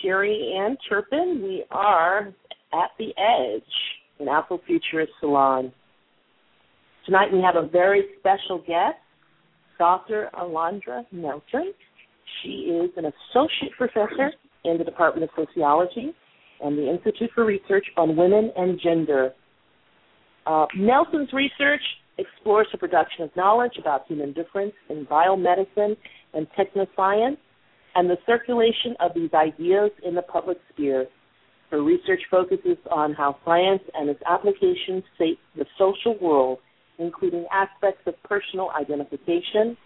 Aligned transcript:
Cherie 0.00 0.54
Ann 0.58 0.76
Turpin. 0.88 1.40
We 1.42 1.64
are 1.70 2.32
at 2.72 2.90
the 2.98 3.12
Edge 3.18 3.62
in 4.18 4.26
Afrofuturist 4.26 5.08
Salon. 5.20 5.72
Tonight 7.06 7.32
we 7.32 7.40
have 7.40 7.56
a 7.56 7.68
very 7.68 8.04
special 8.18 8.58
guest, 8.58 8.96
Dr. 9.78 10.30
Alondra 10.34 11.04
Nelson. 11.12 11.72
She 12.42 12.48
is 12.48 12.90
an 12.96 13.04
associate 13.04 13.72
professor 13.76 14.32
in 14.64 14.78
the 14.78 14.84
Department 14.84 15.24
of 15.24 15.46
Sociology 15.46 16.14
and 16.62 16.78
the 16.78 16.90
Institute 16.90 17.30
for 17.34 17.44
Research 17.44 17.86
on 17.96 18.16
Women 18.16 18.50
and 18.56 18.80
Gender. 18.82 19.32
Uh, 20.46 20.66
Nelson's 20.76 21.32
research 21.32 21.82
explores 22.18 22.66
the 22.72 22.78
production 22.78 23.24
of 23.24 23.30
knowledge 23.36 23.72
about 23.78 24.06
human 24.06 24.32
difference 24.32 24.72
in 24.88 25.06
biomedicine 25.06 25.96
and 26.32 26.46
technoscience 26.58 27.36
and 27.94 28.10
the 28.10 28.18
circulation 28.26 28.96
of 29.00 29.12
these 29.14 29.30
ideas 29.34 29.90
in 30.04 30.14
the 30.14 30.22
public 30.22 30.58
sphere. 30.72 31.06
Her 31.70 31.82
research 31.82 32.20
focuses 32.30 32.78
on 32.90 33.14
how 33.14 33.36
science 33.44 33.82
and 33.94 34.08
its 34.08 34.20
applications 34.26 35.02
shape 35.18 35.38
the 35.56 35.66
social 35.78 36.16
world, 36.20 36.58
including 36.98 37.46
aspects 37.52 38.02
of 38.06 38.14
personal 38.22 38.70
identification, 38.70 39.76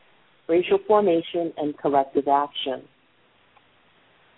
racial 0.49 0.79
formation, 0.87 1.53
and 1.57 1.77
collective 1.79 2.29
action. 2.29 2.83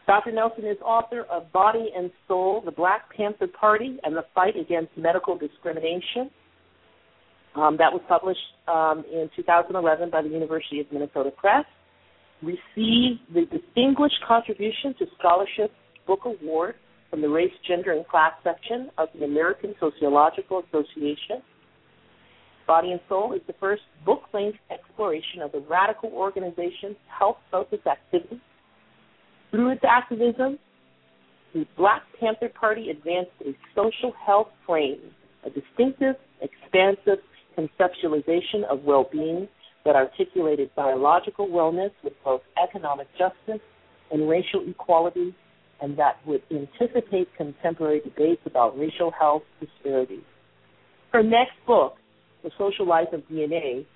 Dr. 0.07 0.33
Nelson 0.33 0.65
is 0.65 0.77
author 0.85 1.23
of 1.31 1.53
Body 1.53 1.91
and 1.97 2.11
Soul, 2.27 2.63
The 2.65 2.73
Black 2.73 3.15
Panther 3.17 3.47
Party 3.47 3.99
and 4.03 4.17
the 4.17 4.25
Fight 4.35 4.57
Against 4.57 4.97
Medical 4.97 5.39
Discrimination. 5.39 6.31
Um, 7.55 7.77
that 7.79 7.93
was 7.93 8.03
published 8.09 8.39
um, 8.69 9.05
in 9.13 9.31
2011 9.37 10.11
by 10.11 10.23
the 10.23 10.29
University 10.29 10.81
of 10.81 10.87
Minnesota 10.93 11.31
Press 11.31 11.65
received 12.43 13.21
the 13.35 13.47
Distinguished 13.51 14.21
Contribution 14.27 14.95
to 14.99 15.07
Scholarship 15.19 15.73
Book 16.07 16.21
Award 16.25 16.75
from 17.11 17.21
the 17.21 17.29
Race, 17.29 17.53
Gender, 17.67 17.93
and 17.93 18.07
Class 18.07 18.33
section 18.43 18.91
of 18.99 19.09
the 19.19 19.25
American 19.25 19.75
Sociological 19.81 20.63
Association. 20.69 21.43
Body 22.67 22.93
and 22.93 23.01
Soul 23.09 23.33
is 23.33 23.41
the 23.47 23.55
first 23.59 23.83
book 24.07 24.23
length 24.33 24.59
exploration 24.71 25.43
of 25.43 25.53
the 25.53 25.61
radical 25.69 26.11
organization's 26.11 26.97
health 27.07 27.39
focused 27.51 27.87
activities. 27.87 28.39
Through 29.51 29.71
its 29.73 29.83
activism, 29.87 30.59
the 31.53 31.67
Black 31.77 32.03
Panther 32.21 32.49
Party 32.49 32.91
advanced 32.91 33.33
a 33.45 33.57
social 33.75 34.13
health 34.25 34.49
frame, 34.65 35.01
a 35.45 35.51
distinctive, 35.51 36.15
expansive 36.41 37.19
conceptualization 37.59 38.65
of 38.71 38.85
well 38.85 39.09
being 39.11 39.49
that 39.85 39.97
articulated 39.97 40.71
biological 40.75 41.49
wellness 41.49 41.91
with 42.05 42.13
both 42.25 42.43
economic 42.63 43.09
justice 43.19 43.61
and 44.11 44.29
racial 44.29 44.63
equality, 44.69 45.35
and 45.81 45.99
that 45.99 46.17
would 46.27 46.43
anticipate 46.51 47.29
contemporary 47.37 48.01
debates 48.01 48.43
about 48.45 48.79
racial 48.79 49.11
health 49.19 49.43
disparities. 49.61 50.25
Her 51.13 51.23
next 51.23 51.55
book, 51.67 51.97
The 52.43 52.51
Social 52.59 52.87
Life 52.87 53.09
of 53.13 53.23
DNA 53.31 53.87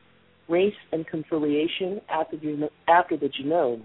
Race 0.49 0.75
and 0.93 1.07
Conciliation 1.07 2.01
After 2.09 2.37
the, 2.37 2.69
After 2.89 3.17
the 3.17 3.29
Genome, 3.29 3.83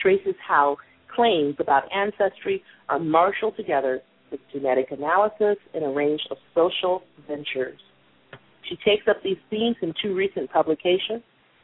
traces 0.00 0.34
how 0.46 0.76
claims 1.14 1.56
about 1.58 1.84
ancestry 1.94 2.62
are 2.88 2.98
marshaled 2.98 3.56
together 3.56 4.00
with 4.30 4.40
genetic 4.52 4.90
analysis 4.90 5.56
in 5.74 5.82
a 5.82 5.90
range 5.90 6.20
of 6.30 6.38
social 6.54 7.02
ventures. 7.28 7.78
She 8.72 8.78
takes 8.90 9.06
up 9.06 9.22
these 9.22 9.36
themes 9.50 9.76
in 9.82 9.92
two 10.00 10.14
recent 10.14 10.50
publications 10.50 11.22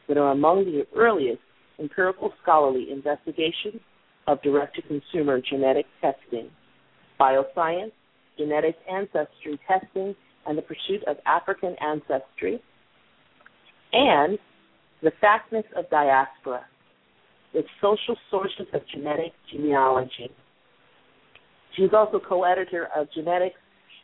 that 0.08 0.18
are 0.18 0.30
among 0.30 0.66
the 0.66 0.86
earliest 0.94 1.40
empirical 1.80 2.34
scholarly 2.42 2.88
investigations 2.92 3.80
of 4.26 4.42
direct 4.42 4.76
to 4.76 4.82
consumer 4.82 5.40
genetic 5.40 5.86
testing, 6.02 6.50
bioscience, 7.18 7.92
genetic 8.36 8.76
ancestry 8.92 9.58
testing, 9.66 10.14
and 10.46 10.58
the 10.58 10.62
pursuit 10.62 11.02
of 11.06 11.16
African 11.24 11.76
ancestry, 11.80 12.62
and 13.94 14.38
the 15.02 15.12
factness 15.18 15.64
of 15.76 15.88
diaspora, 15.88 16.66
the 17.54 17.62
social 17.80 18.16
sources 18.30 18.66
of 18.74 18.82
genetic 18.94 19.32
genealogy. 19.50 20.30
She's 21.74 21.94
also 21.94 22.20
co 22.20 22.44
editor 22.44 22.88
of 22.94 23.10
Genetics 23.14 23.56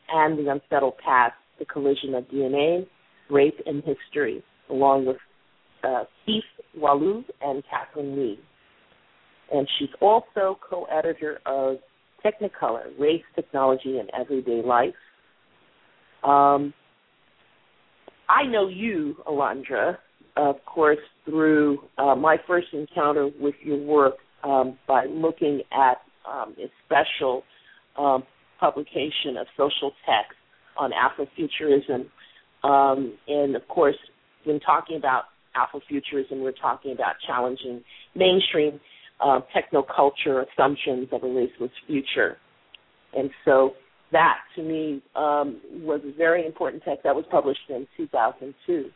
and 0.08 0.38
the 0.38 0.50
Unsettled 0.50 0.96
Past, 1.04 1.34
the 1.58 1.66
collision 1.66 2.14
of 2.14 2.24
DNA, 2.28 2.86
race, 3.30 3.54
and 3.66 3.82
history, 3.84 4.42
along 4.70 5.06
with 5.06 5.16
uh, 5.82 6.04
Keith 6.24 6.44
Wailoo 6.76 7.22
and 7.40 7.62
Kathleen 7.68 8.16
Lee. 8.16 8.40
And 9.52 9.68
she's 9.78 9.90
also 10.00 10.58
co 10.68 10.84
editor 10.84 11.38
of 11.46 11.76
Technicolor 12.24 12.98
Race, 12.98 13.22
Technology, 13.34 13.98
and 13.98 14.10
Everyday 14.18 14.62
Life. 14.62 14.94
Um, 16.22 16.72
I 18.28 18.44
know 18.44 18.68
you, 18.68 19.16
Alondra, 19.26 19.98
of 20.36 20.56
course, 20.64 20.98
through 21.24 21.78
uh, 21.98 22.14
my 22.14 22.38
first 22.46 22.68
encounter 22.72 23.28
with 23.38 23.54
your 23.62 23.78
work 23.78 24.14
um, 24.42 24.78
by 24.88 25.04
looking 25.06 25.60
at 25.72 25.98
um, 26.28 26.54
a 26.58 26.70
special 26.86 27.42
um, 27.98 28.24
publication 28.58 29.36
of 29.38 29.46
social 29.56 29.92
text 30.06 30.36
on 30.78 30.90
Afrofuturism 30.90 32.06
um, 32.64 33.16
and 33.28 33.54
of 33.54 33.66
course, 33.68 33.96
when 34.44 34.58
talking 34.60 34.96
about 34.96 35.24
Afrofuturism, 35.56 36.42
we're 36.42 36.52
talking 36.52 36.92
about 36.92 37.14
challenging 37.26 37.82
mainstream 38.14 38.80
uh, 39.20 39.40
technoculture 39.54 40.44
assumptions 40.52 41.08
of 41.12 41.22
a 41.22 41.26
raceless 41.26 41.70
future. 41.86 42.36
And 43.16 43.30
so 43.44 43.74
that, 44.12 44.38
to 44.56 44.62
me, 44.62 45.02
um, 45.14 45.60
was 45.82 46.00
a 46.04 46.16
very 46.16 46.46
important 46.46 46.82
text 46.84 47.04
that 47.04 47.14
was 47.14 47.24
published 47.30 47.60
in 47.68 47.86
2002. 47.96 48.90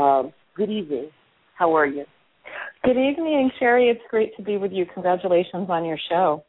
Um, 0.00 0.32
good 0.56 0.70
evening. 0.70 1.10
How 1.56 1.76
are 1.76 1.86
you? 1.86 2.04
Good 2.84 2.96
evening, 2.96 3.50
Cherie. 3.58 3.88
It's 3.88 4.00
great 4.10 4.34
to 4.36 4.42
be 4.42 4.56
with 4.56 4.72
you. 4.72 4.84
Congratulations 4.92 5.68
on 5.68 5.84
your 5.84 5.98
show. 6.08 6.42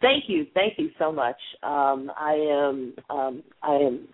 Thank 0.00 0.24
you. 0.26 0.46
Thank 0.52 0.74
you 0.78 0.90
so 0.98 1.12
much. 1.12 1.36
Um, 1.62 2.10
I 2.18 2.32
am 2.32 2.94
um, 3.08 3.42
I 3.62 3.74
am 3.74 4.08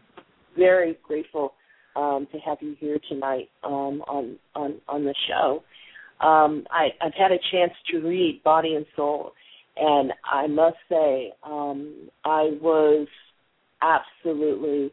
very 0.59 0.99
grateful 1.03 1.55
um, 1.97 2.27
to 2.33 2.39
have 2.39 2.59
you 2.61 2.77
here 2.79 2.99
tonight 3.09 3.49
um, 3.65 4.03
on 4.07 4.37
on 4.55 4.75
on 4.89 5.05
the 5.05 5.15
show. 5.29 5.63
Um, 6.21 6.67
I, 6.71 6.89
I've 7.01 7.15
had 7.15 7.31
a 7.31 7.39
chance 7.53 7.73
to 7.93 8.01
read 8.01 8.43
Body 8.45 8.75
and 8.75 8.85
Soul, 8.97 9.33
and 9.77 10.13
I 10.25 10.49
must 10.49 10.77
say 10.89 11.33
um, 11.45 12.09
I 12.25 12.51
was 12.61 13.07
absolutely 13.83 14.91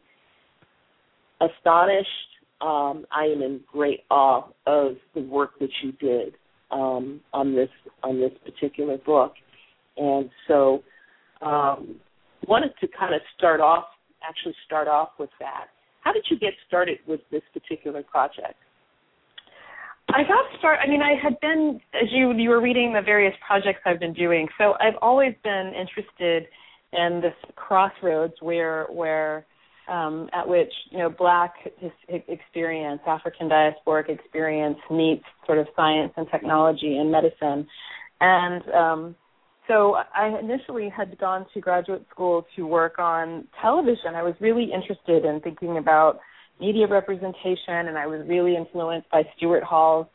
astonished. 1.42 2.10
Um, 2.62 3.06
I 3.12 3.26
am 3.26 3.42
in 3.42 3.62
great 3.72 4.02
awe 4.10 4.48
of 4.66 4.96
the 5.14 5.22
work 5.22 5.60
that 5.60 5.70
you 5.84 5.92
did 5.94 6.36
um, 6.72 7.22
on 7.34 7.56
this 7.56 7.70
on 8.04 8.20
this 8.20 8.32
particular 8.44 8.98
book, 9.00 9.34
and 9.98 10.30
so 10.48 10.84
um, 11.42 11.96
wanted 12.48 12.72
to 12.82 12.88
kind 12.88 13.16
of 13.16 13.22
start 13.38 13.60
off 13.60 13.86
actually 14.28 14.56
start 14.66 14.88
off 14.88 15.10
with 15.20 15.30
that. 15.40 15.68
How 16.02 16.14
did 16.14 16.26
you 16.30 16.38
get 16.38 16.54
started 16.68 17.00
with 17.08 17.22
this 17.32 17.42
particular 17.54 18.04
project? 18.04 18.56
I 20.10 20.22
got 20.22 20.46
started. 20.60 20.82
I 20.86 20.88
mean, 20.88 21.02
I 21.02 21.16
had 21.22 21.40
been, 21.40 21.80
as 21.94 22.10
you 22.12 22.32
you 22.34 22.50
were 22.50 22.62
reading 22.62 22.94
the 22.94 23.02
various 23.02 23.34
projects 23.46 23.80
I've 23.86 24.00
been 24.00 24.14
doing. 24.14 24.48
So 24.58 24.74
I've 24.80 24.98
always 25.02 25.34
been 25.44 25.74
interested 25.76 26.48
in 26.94 27.22
this 27.22 27.34
crossroads 27.56 28.34
where 28.40 28.86
where 28.92 29.46
um, 29.88 30.30
at 30.34 30.48
which 30.48 30.72
you 30.92 31.00
know 31.00 31.10
black 31.10 31.54
experience, 32.28 33.02
African 33.08 33.50
diasporic 33.50 34.10
experience 34.10 34.78
meets 34.92 35.26
sort 35.46 35.58
of 35.58 35.68
science 35.76 36.14
and 36.18 36.28
technology 36.32 36.98
and 36.98 37.12
medicine, 37.12 37.68
and 38.22 38.64
um, 38.72 39.16
so 39.68 39.96
I 40.14 40.38
initially 40.40 40.90
had 40.90 41.18
gone 41.18 41.46
to 41.54 41.62
graduate 41.62 42.06
school 42.12 42.46
to 42.56 42.68
work 42.68 43.00
on 43.00 43.48
television. 43.62 44.16
I 44.16 44.24
was 44.24 44.36
really 44.40 44.70
interested 44.74 45.26
in 45.26 45.42
thinking 45.42 45.78
about 45.78 46.20
media 46.60 46.88
representation, 46.88 47.88
and 47.88 47.98
I 47.98 48.08
was 48.08 48.22
really 48.28 48.56
influenced 48.56 49.10
by 49.10 49.24
Stuart 49.38 49.64
Hall's 49.64 50.08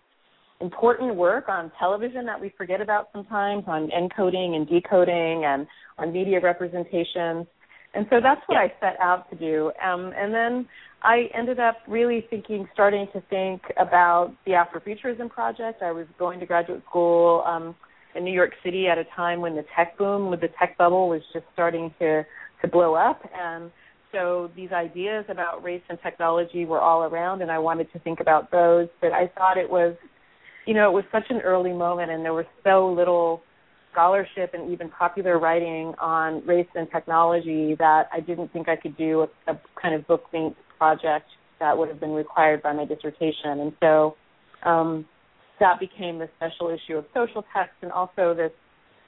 important 0.61 1.15
work 1.17 1.49
on 1.49 1.73
television 1.79 2.27
that 2.27 2.41
we 2.41 2.53
forget 2.57 2.81
about 2.81 3.09
sometimes 3.13 3.65
on 3.67 3.89
encoding 3.89 4.57
and 4.57 4.69
decoding 4.69 5.45
and 5.45 5.67
on 5.99 6.13
media 6.13 6.39
representation. 6.41 7.47
And 7.95 8.07
so 8.09 8.21
that's 8.23 8.41
what 8.47 8.55
yeah. 8.55 8.69
I 8.69 8.73
set 8.79 9.01
out 9.01 9.29
to 9.31 9.37
do. 9.37 9.73
Um, 9.83 10.13
and 10.17 10.33
then 10.33 10.69
I 11.03 11.29
ended 11.35 11.59
up 11.59 11.77
really 11.89 12.27
thinking, 12.31 12.69
starting 12.73 13.09
to 13.15 13.23
think 13.31 13.63
about 13.79 14.35
the 14.45 14.53
Afrofuturism 14.53 15.31
Project. 15.31 15.83
I 15.83 15.93
was 15.93 16.07
going 16.19 16.41
to 16.41 16.47
graduate 16.47 16.83
school 16.89 17.43
um, 17.47 17.75
in 18.15 18.25
New 18.25 18.33
York 18.33 18.53
City 18.65 18.89
at 18.89 18.99
a 18.99 19.05
time 19.17 19.41
when 19.41 19.55
the 19.55 19.65
tech 19.77 19.97
boom, 19.99 20.31
with 20.31 20.41
the 20.41 20.49
tech 20.59 20.77
bubble, 20.79 21.09
was 21.09 21.23
just 21.33 21.45
starting 21.53 21.95
to 21.99 22.25
to 22.63 22.69
blow 22.69 22.95
up. 22.95 23.23
And 23.35 23.71
so 24.13 24.51
these 24.55 24.71
ideas 24.73 25.25
about 25.29 25.63
race 25.63 25.83
and 25.89 25.99
technology 26.03 26.65
were 26.65 26.81
all 26.81 27.05
around, 27.05 27.43
and 27.43 27.51
I 27.51 27.59
wanted 27.59 27.91
to 27.93 27.99
think 28.01 28.21
about 28.21 28.51
those. 28.51 28.89
But 29.01 29.13
I 29.13 29.31
thought 29.37 29.57
it 29.57 29.71
was, 29.71 29.97
you 30.67 30.75
know, 30.75 30.89
it 30.91 30.93
was 30.93 31.05
such 31.13 31.31
an 31.31 31.41
early 31.41 31.73
moment, 31.73 32.11
and 32.11 32.25
there 32.25 32.35
was 32.35 32.47
so 32.65 32.93
little 32.93 33.43
scholarship 33.93 34.53
and 34.55 34.71
even 34.71 34.89
popular 34.89 35.39
writing 35.39 35.95
on 35.99 36.45
race 36.47 36.69
and 36.75 36.89
technology 36.91 37.75
that 37.79 38.09
I 38.13 38.21
didn't 38.21 38.53
think 38.53 38.69
I 38.69 38.77
could 38.77 38.97
do 38.97 39.23
a, 39.23 39.53
a 39.53 39.61
kind 39.81 39.95
of 39.95 40.07
book 40.07 40.25
length 40.33 40.59
project 40.79 41.27
that 41.59 41.77
would 41.77 41.89
have 41.89 42.01
been 42.01 42.13
required 42.13 42.63
by 42.63 42.73
my 42.73 42.85
dissertation. 42.85 43.61
And 43.61 43.73
so 43.81 44.17
um, 44.65 45.07
that 45.61 45.79
became 45.79 46.19
the 46.19 46.29
special 46.37 46.69
issue 46.71 46.97
of 46.97 47.05
social 47.15 47.45
text 47.55 47.75
and 47.83 47.93
also 47.93 48.35
this 48.35 48.53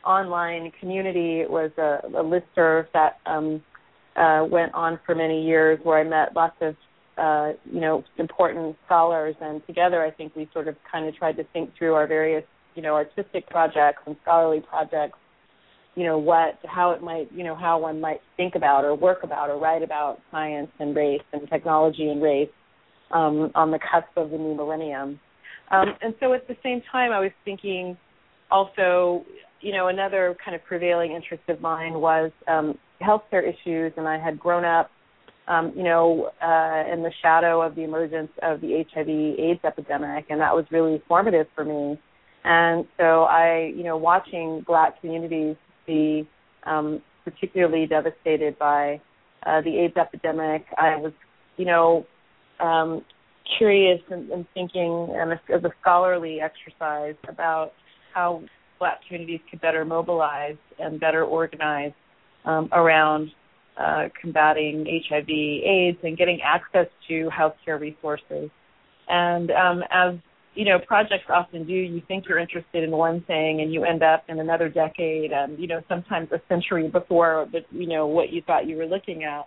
online 0.06 0.70
community. 0.78 1.44
Was 1.48 1.70
a, 1.78 2.06
a 2.06 2.22
listserv 2.22 2.86
that 2.92 3.18
um, 3.26 3.62
uh, 4.16 4.44
went 4.48 4.72
on 4.74 5.00
for 5.04 5.14
many 5.14 5.44
years 5.44 5.78
where 5.82 5.98
I 5.98 6.04
met 6.04 6.36
lots 6.36 6.56
of 6.60 6.76
uh, 7.18 7.52
you 7.70 7.80
know 7.80 8.04
important 8.18 8.76
scholars 8.86 9.34
and 9.40 9.66
together 9.66 10.02
I 10.02 10.10
think 10.10 10.34
we 10.34 10.48
sort 10.52 10.68
of 10.68 10.76
kind 10.90 11.06
of 11.06 11.14
tried 11.14 11.36
to 11.36 11.44
think 11.52 11.70
through 11.76 11.94
our 11.94 12.06
various 12.06 12.44
you 12.74 12.82
know 12.82 12.94
artistic 12.94 13.48
projects 13.48 14.02
and 14.06 14.16
scholarly 14.22 14.60
projects 14.60 15.18
you 15.94 16.04
know 16.04 16.16
what 16.16 16.58
how 16.64 16.92
it 16.92 17.02
might 17.02 17.30
you 17.32 17.44
know 17.44 17.54
how 17.54 17.78
one 17.78 18.00
might 18.00 18.20
think 18.36 18.54
about 18.54 18.84
or 18.84 18.94
work 18.94 19.24
about 19.24 19.50
or 19.50 19.58
write 19.58 19.82
about 19.82 20.20
science 20.30 20.70
and 20.78 20.96
race 20.96 21.22
and 21.32 21.48
technology 21.50 22.08
and 22.08 22.22
race 22.22 22.48
um, 23.10 23.50
on 23.54 23.70
the 23.70 23.78
cusp 23.78 24.16
of 24.16 24.30
the 24.30 24.38
new 24.38 24.54
millennium 24.54 25.20
um, 25.72 25.94
and 26.02 26.14
so 26.20 26.32
at 26.32 26.46
the 26.48 26.56
same 26.62 26.82
time 26.90 27.12
i 27.12 27.20
was 27.20 27.32
thinking 27.44 27.96
also 28.50 29.24
you 29.60 29.72
know 29.72 29.88
another 29.88 30.36
kind 30.44 30.54
of 30.54 30.64
prevailing 30.64 31.12
interest 31.12 31.42
of 31.48 31.60
mine 31.60 31.94
was 31.94 32.30
um, 32.48 32.78
healthcare 33.00 33.42
issues 33.42 33.92
and 33.96 34.06
i 34.06 34.18
had 34.18 34.38
grown 34.38 34.64
up 34.64 34.90
um, 35.48 35.72
you 35.76 35.82
know, 35.82 36.30
uh, 36.40 36.92
in 36.92 37.02
the 37.02 37.10
shadow 37.20 37.60
of 37.60 37.74
the 37.74 37.82
emergence 37.82 38.30
of 38.42 38.60
the 38.60 38.84
HIV 38.92 39.08
AIDS 39.08 39.60
epidemic, 39.64 40.26
and 40.30 40.40
that 40.40 40.54
was 40.54 40.64
really 40.70 41.02
formative 41.08 41.46
for 41.54 41.64
me. 41.64 41.98
And 42.44 42.86
so 42.96 43.24
I, 43.24 43.72
you 43.74 43.84
know, 43.84 43.96
watching 43.96 44.64
black 44.66 45.00
communities 45.00 45.56
be 45.86 46.28
um, 46.64 47.02
particularly 47.24 47.86
devastated 47.86 48.58
by 48.58 49.00
uh, 49.46 49.60
the 49.62 49.78
AIDS 49.78 49.96
epidemic, 49.96 50.64
I 50.78 50.96
was, 50.96 51.12
you 51.56 51.64
know, 51.64 52.06
um, 52.60 53.04
curious 53.58 54.00
and, 54.10 54.30
and 54.30 54.46
thinking 54.54 55.08
and 55.14 55.32
as 55.32 55.64
a 55.64 55.70
scholarly 55.80 56.40
exercise 56.40 57.14
about 57.28 57.72
how 58.14 58.42
black 58.78 59.00
communities 59.06 59.40
could 59.50 59.60
better 59.60 59.84
mobilize 59.84 60.56
and 60.78 60.98
better 61.00 61.24
organize 61.24 61.92
um, 62.44 62.68
around 62.72 63.30
uh, 63.78 64.08
combating 64.20 64.86
HIV, 65.08 65.28
AIDS, 65.28 65.98
and 66.02 66.16
getting 66.16 66.40
access 66.42 66.86
to 67.08 67.30
healthcare 67.30 67.80
resources. 67.80 68.50
And 69.08 69.50
um, 69.50 69.82
as 69.90 70.14
you 70.54 70.66
know, 70.66 70.78
projects 70.86 71.24
often 71.30 71.66
do. 71.66 71.72
You 71.72 72.02
think 72.06 72.24
you're 72.28 72.38
interested 72.38 72.84
in 72.84 72.90
one 72.90 73.22
thing, 73.22 73.62
and 73.62 73.72
you 73.72 73.84
end 73.84 74.02
up 74.02 74.24
in 74.28 74.38
another 74.38 74.68
decade, 74.68 75.32
and 75.32 75.58
you 75.58 75.66
know, 75.66 75.80
sometimes 75.88 76.28
a 76.32 76.40
century 76.48 76.88
before, 76.88 77.48
but 77.50 77.62
you 77.70 77.86
know 77.86 78.06
what 78.06 78.32
you 78.32 78.42
thought 78.42 78.66
you 78.66 78.76
were 78.76 78.86
looking 78.86 79.24
at. 79.24 79.46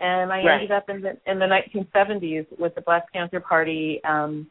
And 0.00 0.32
I 0.32 0.42
right. 0.42 0.54
ended 0.54 0.72
up 0.72 0.88
in 0.88 1.02
the 1.02 1.10
in 1.30 1.38
the 1.38 1.46
1970s 1.46 2.46
with 2.58 2.74
the 2.74 2.80
Black 2.80 3.12
Panther 3.12 3.40
Party, 3.40 4.00
um, 4.04 4.48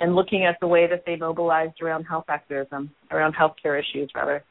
and 0.00 0.14
looking 0.14 0.46
at 0.46 0.58
the 0.60 0.68
way 0.68 0.86
that 0.88 1.04
they 1.04 1.16
mobilized 1.16 1.80
around 1.82 2.04
health 2.04 2.26
activism, 2.28 2.90
around 3.10 3.34
healthcare 3.34 3.78
issues, 3.78 4.10
rather. 4.14 4.44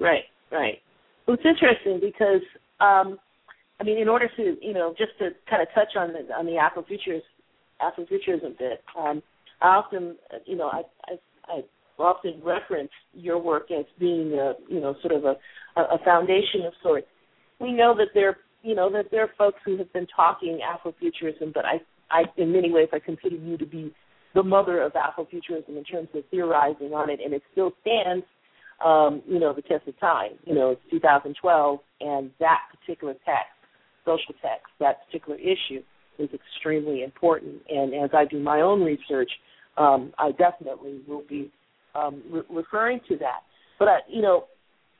Right, 0.00 0.24
right. 0.50 0.78
Well, 1.26 1.36
it's 1.36 1.46
interesting 1.46 2.00
because, 2.00 2.42
um, 2.80 3.18
I 3.80 3.84
mean, 3.84 3.98
in 3.98 4.08
order 4.08 4.28
to, 4.36 4.56
you 4.60 4.72
know, 4.72 4.94
just 4.98 5.12
to 5.18 5.30
kind 5.48 5.62
of 5.62 5.68
touch 5.74 5.96
on 5.96 6.12
the 6.12 6.34
on 6.34 6.46
the 6.46 6.52
Afrofuturist 6.52 7.22
Afrofuturism 7.80 8.58
bit. 8.58 8.82
Um, 8.98 9.22
I 9.60 9.66
often, 9.66 10.16
you 10.46 10.56
know, 10.56 10.68
I, 10.68 10.82
I, 11.06 11.16
I 11.48 12.02
often 12.02 12.40
reference 12.44 12.90
your 13.12 13.38
work 13.38 13.70
as 13.70 13.84
being 13.98 14.32
a, 14.34 14.54
you 14.68 14.80
know, 14.80 14.94
sort 15.00 15.14
of 15.14 15.24
a, 15.24 15.36
a 15.76 15.98
foundation 16.04 16.62
of 16.66 16.72
sorts. 16.82 17.06
We 17.60 17.72
know 17.72 17.94
that 17.96 18.08
there, 18.14 18.38
you 18.64 18.74
know, 18.74 18.90
that 18.90 19.10
there 19.10 19.22
are 19.22 19.30
folks 19.36 19.58
who 19.64 19.76
have 19.76 19.92
been 19.92 20.06
talking 20.14 20.60
Afrofuturism, 20.64 21.52
but 21.52 21.64
I, 21.64 21.80
I, 22.10 22.22
in 22.38 22.50
many 22.50 22.72
ways, 22.72 22.88
I 22.92 22.98
consider 22.98 23.36
you 23.36 23.58
to 23.58 23.66
be 23.66 23.94
the 24.34 24.42
mother 24.42 24.82
of 24.82 24.92
Afrofuturism 24.94 25.76
in 25.76 25.84
terms 25.84 26.08
of 26.14 26.24
theorizing 26.30 26.94
on 26.94 27.10
it, 27.10 27.20
and 27.22 27.34
it 27.34 27.42
still 27.52 27.72
stands, 27.82 28.24
um, 28.84 29.22
you 29.28 29.38
know, 29.38 29.52
the 29.52 29.62
test 29.62 29.86
of 29.86 29.98
time. 30.00 30.32
You 30.44 30.54
know, 30.54 30.70
it's 30.70 30.80
2012, 30.90 31.78
and 32.00 32.30
that 32.40 32.60
particular 32.80 33.12
text, 33.12 33.52
social 34.04 34.34
text, 34.42 34.66
that 34.80 35.06
particular 35.06 35.38
issue 35.38 35.82
is 36.18 36.30
extremely 36.32 37.02
important. 37.02 37.56
And 37.68 37.94
as 37.94 38.10
I 38.14 38.24
do 38.24 38.40
my 38.40 38.62
own 38.62 38.82
research, 38.82 39.30
um, 39.76 40.12
I 40.18 40.30
definitely 40.32 41.00
will 41.06 41.24
be 41.28 41.50
um, 41.94 42.22
re- 42.30 42.42
referring 42.48 43.00
to 43.08 43.18
that. 43.18 43.40
But 43.78 43.88
I, 43.88 43.98
you 44.08 44.22
know, 44.22 44.44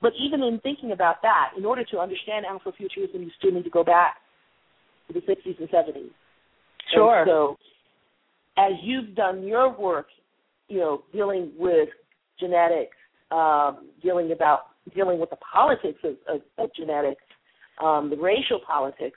but 0.04 0.12
even 0.20 0.42
in 0.42 0.60
thinking 0.60 0.92
about 0.92 1.22
that, 1.22 1.52
in 1.56 1.64
order 1.64 1.82
to 1.82 1.98
understand 1.98 2.44
Afrofuturism, 2.44 3.20
you 3.20 3.30
still 3.38 3.52
need 3.52 3.64
to 3.64 3.70
go 3.70 3.82
back 3.82 4.16
to 5.08 5.14
the 5.14 5.20
60s 5.20 5.58
and 5.58 5.68
70s. 5.70 6.10
Sure. 6.92 7.22
And 7.22 7.26
so, 7.26 7.56
as 8.58 8.72
you've 8.82 9.14
done 9.14 9.44
your 9.44 9.74
work, 9.74 10.08
you 10.68 10.78
know, 10.78 11.04
dealing 11.10 11.52
with 11.58 11.88
genetics, 12.38 12.98
um, 13.30 13.88
dealing 14.02 14.30
about 14.32 14.66
dealing 14.94 15.18
with 15.18 15.30
the 15.30 15.38
politics 15.50 15.99
of, 16.04 16.16
of, 16.28 16.42
of 16.58 16.68
genetics, 16.75 17.23
um, 17.82 18.11
the 18.11 18.16
racial 18.16 18.61
politics, 18.66 19.16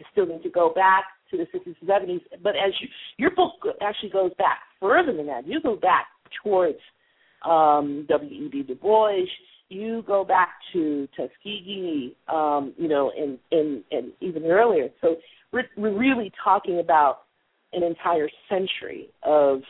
you 0.00 0.06
still 0.10 0.26
need 0.26 0.42
to 0.42 0.50
go 0.50 0.72
back 0.74 1.04
to 1.30 1.36
the 1.36 1.44
60s 1.56 1.76
and 1.80 1.88
70s. 1.88 2.20
But 2.42 2.56
as 2.56 2.72
you, 2.80 2.88
your 3.16 3.30
book 3.30 3.52
actually 3.80 4.10
goes 4.10 4.32
back 4.38 4.58
further 4.80 5.16
than 5.16 5.26
that. 5.28 5.46
You 5.46 5.60
go 5.62 5.76
back 5.76 6.06
towards 6.42 6.78
um, 7.48 8.06
W.E.B. 8.08 8.64
Du 8.64 8.74
Bois. 8.74 9.22
You 9.68 10.04
go 10.06 10.24
back 10.24 10.50
to 10.72 11.08
Tuskegee, 11.16 12.16
um, 12.28 12.72
you 12.78 12.88
know, 12.88 13.10
and, 13.16 13.38
and, 13.50 13.82
and 13.90 14.12
even 14.20 14.44
earlier. 14.44 14.88
So 15.00 15.16
we're, 15.52 15.64
we're 15.76 15.98
really 15.98 16.32
talking 16.42 16.78
about 16.78 17.22
an 17.72 17.82
entire 17.82 18.28
century 18.48 19.08
of 19.22 19.62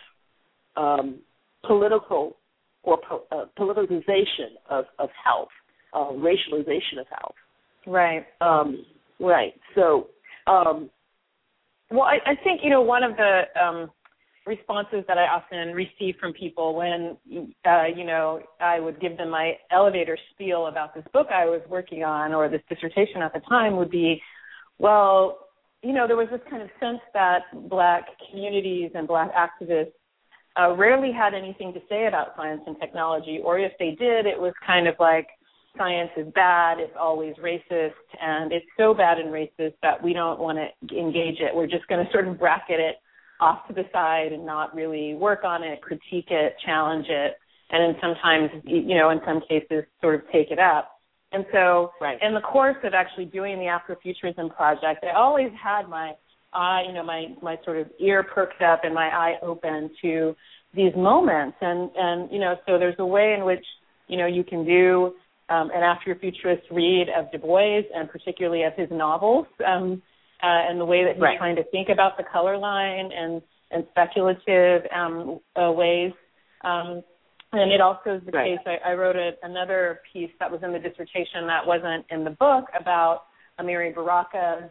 um, 0.77 1.21
political 1.67 2.37
or 2.83 2.99
po- 3.09 3.25
uh, 3.33 3.47
politicization 3.59 4.57
of, 4.69 4.85
of 4.99 5.09
health, 5.25 5.49
uh, 5.95 6.13
racialization 6.13 7.01
of 7.01 7.07
health. 7.11 7.35
Right. 7.87 8.27
Um, 8.41 8.85
right. 9.19 9.55
So 9.75 10.09
um, 10.47 10.91
well, 11.91 12.03
I, 12.03 12.19
I 12.27 12.35
think 12.43 12.61
you 12.63 12.71
know 12.71 12.83
one 12.83 13.03
of 13.03 13.17
the 13.17 13.43
um, 13.61 13.91
responses 14.47 15.05
that 15.09 15.19
I 15.19 15.27
often 15.27 15.75
receive 15.75 16.17
from 16.21 16.33
people 16.33 16.75
when 16.75 17.17
uh, 17.67 17.85
you 17.95 18.05
know 18.05 18.41
I 18.61 18.81
would 18.81 19.01
give 19.01 19.17
them 19.19 19.31
my 19.31 19.55
elevator 19.71 20.17
spiel 20.33 20.67
about 20.67 20.95
this 20.95 21.05
book 21.13 21.29
I 21.33 21.47
was 21.47 21.61
working 21.69 22.05
on 22.05 22.33
or 22.33 22.49
this 22.49 22.63
dissertation 22.69 23.23
at 23.23 23.33
the 23.33 23.41
time 23.49 23.77
would 23.77 23.91
be, 23.91 24.23
well, 24.79 25.39
you 25.83 25.93
know, 25.93 26.07
there 26.07 26.17
was 26.17 26.29
this 26.31 26.41
kind 26.49 26.63
of 26.63 26.69
sense 26.81 27.01
that 27.13 27.43
black 27.69 28.07
communities 28.31 28.93
and 28.95 29.07
black 29.07 29.31
activists 29.35 29.93
uh, 30.59 30.75
rarely 30.75 31.13
had 31.13 31.35
anything 31.35 31.73
to 31.75 31.81
say 31.89 32.07
about 32.07 32.35
science 32.37 32.63
and 32.67 32.77
technology, 32.81 33.41
or 33.45 33.59
if 33.59 33.73
they 33.79 33.91
did, 33.91 34.27
it 34.27 34.41
was 34.41 34.55
kind 34.67 34.89
of 34.89 34.95
like 34.99 35.29
science 35.77 36.11
is 36.17 36.27
bad, 36.35 36.79
it's 36.79 36.97
always 36.99 37.35
racist, 37.37 37.93
and 38.21 38.53
it's 38.53 38.65
so 38.79 38.95
bad 38.95 39.19
and 39.19 39.29
racist 39.29 39.75
that 39.83 40.03
we 40.03 40.15
don't 40.15 40.41
want 40.41 40.57
to 40.59 40.99
engage 40.99 41.41
it. 41.41 41.55
We're 41.55 41.67
just 41.67 41.87
going 41.89 42.05
to 42.05 42.11
sort 42.11 42.27
of 42.27 42.39
bracket 42.39 42.81
it 42.81 42.97
off 43.41 43.67
to 43.69 43.75
the 43.75 43.85
side 43.93 44.33
and 44.33 44.45
not 44.45 44.75
really 44.75 45.15
work 45.15 45.45
on 45.45 45.63
it, 45.63 45.81
critique 45.83 46.31
it, 46.31 46.57
challenge 46.65 47.07
it, 47.09 47.37
and 47.71 47.95
then 47.95 48.01
sometimes, 48.01 48.51
you 48.65 48.95
know, 48.95 49.11
in 49.11 49.21
some 49.27 49.41
cases, 49.49 49.85
sort 50.01 50.15
of 50.15 50.23
take 50.33 50.51
it 50.51 50.59
up. 50.59 50.93
And 51.33 51.45
so, 51.53 51.93
Right. 52.01 52.19
in 52.23 52.35
the 52.35 52.41
course 52.41 52.77
of 52.85 52.95
actually 52.95 53.27
doing 53.27 53.59
the 53.59 53.67
Afrofuturism 53.67 54.55
project, 54.55 55.05
I 55.05 55.17
always 55.17 55.51
had 55.53 55.89
my 55.89 56.15
eye, 56.53 56.85
you 56.87 56.93
know, 56.93 57.03
my 57.03 57.35
my 57.43 57.59
sort 57.65 57.79
of 57.79 57.91
ear 57.99 58.23
perked 58.23 58.63
up 58.63 58.85
and 58.85 58.95
my 58.95 59.09
eye 59.09 59.35
open 59.43 59.91
to 60.03 60.37
these 60.73 60.95
moments. 60.95 61.57
And 61.61 61.91
and 61.97 62.31
you 62.31 62.39
know, 62.39 62.57
so 62.67 62.79
there's 62.79 62.99
a 63.01 63.07
way 63.07 63.35
in 63.35 63.45
which 63.45 63.65
you 64.07 64.17
know 64.17 64.27
you 64.27 64.45
can 64.45 64.65
do 64.65 65.15
um, 65.49 65.71
an 65.75 65.83
Afrofuturist 65.83 66.63
read 66.71 67.09
of 67.09 67.31
Du 67.33 67.39
Bois 67.39 67.83
and 67.95 68.09
particularly 68.09 68.63
of 68.63 68.73
his 68.75 68.89
novels, 68.91 69.47
um, 69.67 70.03
uh, 70.43 70.47
and 70.69 70.81
the 70.81 70.85
way 70.85 71.05
that 71.05 71.15
he's 71.15 71.23
Right. 71.23 71.39
trying 71.39 71.57
to 71.57 71.65
think 71.65 71.89
about 71.89 72.17
the 72.17 72.25
color 72.25 72.57
line 72.57 73.11
and 73.13 73.43
and 73.73 73.85
speculative 73.91 74.87
um, 74.95 75.41
uh, 75.61 75.73
ways. 75.73 76.13
Um, 76.63 77.03
and 77.53 77.73
it 77.73 77.81
also 77.81 78.15
is 78.17 78.23
the 78.25 78.31
Right. 78.31 78.57
case. 78.59 78.67
I, 78.85 78.91
I 78.91 78.95
wrote 78.95 79.17
a, 79.17 79.33
another 79.43 80.01
piece 80.13 80.31
that 80.39 80.51
was 80.51 80.63
in 80.63 80.73
the 80.73 80.79
dissertation 80.79 81.47
that 81.49 81.67
wasn't 81.67 82.05
in 82.11 82.23
the 82.23 82.31
book 82.31 82.67
about 82.79 83.25
Amiri 83.59 83.93
Baraka's 83.93 84.71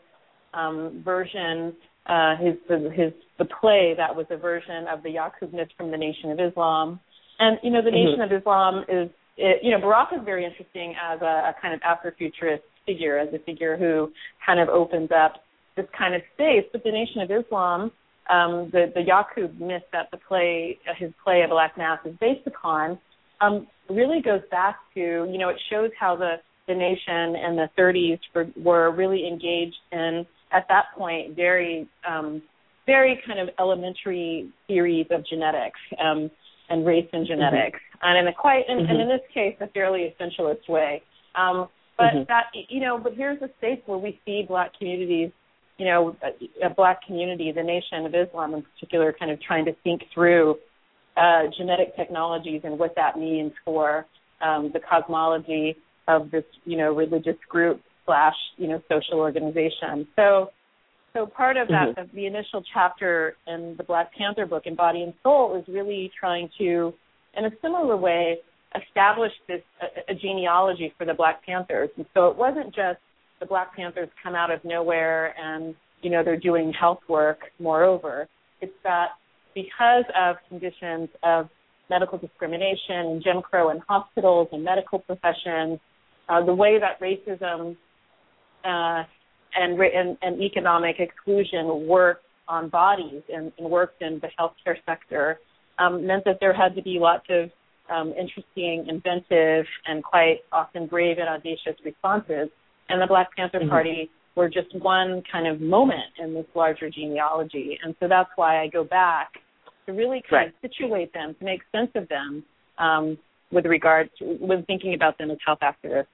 um, 0.53 1.01
version, 1.03 1.75
uh, 2.05 2.35
his 2.37 2.55
his 2.93 3.11
the 3.37 3.45
play 3.45 3.93
that 3.97 4.15
was 4.15 4.25
a 4.29 4.37
version 4.37 4.87
of 4.87 5.03
the 5.03 5.09
Yaqub 5.09 5.51
from 5.75 5.91
the 5.91 5.97
Nation 5.97 6.31
of 6.31 6.39
Islam. 6.39 6.99
And 7.39 7.59
you 7.63 7.71
know, 7.71 7.81
the 7.81 7.89
Mhm. 7.89 8.05
Nation 8.05 8.21
of 8.21 8.31
Islam 8.31 8.85
is 8.87 9.09
it, 9.37 9.61
you 9.63 9.71
know 9.71 9.79
Baraka 9.79 10.15
is 10.15 10.21
very 10.23 10.45
interesting 10.45 10.95
as 10.95 11.21
a, 11.21 11.51
a 11.51 11.55
kind 11.61 11.73
of 11.73 11.81
Afrofuturist 11.81 12.61
figure, 12.85 13.17
as 13.17 13.33
a 13.33 13.39
figure 13.39 13.75
who 13.75 14.13
kind 14.45 14.59
of 14.59 14.69
opens 14.69 15.11
up 15.11 15.43
this 15.75 15.85
kind 15.97 16.15
of 16.15 16.21
space. 16.33 16.65
But 16.71 16.83
the 16.83 16.91
Nation 16.91 17.21
of 17.21 17.31
Islam, 17.31 17.91
um, 18.29 18.69
the 18.71 18.91
the 18.93 19.01
Yaqub 19.01 19.59
myth 19.59 19.83
that 19.91 20.09
the 20.11 20.17
play, 20.17 20.79
uh, 20.89 20.93
his 20.97 21.11
play 21.23 21.41
of 21.43 21.49
Black 21.49 21.77
Mass 21.77 21.99
is 22.05 22.15
based 22.19 22.47
upon, 22.47 22.97
um, 23.41 23.67
really 23.89 24.21
goes 24.21 24.41
back 24.51 24.77
to 24.93 24.99
you 24.99 25.37
know 25.37 25.49
it 25.49 25.61
shows 25.69 25.91
how 25.99 26.15
the 26.15 26.35
the 26.67 26.73
nation 26.73 27.35
in 27.35 27.55
the 27.55 27.69
30s 27.77 28.19
were, 28.33 28.47
were 28.57 28.91
really 28.91 29.27
engaged 29.27 29.75
in 29.91 30.25
at 30.51 30.65
that 30.67 30.85
point 30.97 31.35
very 31.35 31.87
um, 32.07 32.41
very 32.87 33.21
kind 33.25 33.39
of 33.39 33.49
elementary 33.59 34.49
theories 34.67 35.05
of 35.11 35.25
genetics 35.27 35.79
um, 35.99 36.29
and 36.69 36.85
race 36.85 37.07
and 37.13 37.27
genetics, 37.27 37.79
and 38.01 38.17
in 38.17 38.27
a 38.27 38.33
quite 38.33 38.63
and, 38.67 38.87
and 38.89 38.99
in 39.01 39.07
this 39.07 39.21
case 39.33 39.55
a 39.59 39.67
fairly 39.67 40.13
essentialist 40.19 40.67
way. 40.67 41.03
Um, 41.35 41.67
but 41.97 42.13
Mhm. 42.13 42.27
that 42.27 42.47
you 42.53 42.79
know, 42.81 42.97
but 42.97 43.13
here's 43.13 43.41
a 43.41 43.49
space 43.57 43.79
where 43.85 43.97
we 43.97 44.19
see 44.25 44.43
black 44.43 44.73
communities, 44.77 45.31
you 45.77 45.85
know, 45.85 46.15
a, 46.23 46.67
a 46.67 46.69
black 46.69 47.05
community, 47.05 47.51
the 47.51 47.63
Nation 47.63 48.05
of 48.05 48.13
Islam 48.15 48.53
in 48.53 48.63
particular, 48.63 49.13
kind 49.17 49.31
of 49.31 49.41
trying 49.41 49.65
to 49.65 49.73
think 49.83 50.01
through 50.13 50.55
uh, 51.17 51.43
genetic 51.57 51.95
technologies 51.95 52.61
and 52.63 52.77
what 52.77 52.93
that 52.95 53.17
means 53.17 53.51
for 53.63 54.05
um, 54.41 54.71
the 54.73 54.79
cosmology 54.79 55.75
of 56.07 56.31
this, 56.31 56.43
you 56.65 56.77
know, 56.77 56.93
religious 56.93 57.37
group 57.49 57.81
slash, 58.05 58.35
you 58.57 58.67
know, 58.67 58.81
social 58.89 59.19
organization. 59.19 60.07
So, 60.15 60.51
so 61.13 61.25
part 61.25 61.57
of 61.57 61.67
that, 61.69 61.95
the, 61.95 62.09
the 62.13 62.25
initial 62.25 62.61
chapter 62.73 63.35
in 63.47 63.75
the 63.77 63.83
Black 63.83 64.13
Panther 64.13 64.45
book, 64.45 64.63
in 64.65 64.75
Body 64.75 65.01
and 65.01 65.13
Soul, 65.23 65.57
is 65.57 65.73
really 65.73 66.11
trying 66.19 66.49
to, 66.57 66.93
in 67.37 67.45
a 67.45 67.51
similar 67.61 67.97
way, 67.97 68.37
establish 68.75 69.31
this 69.47 69.61
a, 69.81 70.11
a 70.11 70.15
genealogy 70.15 70.93
for 70.97 71.05
the 71.05 71.13
Black 71.13 71.45
Panthers. 71.45 71.89
And 71.95 72.05
so 72.13 72.27
it 72.27 72.35
wasn't 72.37 72.75
just 72.75 72.99
the 73.45 73.49
Black 73.49 73.75
Panthers 73.75 74.09
come 74.23 74.33
out 74.33 74.49
of 74.51 74.63
nowhere 74.65 75.35
and 75.39 75.75
you 76.01 76.09
know 76.09 76.23
they're 76.23 76.39
doing 76.39 76.73
health 76.73 77.01
work. 77.07 77.39
Moreover, 77.59 78.27
it's 78.59 78.73
that 78.83 79.09
because 79.53 80.05
of 80.19 80.37
conditions 80.49 81.09
of 81.23 81.49
medical 81.89 82.17
discrimination 82.17 82.95
and 82.95 83.23
Jim 83.23 83.41
Crow 83.41 83.69
in 83.69 83.79
hospitals 83.87 84.47
and 84.51 84.63
medical 84.63 84.99
professions, 84.99 85.79
uh, 86.27 86.43
the 86.43 86.53
way 86.53 86.79
that 86.79 86.99
racism 86.99 87.77
uh, 88.63 89.03
and, 89.55 89.79
and 89.79 90.17
and 90.23 90.41
economic 90.41 90.95
exclusion 90.99 91.87
worked 91.87 92.25
on 92.47 92.69
bodies 92.69 93.21
and, 93.31 93.51
and 93.59 93.69
worked 93.69 94.01
in 94.01 94.19
the 94.21 94.29
healthcare 94.39 94.77
sector 94.85 95.39
um, 95.77 96.05
meant 96.05 96.23
that 96.25 96.37
there 96.39 96.53
had 96.53 96.75
to 96.75 96.81
be 96.81 96.97
lots 96.99 97.25
of 97.29 97.49
um, 97.89 98.13
interesting, 98.19 98.87
inventive, 98.87 99.65
and 99.85 100.03
quite 100.03 100.37
often 100.51 100.87
brave 100.87 101.17
and 101.19 101.29
audacious 101.29 101.75
responses. 101.83 102.49
And 102.89 103.01
the 103.01 103.07
Black 103.07 103.35
Panther 103.35 103.59
Mhm. 103.59 103.69
Party 103.69 104.09
were 104.35 104.49
just 104.49 104.73
one 104.75 105.23
kind 105.31 105.47
of 105.47 105.61
moment 105.61 106.11
in 106.17 106.33
this 106.33 106.45
larger 106.55 106.89
genealogy. 106.89 107.79
And 107.83 107.95
so 107.99 108.07
that's 108.07 108.29
why 108.35 108.61
I 108.61 108.67
go 108.67 108.83
back 108.83 109.41
to 109.85 109.93
really 109.93 110.21
kind 110.29 110.47
of 110.49 110.53
situate 110.61 111.13
them, 111.13 111.35
to 111.35 111.45
make 111.45 111.61
sense 111.71 111.91
of 111.95 112.07
them 112.09 112.43
um, 112.77 113.17
with 113.51 113.65
regard 113.65 114.09
to 114.19 114.25
when 114.39 114.63
thinking 114.63 114.93
about 114.93 115.17
them 115.17 115.31
as 115.31 115.37
health 115.45 115.59
activists. 115.61 116.07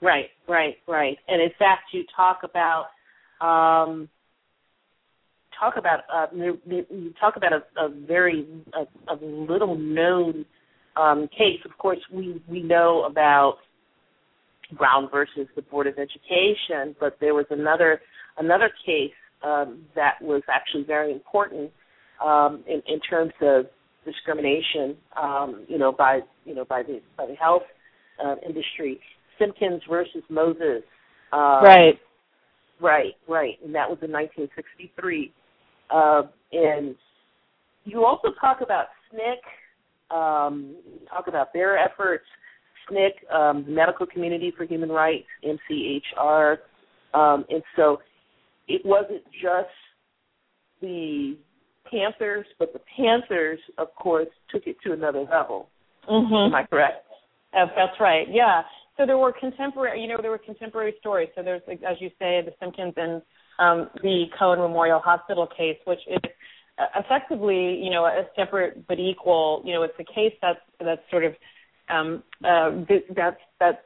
Right, 0.00 0.30
right, 0.48 0.76
right. 0.86 1.18
And 1.28 1.40
in 1.42 1.50
fact, 1.58 1.92
you 1.92 2.04
talk 2.16 2.40
about 2.42 2.86
um, 3.40 4.08
talk 5.58 5.76
about 5.76 6.00
uh, 6.12 6.26
you 6.34 6.58
you 6.66 7.12
talk 7.20 7.36
about 7.36 7.52
a, 7.52 7.62
a 7.80 7.88
very 7.88 8.46
a, 8.74 9.12
a 9.12 9.16
little 9.22 9.76
known 9.76 10.44
um, 10.96 11.28
case. 11.28 11.60
Of 11.64 11.76
course, 11.78 11.98
we 12.12 12.42
we 12.48 12.62
know 12.62 13.04
about 13.04 13.58
Brown 14.72 15.08
versus 15.10 15.46
the 15.56 15.62
Board 15.62 15.86
of 15.86 15.94
Education, 15.94 16.94
but 16.98 17.16
there 17.20 17.34
was 17.34 17.46
another 17.50 18.00
another 18.38 18.70
case 18.84 19.12
um, 19.42 19.82
that 19.94 20.14
was 20.20 20.42
actually 20.52 20.84
very 20.84 21.12
important 21.12 21.70
um, 22.24 22.64
in, 22.66 22.82
in 22.86 23.00
terms 23.00 23.32
of 23.42 23.66
discrimination. 24.04 24.96
Um, 25.20 25.64
you 25.68 25.78
know, 25.78 25.92
by 25.92 26.20
you 26.44 26.54
know 26.54 26.64
by 26.64 26.82
the 26.82 27.00
by 27.16 27.26
the 27.26 27.34
health 27.34 27.62
uh, 28.24 28.36
industry. 28.46 29.00
Simkins 29.40 29.80
versus 29.88 30.22
Moses. 30.28 30.82
Um, 31.32 31.64
right. 31.64 31.98
Right, 32.80 33.14
right, 33.28 33.54
and 33.64 33.74
that 33.74 33.88
was 33.88 33.98
in 34.02 34.10
1963. 34.10 35.32
Uh, 35.90 36.22
and 36.52 36.96
you 37.84 38.04
also 38.04 38.28
talk 38.40 38.60
about 38.62 38.86
SNCC, 39.12 40.14
um, 40.14 40.76
talk 41.08 41.28
about 41.28 41.52
their 41.52 41.78
efforts, 41.78 42.24
SNCC, 42.90 43.34
um, 43.34 43.64
the 43.64 43.72
Medical 43.72 44.06
Community 44.06 44.52
for 44.56 44.64
Human 44.64 44.90
Rights, 44.90 45.26
MCHR, 45.44 46.56
um, 47.14 47.44
and 47.48 47.62
so 47.76 47.98
it 48.68 48.82
wasn't 48.84 49.22
just 49.32 49.68
the 50.80 51.36
Panthers, 51.90 52.46
but 52.58 52.72
the 52.72 52.80
Panthers, 52.96 53.58
of 53.78 53.88
course, 53.94 54.28
took 54.50 54.66
it 54.66 54.76
to 54.84 54.92
another 54.92 55.20
level. 55.20 55.68
Mm-hmm. 56.10 56.34
Am 56.34 56.54
I 56.54 56.64
correct? 56.64 57.06
Uh, 57.56 57.66
that's 57.76 57.98
right. 58.00 58.26
Yeah. 58.30 58.62
So 58.96 59.06
there 59.06 59.18
were 59.18 59.32
contemporary, 59.32 60.00
you 60.00 60.08
know, 60.08 60.18
there 60.20 60.30
were 60.30 60.38
contemporary 60.38 60.94
stories. 61.00 61.28
So 61.34 61.42
there's, 61.42 61.62
as 61.68 61.96
you 62.00 62.08
say, 62.18 62.42
the 62.44 62.52
Simkins 62.60 62.94
and 62.96 63.22
um, 63.58 63.90
the 64.02 64.24
Cone 64.38 64.58
Memorial 64.58 65.00
Hospital 65.00 65.46
case, 65.46 65.78
which 65.84 66.00
is 66.08 66.20
effectively, 66.96 67.80
you 67.82 67.90
know, 67.90 68.04
a 68.04 68.24
separate 68.36 68.86
but 68.86 68.98
equal. 68.98 69.62
You 69.64 69.74
know, 69.74 69.82
it's 69.82 69.94
a 69.98 70.04
case 70.04 70.34
that's 70.42 70.58
that's 70.80 71.00
sort 71.10 71.24
of 71.24 71.32
um, 71.88 72.22
uh, 72.44 72.70
th- 72.86 73.04
that's 73.14 73.40
that 73.60 73.84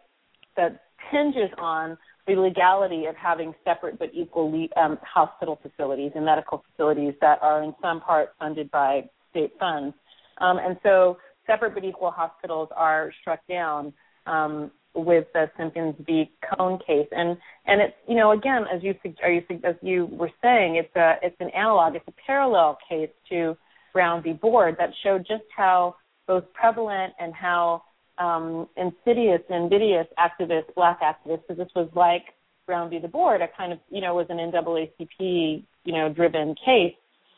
that 0.56 0.82
hinges 1.10 1.50
on 1.58 1.96
the 2.26 2.34
legality 2.34 3.06
of 3.06 3.16
having 3.16 3.54
separate 3.64 3.98
but 3.98 4.10
equal 4.12 4.68
um, 4.76 4.98
hospital 5.02 5.58
facilities 5.62 6.12
and 6.14 6.24
medical 6.24 6.62
facilities 6.70 7.14
that 7.20 7.38
are 7.42 7.62
in 7.62 7.74
some 7.80 8.00
part 8.00 8.34
funded 8.38 8.70
by 8.70 9.08
state 9.30 9.52
funds. 9.58 9.94
Um, 10.38 10.58
and 10.58 10.76
so 10.82 11.18
separate 11.46 11.74
but 11.74 11.84
equal 11.84 12.10
hospitals 12.10 12.68
are 12.76 13.12
struck 13.20 13.40
down 13.48 13.92
um, 14.26 14.70
with 14.94 15.26
the 15.32 15.50
Simkins 15.58 15.94
v. 16.04 16.30
Cone 16.56 16.78
case, 16.86 17.08
and 17.12 17.36
and 17.66 17.80
it's 17.80 17.94
you 18.06 18.16
know 18.16 18.32
again 18.32 18.64
as 18.72 18.82
you 18.82 18.94
are 19.22 19.30
you 19.30 19.42
as 19.64 19.74
you 19.80 20.06
were 20.06 20.30
saying, 20.42 20.76
it's 20.76 20.94
a 20.96 21.14
it's 21.22 21.36
an 21.40 21.50
analog, 21.50 21.94
it's 21.94 22.08
a 22.08 22.14
parallel 22.26 22.78
case 22.88 23.10
to 23.30 23.56
Brown 23.92 24.22
v. 24.22 24.32
Board 24.32 24.76
that 24.78 24.90
showed 25.02 25.20
just 25.20 25.44
how 25.56 25.96
both 26.26 26.44
prevalent 26.52 27.14
and 27.18 27.32
how 27.34 27.82
um, 28.18 28.68
insidious 28.76 29.40
invidious 29.48 30.06
activists, 30.18 30.74
black 30.74 31.00
activists, 31.00 31.42
because 31.48 31.58
this 31.58 31.68
was 31.74 31.88
like 31.94 32.24
Brown 32.66 32.90
v. 32.90 32.98
the 32.98 33.08
Board, 33.08 33.40
a 33.40 33.48
kind 33.56 33.72
of 33.72 33.78
you 33.90 34.00
know 34.00 34.14
was 34.14 34.26
an 34.28 34.38
NAACP 34.38 35.64
you 35.84 35.92
know 35.92 36.12
driven 36.12 36.54
case. 36.64 36.94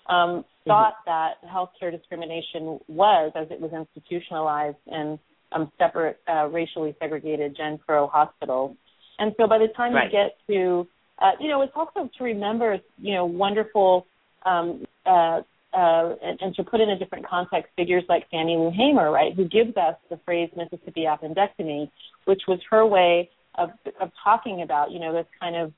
Um, 0.09 0.45
thought 0.67 0.95
that 1.07 1.35
healthcare 1.47 1.91
discrimination 1.91 2.79
was, 2.89 3.33
as 3.35 3.47
it 3.51 3.61
was 3.61 3.73
institutionalized 3.73 4.77
in 4.87 5.19
um, 5.53 5.71
separate, 5.79 6.19
uh, 6.29 6.47
racially 6.47 6.95
segregated 7.01 7.57
Jim 7.57 7.79
Crow 7.79 8.07
hospitals. 8.07 8.77
And 9.19 9.35
so 9.39 9.47
by 9.47 9.59
the 9.59 9.69
time 9.69 9.95
Right. 9.95 10.05
you 10.05 10.11
get 10.11 10.37
to, 10.49 10.87
uh, 11.19 11.33
you 11.41 11.49
know, 11.49 11.63
it's 11.63 11.73
also 11.75 12.09
to 12.19 12.25
remember, 12.25 12.79
you 12.99 13.15
know, 13.15 13.25
wonderful, 13.25 14.07
um, 14.45 14.87
uh, 15.05 15.43
uh, 15.73 16.15
and, 16.23 16.39
and 16.41 16.55
to 16.57 16.65
put 16.65 16.81
in 16.81 16.91
a 16.91 16.99
different 16.99 17.27
context, 17.27 17.71
figures 17.77 18.05
like 18.09 18.29
Fannie 18.31 18.57
Lou 18.57 18.71
Hamer, 18.71 19.11
right, 19.11 19.35
who 19.35 19.47
gives 19.49 19.77
us 19.77 19.95
the 20.09 20.19
phrase 20.25 20.51
Mississippi 20.57 21.05
appendectomy, 21.05 21.91
which 22.25 22.43
was 22.49 22.59
her 22.71 22.87
way 22.87 23.31
of, 23.57 23.71
of 24.01 24.11
talking 24.23 24.63
about, 24.63 24.91
you 24.91 24.99
know, 24.99 25.13
this 25.13 25.27
kind 25.41 25.57
of 25.57 25.73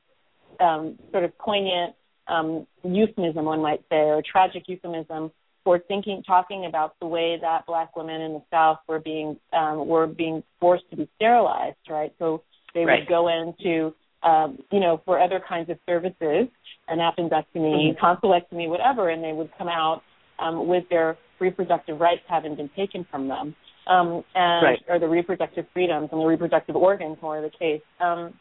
um, 0.61 0.99
sort 1.11 1.25
of 1.25 1.37
poignant 1.39 1.95
um, 2.29 2.67
euphemism, 2.85 3.45
one 3.45 3.61
might 3.61 3.83
say, 3.91 3.97
or 3.97 4.23
tragic 4.23 4.65
euphemism 4.67 5.31
for 5.65 5.79
thinking, 5.79 6.23
talking 6.27 6.67
about 6.67 6.99
the 7.01 7.07
way 7.07 7.39
that 7.41 7.67
black 7.67 7.95
women 7.97 8.21
in 8.21 8.33
the 8.33 8.43
South 8.51 8.79
were 8.89 8.99
being 8.99 9.39
um, 9.53 9.87
were 9.87 10.07
being 10.07 10.43
forced 10.61 10.89
to 10.91 10.97
be 10.97 11.09
sterilized, 11.17 11.77
right? 11.89 12.13
So 12.19 12.43
they 12.75 12.85
Right. 12.85 13.01
would 13.01 13.09
go 13.09 13.29
into, 13.29 13.95
um, 14.23 14.59
you 14.71 14.81
know, 14.81 15.01
for 15.05 15.21
other 15.21 15.41
kinds 15.47 15.71
of 15.71 15.79
services, 15.87 16.49
an 16.89 16.99
appendectomy, 16.99 17.95
Mm-hmm. 17.95 18.05
tonsillectomy, 18.05 18.69
whatever, 18.69 19.11
and 19.11 19.23
they 19.23 19.33
would 19.33 19.51
come 19.59 19.69
out 19.69 20.03
um, 20.39 20.67
with 20.67 20.85
their 20.91 21.17
reproductive 21.41 22.01
rights 22.01 22.23
having 22.29 22.55
been 22.57 22.71
taken 22.77 23.07
from 23.11 23.29
them, 23.29 23.55
um, 23.87 24.25
and 24.35 24.65
Right. 24.65 24.79
or 24.89 24.99
the 24.99 25.09
reproductive 25.09 25.67
freedoms 25.73 26.09
and 26.13 26.21
the 26.21 26.27
reproductive 26.27 26.77
organs, 26.77 27.17
more 27.21 27.39
of 27.39 27.43
the 27.43 27.57
case. 27.59 27.83
Um, 28.01 28.35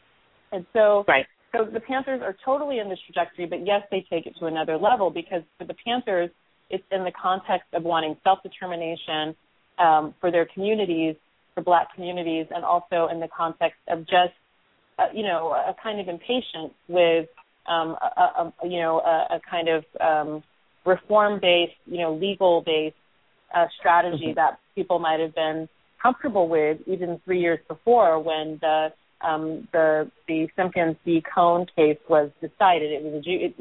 and 0.52 0.66
so, 0.72 1.04
Right. 1.08 1.26
so 1.52 1.64
the 1.64 1.80
Panthers 1.80 2.22
are 2.22 2.36
totally 2.44 2.78
in 2.78 2.88
this 2.88 3.00
trajectory, 3.06 3.46
but 3.46 3.66
yes, 3.66 3.82
they 3.90 4.02
take 4.08 4.26
it 4.26 4.34
to 4.38 4.46
another 4.46 4.76
level 4.76 5.10
because 5.10 5.42
for 5.58 5.64
the 5.64 5.74
Panthers, 5.84 6.30
it's 6.70 6.84
in 6.90 7.04
the 7.04 7.12
context 7.12 7.68
of 7.74 7.82
wanting 7.82 8.16
self-determination 8.24 9.34
um, 9.78 10.14
for 10.20 10.30
their 10.30 10.46
communities, 10.46 11.16
for 11.54 11.62
Black 11.62 11.94
communities, 11.94 12.46
and 12.54 12.64
also 12.64 13.08
in 13.08 13.20
the 13.20 13.28
context 13.28 13.78
of 13.88 14.00
just, 14.06 14.32
uh, 14.98 15.06
you 15.12 15.22
know, 15.22 15.52
a 15.52 15.74
kind 15.82 16.00
of 16.00 16.08
impatience 16.08 16.74
with, 16.88 17.28
um, 17.66 17.96
a, 18.00 18.20
a, 18.20 18.52
you 18.64 18.80
know, 18.80 19.00
a, 19.00 19.36
a 19.36 19.40
kind 19.48 19.68
of 19.68 19.84
um, 20.00 20.42
reform-based, 20.84 21.72
you 21.86 21.98
know, 21.98 22.14
legal-based 22.14 22.96
uh, 23.54 23.66
strategy 23.78 24.32
that 24.34 24.58
people 24.74 24.98
might 24.98 25.20
have 25.20 25.34
been 25.34 25.68
comfortable 26.02 26.48
with 26.48 26.78
even 26.86 27.20
three 27.24 27.40
years 27.40 27.60
before 27.68 28.18
when 28.18 28.58
the 28.60 28.88
um, 29.20 29.68
the 29.72 30.10
the 30.26 30.48
Simkins 30.58 30.96
v. 31.04 31.22
Cone 31.32 31.66
case 31.76 31.98
was 32.08 32.30
decided. 32.40 32.90
It 32.90 33.02
was 33.04 33.24
a, 33.24 33.30
it, 33.30 33.54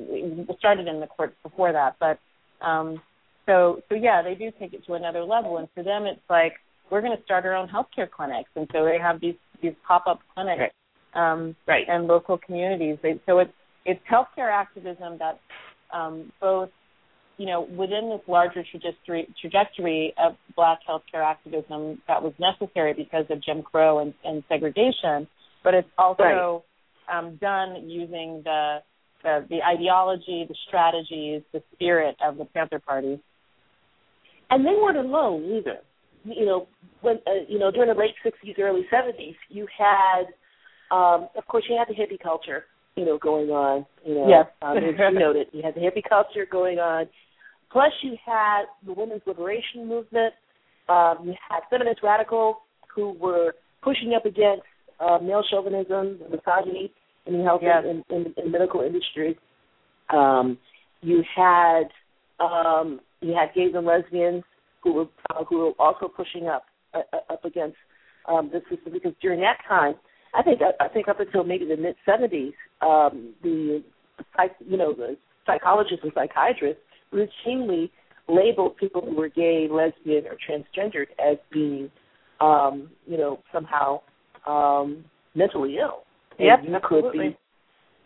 it 0.49 0.57
started 0.57 0.87
in 0.87 0.99
the 0.99 1.05
courts 1.05 1.35
before 1.43 1.71
that, 1.71 1.97
but 1.99 2.17
um, 2.65 2.99
so 3.45 3.81
so 3.87 3.95
yeah, 3.95 4.23
they 4.23 4.33
do 4.33 4.51
take 4.59 4.73
it 4.73 4.83
to 4.87 4.93
another 4.93 5.23
level, 5.23 5.57
and 5.57 5.67
for 5.75 5.83
them, 5.83 6.05
it's 6.05 6.21
like 6.29 6.53
we're 6.89 7.01
going 7.01 7.15
to 7.15 7.23
start 7.23 7.45
our 7.45 7.55
own 7.55 7.67
healthcare 7.67 8.09
clinics, 8.09 8.49
and 8.55 8.67
so 8.73 8.85
they 8.85 8.97
have 8.97 9.21
these 9.21 9.35
these 9.61 9.73
pop 9.87 10.07
up 10.07 10.19
clinics 10.33 10.73
um, 11.13 11.55
Right. 11.67 11.85
and 11.87 12.07
local 12.07 12.37
communities. 12.37 12.97
So 13.25 13.39
it's 13.39 13.51
it's 13.85 14.01
healthcare 14.11 14.51
activism 14.51 15.17
that's 15.19 15.39
um, 15.93 16.31
both 16.39 16.69
you 17.37 17.45
know 17.47 17.61
within 17.61 18.09
this 18.09 18.21
larger 18.27 18.63
trajectory 18.69 19.27
trajectory 19.39 20.13
of 20.23 20.35
Black 20.55 20.79
healthcare 20.87 21.23
activism 21.25 22.01
that 22.07 22.21
was 22.21 22.33
necessary 22.39 22.93
because 22.93 23.25
of 23.29 23.43
Jim 23.43 23.63
Crow 23.63 23.99
and, 23.99 24.13
and 24.23 24.43
segregation, 24.47 25.27
but 25.63 25.73
it's 25.73 25.89
also 25.97 26.63
um, 27.11 27.37
done 27.41 27.89
using 27.89 28.41
the, 28.43 28.77
the 29.23 29.45
the 29.49 29.63
ideology, 29.63 30.45
the 30.47 30.55
strategies, 30.67 31.41
the 31.51 31.61
spirit 31.73 32.15
of 32.25 32.37
the 32.37 32.45
Panther 32.45 32.79
Party. 32.79 33.21
and 34.49 34.65
they 34.65 34.71
weren't 34.71 34.97
alone 34.97 35.43
either. 35.57 35.77
You 36.23 36.45
know, 36.45 36.67
when 37.01 37.15
uh, 37.25 37.43
you 37.47 37.57
know 37.57 37.71
during 37.71 37.89
the 37.89 37.99
late 37.99 38.13
'60s, 38.23 38.59
early 38.59 38.85
'70s, 38.93 39.35
you 39.49 39.65
had, 39.75 40.25
um, 40.91 41.29
of 41.37 41.45
course, 41.47 41.63
you 41.69 41.77
had 41.77 41.87
the 41.87 41.93
hippie 41.99 42.19
culture, 42.21 42.65
you 42.95 43.05
know, 43.05 43.17
going 43.17 43.49
on. 43.49 43.85
You 44.05 44.15
know, 44.15 44.27
Yes. 44.29 44.45
um, 44.61 44.75
you 44.77 45.19
noted, 45.19 45.47
you 45.53 45.61
had 45.63 45.75
the 45.75 45.79
hippie 45.81 46.03
culture 46.07 46.45
going 46.49 46.79
on. 46.79 47.07
Plus, 47.71 47.91
you 48.03 48.17
had 48.25 48.63
the 48.85 48.93
women's 48.93 49.21
liberation 49.25 49.87
movement. 49.87 50.33
Um, 50.89 51.19
you 51.23 51.33
had 51.49 51.61
feminist 51.69 52.01
radicals 52.03 52.57
who 52.93 53.13
were 53.13 53.53
pushing 53.81 54.13
up 54.13 54.25
against 54.25 54.63
uh, 54.99 55.17
male 55.21 55.43
chauvinism, 55.49 56.19
misogyny 56.29 56.91
in 57.25 57.37
the 57.37 57.43
health 57.43 57.61
Yes. 57.63 57.83
and 57.85 58.03
in, 58.09 58.33
in, 58.35 58.45
in 58.45 58.51
medical 58.51 58.81
industry. 58.81 59.37
Um, 60.09 60.57
you 61.01 61.23
had 61.35 61.83
um, 62.39 62.99
you 63.21 63.33
had 63.33 63.53
gays 63.55 63.71
and 63.75 63.85
lesbians 63.85 64.43
who 64.83 64.93
were 64.93 65.05
uh, 65.29 65.43
who 65.45 65.59
were 65.59 65.71
also 65.79 66.07
pushing 66.07 66.47
up 66.47 66.65
uh, 66.93 66.99
uh, 67.13 67.33
up 67.33 67.45
against 67.45 67.77
um, 68.27 68.51
the 68.51 68.59
system 68.69 68.91
because 68.93 69.13
during 69.21 69.39
that 69.39 69.57
time, 69.67 69.95
I 70.33 70.43
think 70.43 70.61
I 70.79 70.87
think 70.87 71.07
up 71.07 71.19
until 71.19 71.43
maybe 71.43 71.65
the 71.65 71.77
mid 71.77 71.95
seventies, 72.05 72.53
um, 72.81 73.33
the 73.43 73.83
psych, 74.35 74.55
you 74.65 74.77
know 74.77 74.93
the 74.93 75.17
psychologists 75.45 76.03
and 76.03 76.11
psychiatrists 76.13 76.81
routinely 77.13 77.89
labeled 78.29 78.77
people 78.77 79.01
who 79.01 79.15
were 79.15 79.27
gay, 79.27 79.67
lesbian, 79.69 80.25
or 80.25 80.37
transgendered 80.47 81.07
as 81.19 81.37
being 81.51 81.91
um, 82.39 82.89
you 83.05 83.17
know 83.17 83.39
somehow 83.53 84.01
um, 84.47 85.03
mentally 85.35 85.77
ill. 85.77 86.03
You 86.39 86.51
absolutely. 86.51 86.81
could 86.81 87.11
be 87.11 87.37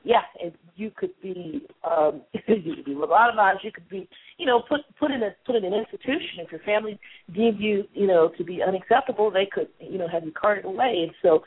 yeah, 0.03 0.21
and 0.41 0.51
you 0.75 0.91
could 0.95 1.11
be 1.21 1.67
um 1.83 2.21
you 2.47 2.75
could 2.75 2.85
be 2.85 2.95
lobotomized, 2.95 3.63
you 3.63 3.71
could 3.71 3.87
be 3.89 4.09
you 4.37 4.45
know, 4.45 4.61
put 4.67 4.81
put 4.99 5.11
in 5.11 5.23
a 5.23 5.29
put 5.45 5.55
in 5.55 5.63
an 5.63 5.73
institution. 5.73 6.39
If 6.39 6.51
your 6.51 6.61
family 6.61 6.99
deemed 7.33 7.59
you, 7.59 7.85
you 7.93 8.07
know, 8.07 8.31
to 8.37 8.43
be 8.43 8.61
unacceptable, 8.61 9.31
they 9.31 9.47
could, 9.51 9.67
you 9.79 9.97
know, 9.97 10.07
have 10.07 10.25
you 10.25 10.31
carted 10.31 10.65
away. 10.65 11.03
And 11.03 11.11
so 11.21 11.43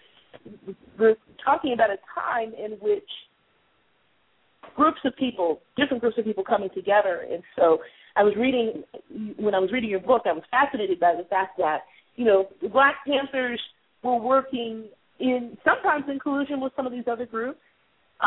we're 0.99 1.17
talking 1.45 1.73
about 1.73 1.91
a 1.91 1.99
time 2.15 2.53
in 2.55 2.73
which 2.81 3.09
groups 4.77 4.99
of 5.05 5.17
people, 5.17 5.61
different 5.77 6.01
groups 6.01 6.17
of 6.19 6.25
people 6.25 6.45
coming 6.45 6.71
together. 6.75 7.27
And 7.31 7.43
so 7.57 7.79
I 8.17 8.23
was 8.23 8.35
reading 8.37 8.85
when 9.39 9.55
I 9.55 9.59
was 9.59 9.73
reading 9.73 9.91
your 9.91 10.01
book, 10.01 10.23
I 10.27 10.33
was 10.33 10.45
fascinated 10.51 11.01
by 11.01 11.15
the 11.17 11.25
fact 11.25 11.59
that, 11.59 11.81
you 12.17 12.25
know, 12.25 12.49
the 12.63 12.69
Black 12.69 12.97
Panthers 13.07 13.61
were 14.03 14.17
working 14.17 14.85
in 15.21 15.57
sometimes 15.65 16.05
in 16.09 16.19
collusion 16.19 16.61
with 16.61 16.73
some 16.77 16.87
of 16.87 16.93
these 16.93 17.05
other 17.11 17.27
groups. 17.27 17.59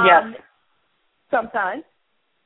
Yes. 0.06 0.24
Um, 0.24 0.36
sometimes. 1.30 1.84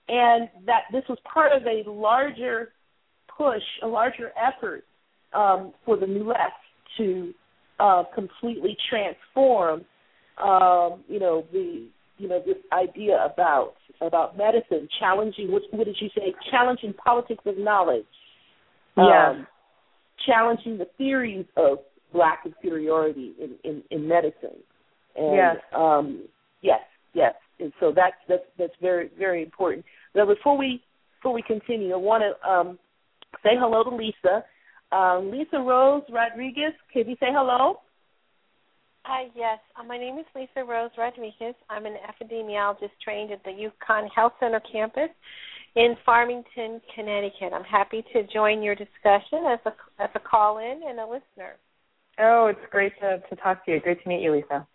And 0.08 0.50
that 0.68 0.82
this 0.91 1.04
was 1.10 1.18
part 1.32 1.52
of 1.52 1.63
a 1.63 1.89
larger 1.89 2.70
push, 3.36 3.63
a 3.82 3.88
larger 3.88 4.32
effort 4.38 4.84
um, 5.34 5.74
for 5.84 5.98
the 5.98 6.06
new 6.06 6.28
left 6.28 6.54
to 6.98 7.34
uh, 7.80 8.04
completely 8.14 8.78
transform, 8.90 9.86
um, 10.42 11.04
you 11.08 11.20
know, 11.20 11.44
the 11.52 11.88
you 12.18 12.28
know 12.28 12.42
this 12.46 12.58
idea 12.72 13.18
about 13.26 13.74
about 14.02 14.38
medicine, 14.38 14.88
challenging 15.00 15.52
what, 15.52 15.62
what 15.72 15.86
did 15.86 15.98
you 16.00 16.10
say? 16.16 16.34
Challenging 16.52 16.94
politics 16.94 17.44
of 17.46 17.58
knowledge, 17.58 18.06
Yeah. 18.98 19.30
um, 19.30 19.48
challenging 20.26 20.78
the 20.78 20.86
theories 20.98 21.46
of 21.58 21.80
black 22.14 22.46
inferiority 22.46 23.34
in 23.40 23.56
in, 23.64 23.84
in 23.92 24.08
medicine, 24.08 24.60
and 25.16 25.36
Yes. 25.36 25.58
um, 25.74 26.24
yes, 26.62 26.82
yes, 27.14 27.34
and 27.60 27.74
so 27.80 27.92
that's 27.94 28.16
that's 28.28 28.46
that's 28.58 28.74
very 28.82 29.10
very 29.18 29.44
important. 29.44 29.86
Now, 30.14 30.26
before 30.26 30.58
we 30.58 30.82
before 31.20 31.34
we 31.34 31.42
continue, 31.42 31.94
I 31.94 31.98
want 31.98 32.24
to 32.24 32.50
um, 32.50 32.80
say 33.44 33.52
hello 33.60 33.84
to 33.84 33.96
Lisa. 33.96 34.46
Um, 34.91 35.32
Lisa 35.32 35.58
Rose 35.58 36.04
Rodriguez, 36.10 36.74
can 36.93 37.10
you 37.10 37.15
say 37.19 37.28
hello? 37.32 37.78
Hi, 39.04 39.28
yes. 39.36 39.60
Uh, 39.80 39.84
my 39.84 39.98
name 39.98 40.17
is 40.17 40.26
Lisa 40.36 40.65
Rose 40.65 40.91
Rodriguez. 40.98 41.54
I'm 41.69 41.86
an 41.86 41.95
epidemiologist 42.10 42.91
trained 43.04 43.32
at 43.32 43.43
the 43.43 43.52
UConn 43.52 44.08
Health 44.15 44.34
Center 44.39 44.62
campus 44.71 45.10
in 45.76 45.95
Farmington, 46.06 46.82
Connecticut. 46.95 47.54
I'm 47.54 47.63
happy 47.63 48.04
to 48.13 48.24
join 48.34 48.63
your 48.63 48.76
discussion 48.76 49.45
as 49.48 49.60
a 49.65 50.02
as 50.02 50.10
a 50.15 50.19
call 50.19 50.58
in 50.60 50.82
and 50.88 51.00
a 51.00 51.06
listener. 51.06 51.58
Oh, 52.17 52.48
it's 52.50 52.71
great 52.71 52.93
to, 53.02 53.19
to 53.30 53.36
talk 53.41 53.65
to 53.65 53.74
you. 53.74 53.80
Great 53.80 54.02
to 54.02 54.10
meet 54.10 54.21
you, 54.21 54.32
Lisa. 54.32 54.65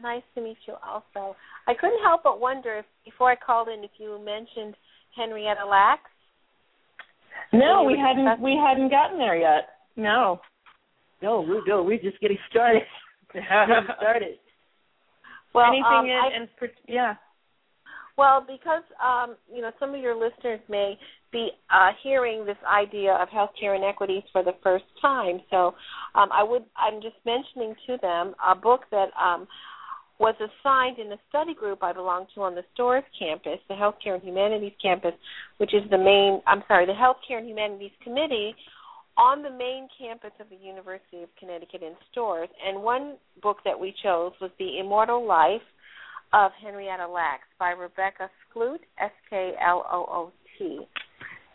Nice 0.00 0.22
to 0.34 0.40
meet 0.40 0.56
you 0.66 0.74
also. 0.86 1.36
I 1.66 1.74
couldn't 1.74 2.02
help 2.02 2.22
but 2.22 2.40
wonder 2.40 2.78
if 2.78 2.84
before 3.04 3.30
I 3.30 3.36
called 3.36 3.68
in 3.68 3.84
if 3.84 3.90
you 3.98 4.18
mentioned 4.24 4.74
Henrietta 5.16 5.66
Lacks. 5.66 6.10
No, 7.52 7.82
we 7.84 7.98
hadn't 7.98 8.40
we 8.40 8.56
hadn't 8.56 8.90
gotten 8.90 9.18
there 9.18 9.36
yet. 9.36 9.68
No. 9.96 10.40
No, 11.22 11.42
we're 11.42 11.62
no, 11.66 11.82
we're 11.82 11.98
just 12.00 12.20
getting 12.20 12.38
started. 12.50 12.82
getting 13.32 13.86
started. 13.96 14.38
Well, 15.54 15.66
Anything 15.66 15.84
um, 15.84 16.06
in, 16.06 16.48
I- 16.60 16.66
yeah. 16.86 17.14
Well, 18.16 18.44
because 18.46 18.82
um, 19.02 19.36
you 19.52 19.62
know 19.62 19.70
some 19.80 19.94
of 19.94 20.00
your 20.00 20.14
listeners 20.14 20.60
may 20.68 20.98
be 21.32 21.50
uh, 21.70 21.90
hearing 22.02 22.44
this 22.44 22.56
idea 22.70 23.14
of 23.14 23.28
healthcare 23.28 23.76
inequities 23.76 24.22
for 24.32 24.42
the 24.42 24.52
first 24.62 24.84
time, 25.00 25.40
so 25.50 25.74
um, 26.14 26.28
I 26.32 26.42
would 26.42 26.64
I'm 26.76 27.00
just 27.00 27.16
mentioning 27.24 27.74
to 27.86 27.96
them 28.02 28.34
a 28.46 28.54
book 28.54 28.82
that 28.90 29.08
um, 29.20 29.46
was 30.20 30.34
assigned 30.36 30.98
in 30.98 31.08
the 31.08 31.18
study 31.30 31.54
group 31.54 31.82
I 31.82 31.94
belong 31.94 32.26
to 32.34 32.42
on 32.42 32.54
the 32.54 32.62
Storrs 32.74 33.04
campus, 33.18 33.58
the 33.68 33.74
Healthcare 33.74 34.14
and 34.14 34.22
Humanities 34.22 34.74
campus, 34.80 35.14
which 35.56 35.72
is 35.74 35.82
the 35.90 35.98
main 35.98 36.42
I'm 36.46 36.62
sorry, 36.68 36.84
the 36.84 36.92
Healthcare 36.92 37.38
and 37.38 37.48
Humanities 37.48 37.90
Committee 38.04 38.54
on 39.16 39.42
the 39.42 39.50
main 39.50 39.88
campus 39.98 40.30
of 40.38 40.46
the 40.50 40.56
University 40.56 41.22
of 41.22 41.30
Connecticut 41.38 41.82
in 41.82 41.94
Storrs. 42.12 42.50
And 42.64 42.82
one 42.82 43.16
book 43.42 43.58
that 43.64 43.78
we 43.78 43.94
chose 44.02 44.32
was 44.40 44.50
The 44.58 44.78
Immortal 44.78 45.26
Life 45.26 45.64
of 46.32 46.52
Henrietta 46.62 47.08
Lacks 47.08 47.48
by 47.58 47.70
Rebecca 47.70 48.30
Skloot, 48.44 48.78
S 48.98 49.10
K 49.28 49.52
L 49.66 49.84
O 49.90 50.06
O 50.08 50.32
T. 50.58 50.80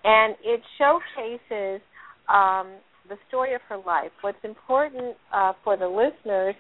And 0.04 0.36
it 0.44 0.62
showcases 0.78 1.82
um, 2.28 2.78
the 3.10 3.18
story 3.28 3.54
of 3.54 3.62
her 3.70 3.78
life. 3.78 4.12
What's 4.22 4.44
important 4.44 5.16
uh, 5.34 5.54
for 5.64 5.78
the 5.78 5.88
listeners 5.88 6.56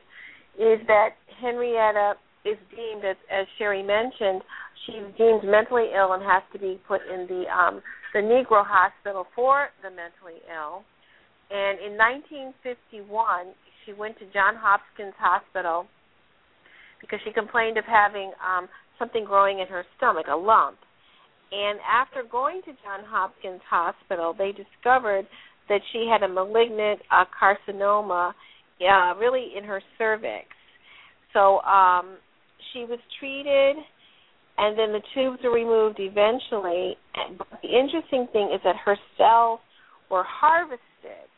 is 0.58 0.80
that 0.88 1.16
Henrietta 1.42 2.14
is 2.46 2.58
deemed, 2.70 3.04
as, 3.04 3.18
as 3.32 3.46
Cherie 3.58 3.84
mentioned, 3.84 4.42
she's 4.86 5.04
deemed 5.18 5.44
mentally 5.44 5.90
ill 5.96 6.14
and 6.14 6.24
has 6.24 6.44
to 6.54 6.60
be 6.60 6.80
put 6.88 7.02
in 7.12 7.28
the 7.28 7.44
um, 7.52 7.82
the 8.14 8.22
Negro 8.22 8.64
Hospital 8.64 9.28
for 9.36 9.68
the 9.84 9.90
Mentally 9.90 10.40
Ill. 10.48 10.88
And 11.52 11.78
in 11.84 12.00
1951, 12.00 13.52
she 13.86 13.92
went 13.92 14.18
to 14.20 14.26
John 14.32 14.56
Hopkins 14.56 15.14
Hospital 15.20 15.86
because 17.02 17.20
she 17.26 17.34
complained 17.34 17.78
of 17.78 17.84
having 17.84 18.32
um, 18.40 18.70
something 18.98 19.26
growing 19.26 19.60
in 19.60 19.68
her 19.68 19.84
stomach, 19.98 20.28
a 20.32 20.36
lump. 20.36 20.78
And 21.52 21.78
after 21.84 22.24
going 22.24 22.62
to 22.64 22.72
John 22.88 23.04
Hopkins 23.06 23.62
Hospital, 23.70 24.34
they 24.36 24.52
discovered 24.56 25.28
that 25.68 25.82
she 25.92 26.08
had 26.10 26.24
a 26.24 26.32
malignant 26.32 27.02
uh, 27.12 27.26
carcinoma, 27.30 28.32
uh, 28.82 29.16
really 29.18 29.54
in 29.58 29.64
her 29.64 29.82
cervix. 29.98 30.46
So 31.34 31.60
um, 31.62 32.18
she 32.72 32.86
was 32.86 33.00
treated, 33.20 33.76
and 34.58 34.78
then 34.78 34.92
the 34.92 35.02
tubes 35.14 35.40
were 35.44 35.54
removed 35.54 36.00
eventually. 36.00 36.98
But 37.38 37.48
the 37.62 37.70
interesting 37.70 38.28
thing 38.32 38.52
is 38.54 38.62
that 38.64 38.76
her 38.86 38.98
cells 39.18 39.60
were 40.10 40.24
harvested, 40.26 41.30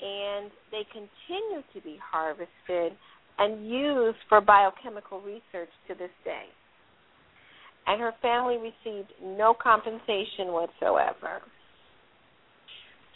and 0.00 0.50
they 0.70 0.82
continue 0.92 1.62
to 1.74 1.80
be 1.82 1.98
harvested 2.02 2.96
and 3.38 3.68
used 3.68 4.18
for 4.28 4.40
biochemical 4.40 5.20
research 5.20 5.70
to 5.86 5.94
this 5.94 6.10
day. 6.24 6.46
And 7.86 8.00
her 8.00 8.12
family 8.20 8.56
received 8.56 9.12
no 9.22 9.54
compensation 9.54 10.48
whatsoever. 10.48 11.40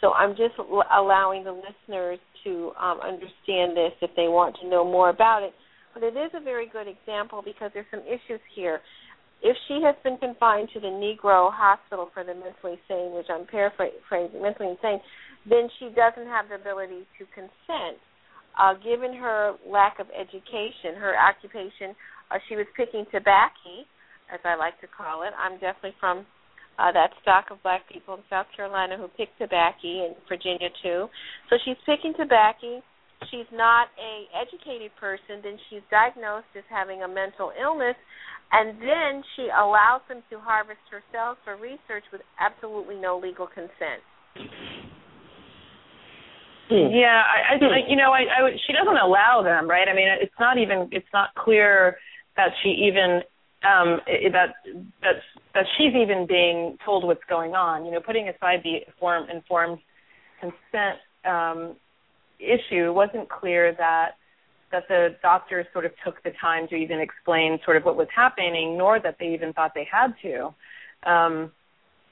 So 0.03 0.11
I'm 0.11 0.35
just 0.35 0.59
allowing 0.59 1.47
the 1.47 1.55
listeners 1.55 2.19
to 2.43 2.75
um, 2.75 2.99
understand 2.99 3.71
this 3.71 3.95
if 4.03 4.11
they 4.19 4.27
want 4.27 4.59
to 4.59 4.67
know 4.67 4.83
more 4.83 5.07
about 5.07 5.43
it. 5.43 5.55
But 5.93 6.03
it 6.03 6.19
is 6.19 6.35
a 6.35 6.43
very 6.43 6.67
good 6.67 6.91
example 6.91 7.39
because 7.39 7.71
there's 7.73 7.87
some 7.89 8.03
issues 8.03 8.43
here. 8.53 8.81
If 9.39 9.55
she 9.71 9.79
has 9.79 9.95
been 10.03 10.19
confined 10.19 10.67
to 10.75 10.81
the 10.83 10.91
Negro 10.91 11.47
Hospital 11.55 12.11
for 12.13 12.27
the 12.27 12.35
mentally 12.35 12.75
insane, 12.83 13.15
which 13.15 13.31
I'm 13.31 13.47
paraphrasing, 13.47 14.43
mentally 14.43 14.75
insane, 14.75 14.99
then 15.47 15.71
she 15.79 15.87
doesn't 15.95 16.27
have 16.27 16.51
the 16.51 16.59
ability 16.59 17.07
to 17.15 17.23
consent 17.31 17.95
uh, 18.59 18.75
given 18.83 19.15
her 19.15 19.55
lack 19.65 19.99
of 19.99 20.07
education, 20.11 20.99
her 20.99 21.15
occupation, 21.15 21.95
uh, 22.29 22.43
she 22.49 22.55
was 22.55 22.67
picking 22.75 23.05
tobacco, 23.11 23.87
as 24.33 24.39
I 24.43 24.55
like 24.55 24.79
to 24.81 24.87
call 24.87 25.23
it. 25.23 25.31
I'm 25.39 25.59
definitely 25.63 25.95
from 25.99 26.25
uh, 26.79 26.91
that 26.91 27.11
stock 27.21 27.45
of 27.51 27.61
black 27.61 27.81
people 27.91 28.15
in 28.15 28.21
South 28.29 28.47
Carolina 28.55 28.97
who 28.97 29.07
pick 29.17 29.29
tobacco, 29.37 30.07
and 30.07 30.15
Virginia 30.27 30.69
too. 30.81 31.07
So 31.49 31.57
she's 31.63 31.77
picking 31.85 32.13
tobacco. 32.17 32.81
She's 33.31 33.47
not 33.53 33.87
a 33.95 34.27
educated 34.35 34.91
person. 34.99 35.39
Then 35.43 35.57
she's 35.69 35.85
diagnosed 35.89 36.51
as 36.57 36.63
having 36.69 37.03
a 37.03 37.07
mental 37.07 37.51
illness, 37.55 37.95
and 38.51 38.75
then 38.81 39.23
she 39.35 39.47
allows 39.53 40.01
them 40.09 40.23
to 40.29 40.39
harvest 40.39 40.81
her 40.91 41.01
cells 41.11 41.37
for 41.45 41.55
research 41.55 42.03
with 42.11 42.21
absolutely 42.39 42.95
no 42.95 43.17
legal 43.17 43.47
consent. 43.47 44.03
Hmm. 46.69 46.89
Yeah, 46.89 47.21
I, 47.21 47.55
I 47.55 47.65
like 47.67 47.85
you 47.87 47.95
know, 47.95 48.11
I, 48.11 48.23
I 48.23 48.51
she 48.65 48.73
doesn't 48.73 48.97
allow 48.97 49.43
them, 49.43 49.69
right? 49.69 49.87
I 49.87 49.93
mean, 49.93 50.07
it's 50.19 50.35
not 50.39 50.57
even 50.57 50.89
it's 50.91 51.11
not 51.13 51.29
clear 51.35 51.97
that 52.35 52.49
she 52.61 52.69
even 52.87 53.21
um 53.63 53.99
that 54.07 54.57
that 55.01 55.21
that 55.53 55.65
she's 55.77 55.93
even 55.95 56.25
being 56.27 56.77
told 56.83 57.03
what's 57.03 57.23
going 57.29 57.53
on. 57.53 57.85
You 57.85 57.91
know, 57.91 57.99
putting 57.99 58.29
aside 58.29 58.61
the 58.63 58.81
form 58.99 59.29
informed 59.29 59.79
consent 60.39 60.99
um 61.25 61.75
issue, 62.39 62.87
it 62.87 62.93
wasn't 62.93 63.29
clear 63.29 63.73
that 63.77 64.11
that 64.71 64.87
the 64.87 65.15
doctors 65.21 65.65
sort 65.71 65.85
of 65.85 65.91
took 66.03 66.21
the 66.23 66.31
time 66.41 66.67
to 66.67 66.75
even 66.75 66.99
explain 66.99 67.59
sort 67.63 67.77
of 67.77 67.83
what 67.83 67.95
was 67.95 68.07
happening, 68.13 68.77
nor 68.77 68.99
that 68.99 69.17
they 69.19 69.27
even 69.27 69.53
thought 69.53 69.71
they 69.75 69.87
had 69.89 70.13
to. 70.21 70.53
Um, 71.09 71.51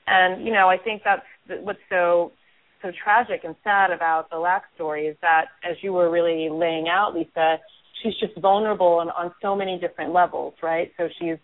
and 0.08 0.45
you 0.45 0.54
know, 0.54 0.69
I 0.69 0.77
think 0.77 1.01
that's 1.04 1.25
what's 1.63 1.80
so 1.89 2.32
so 2.82 2.91
tragic 3.04 3.41
and 3.43 3.56
sad 3.63 3.91
about 3.91 4.30
the 4.30 4.38
Lacks 4.38 4.67
story 4.75 5.08
is 5.08 5.17
that, 5.21 5.45
as 5.63 5.77
you 5.82 5.93
were 5.93 6.10
really 6.10 6.49
laying 6.49 6.88
out, 6.88 7.13
Lisa, 7.13 7.60
she's 8.01 8.13
just 8.19 8.38
vulnerable 8.39 8.99
on, 8.99 9.10
on 9.10 9.32
so 9.41 9.56
many 9.56 9.77
different 9.80 10.13
levels, 10.13 10.54
right? 10.63 10.91
So 10.97 11.08
she's, 11.19 11.38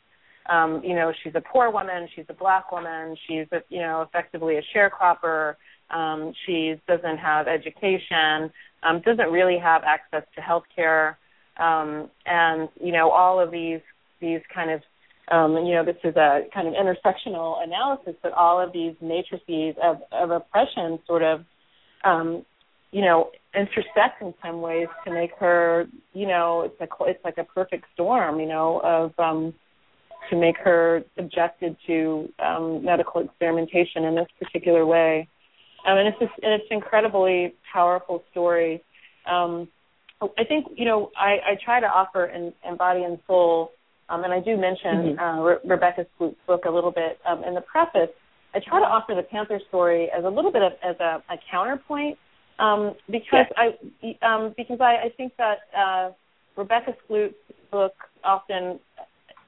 um, 0.49 0.81
you 0.83 0.95
know, 0.95 1.11
she's 1.23 1.35
a 1.35 1.41
poor 1.41 1.69
woman, 1.71 2.07
she's 2.15 2.25
a 2.29 2.33
black 2.33 2.71
woman, 2.71 3.15
she's, 3.27 3.47
a, 3.51 3.61
you 3.69 3.79
know, 3.79 4.01
effectively 4.01 4.57
a 4.57 4.63
sharecropper. 4.75 5.55
Um, 5.89 6.33
she 6.45 6.75
doesn't 6.87 7.17
have 7.17 7.47
education, 7.47 8.51
um, 8.83 9.01
doesn't 9.05 9.31
really 9.31 9.57
have 9.57 9.83
access 9.83 10.23
to 10.35 10.41
health 10.41 10.65
care, 10.75 11.17
um, 11.57 12.09
and 12.25 12.69
you 12.81 12.91
know, 12.91 13.09
all 13.09 13.39
of 13.39 13.51
these 13.51 13.79
these 14.19 14.41
kind 14.53 14.69
of 14.69 14.81
um, 15.29 15.57
you 15.65 15.73
know, 15.73 15.83
this 15.83 15.97
is 16.03 16.15
a 16.15 16.43
kind 16.53 16.67
of 16.67 16.73
intersectional 16.73 17.61
analysis, 17.61 18.15
but 18.23 18.31
all 18.31 18.61
of 18.61 18.71
these 18.71 18.95
matrices 19.01 19.75
of, 19.83 19.97
of 20.11 20.31
oppression 20.31 20.99
sort 21.05 21.21
of, 21.21 21.43
um, 22.05 22.45
you 22.91 23.01
know, 23.01 23.31
intersect 23.53 24.21
in 24.21 24.33
some 24.41 24.61
ways 24.61 24.87
to 25.05 25.13
make 25.13 25.31
her, 25.39 25.85
you 26.13 26.27
know, 26.27 26.61
it's 26.61 26.79
like 26.79 26.89
it's 27.01 27.23
like 27.25 27.37
a 27.37 27.43
perfect 27.43 27.85
storm, 27.93 28.39
you 28.39 28.45
know, 28.45 28.79
of 28.83 29.19
um, 29.19 29.53
to 30.29 30.35
make 30.35 30.57
her 30.57 31.03
subjected 31.15 31.75
to 31.87 32.29
um, 32.39 32.83
medical 32.83 33.21
experimentation 33.21 34.05
in 34.05 34.15
this 34.15 34.27
particular 34.39 34.85
way. 34.85 35.27
Um, 35.85 35.97
and 35.97 36.07
it's 36.07 36.19
just, 36.19 36.33
and 36.43 36.53
it's 36.53 36.65
an 36.69 36.77
incredibly 36.77 37.53
powerful 37.71 38.23
story. 38.31 38.83
Um, 39.29 39.67
I 40.21 40.43
think 40.43 40.67
you 40.75 40.85
know 40.85 41.11
I, 41.15 41.37
I 41.51 41.57
try 41.63 41.79
to 41.79 41.87
offer 41.87 42.25
in, 42.25 42.51
in 42.67 42.75
body 42.77 43.03
and 43.03 43.19
soul 43.27 43.71
um, 44.09 44.23
and 44.23 44.33
I 44.33 44.39
do 44.39 44.57
mention 44.57 45.15
mm-hmm. 45.15 45.19
uh, 45.19 45.43
Re- 45.43 45.57
Rebecca 45.65 46.05
Skloot's 46.17 46.37
book 46.45 46.65
a 46.65 46.71
little 46.71 46.91
bit 46.91 47.19
um, 47.27 47.43
in 47.43 47.53
the 47.53 47.61
preface. 47.61 48.13
I 48.53 48.59
try 48.59 48.79
to 48.79 48.85
offer 48.85 49.13
the 49.13 49.23
Panther 49.23 49.59
story 49.67 50.09
as 50.17 50.23
a 50.23 50.29
little 50.29 50.51
bit 50.51 50.61
of 50.61 50.71
as 50.83 50.95
a, 50.99 51.21
a 51.29 51.37
counterpoint 51.51 52.17
um, 52.59 52.95
because 53.09 53.45
yes. 53.51 53.51
I 53.57 54.25
um, 54.25 54.53
because 54.55 54.79
I, 54.79 54.95
I 55.05 55.09
think 55.17 55.33
that 55.37 55.57
uh, 55.77 56.11
Rebecca 56.55 56.95
Skloot's 57.03 57.35
book 57.69 57.93
often, 58.23 58.79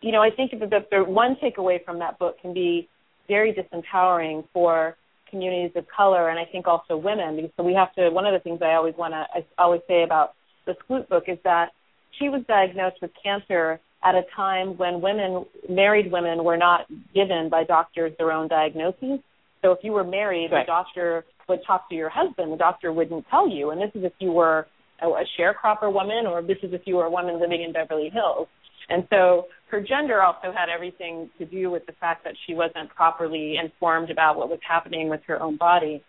you 0.01 0.11
know, 0.11 0.21
I 0.21 0.29
think 0.29 0.51
that 0.51 0.69
the, 0.69 0.79
the 0.91 1.03
one 1.03 1.35
takeaway 1.43 1.83
from 1.83 1.99
that 1.99 2.19
book 2.19 2.41
can 2.41 2.53
be 2.53 2.87
very 3.27 3.53
disempowering 3.53 4.45
for 4.53 4.95
communities 5.29 5.71
of 5.75 5.85
color 5.95 6.29
and 6.29 6.39
I 6.39 6.45
think 6.45 6.67
also 6.67 6.97
women 6.97 7.35
because 7.35 7.51
so 7.57 7.63
we 7.63 7.73
have 7.75 7.93
to. 7.95 8.09
One 8.09 8.25
of 8.25 8.33
the 8.33 8.39
things 8.39 8.59
I 8.63 8.73
always 8.73 8.95
want 8.97 9.13
to 9.13 9.25
I 9.35 9.45
always 9.57 9.81
say 9.87 10.03
about 10.03 10.33
the 10.65 10.73
Skloot 10.83 11.07
book 11.07 11.25
is 11.27 11.37
that 11.43 11.69
she 12.17 12.29
was 12.29 12.41
diagnosed 12.47 12.97
with 13.01 13.11
cancer 13.21 13.79
at 14.03 14.15
a 14.15 14.21
time 14.35 14.77
when 14.77 15.01
women, 15.01 15.45
married 15.69 16.11
women, 16.11 16.43
were 16.43 16.57
not 16.57 16.87
given 17.13 17.49
by 17.49 17.63
doctors 17.63 18.13
their 18.17 18.31
own 18.31 18.47
diagnoses. 18.47 19.19
So 19.61 19.71
if 19.71 19.79
you 19.83 19.91
were 19.91 20.03
married, 20.03 20.51
right. 20.51 20.65
the 20.65 20.67
doctor 20.67 21.25
would 21.49 21.59
talk 21.67 21.89
to 21.89 21.95
your 21.95 22.09
husband. 22.09 22.53
The 22.53 22.57
doctor 22.57 22.93
wouldn't 22.93 23.25
tell 23.29 23.49
you. 23.49 23.71
And 23.71 23.81
this 23.81 23.91
is 23.93 24.03
if 24.05 24.13
you 24.19 24.31
were 24.31 24.67
a, 25.01 25.07
a 25.07 25.25
sharecropper 25.37 25.91
woman, 25.91 26.25
or 26.27 26.41
this 26.41 26.57
is 26.63 26.73
if 26.73 26.81
you 26.85 26.95
were 26.95 27.05
a 27.05 27.11
woman 27.11 27.39
living 27.41 27.61
in 27.61 27.73
Beverly 27.73 28.09
Hills. 28.13 28.47
And 28.87 29.05
so 29.09 29.45
her 29.69 29.81
gender 29.81 30.21
also 30.21 30.51
had 30.51 30.69
everything 30.69 31.29
to 31.37 31.45
do 31.45 31.69
with 31.69 31.85
the 31.85 31.93
fact 31.93 32.23
that 32.23 32.33
she 32.45 32.53
wasn't 32.53 32.89
properly 32.95 33.55
informed 33.63 34.09
about 34.09 34.37
what 34.37 34.49
was 34.49 34.59
happening 34.67 35.09
with 35.09 35.21
her 35.27 35.41
own 35.41 35.57
body. 35.57 36.03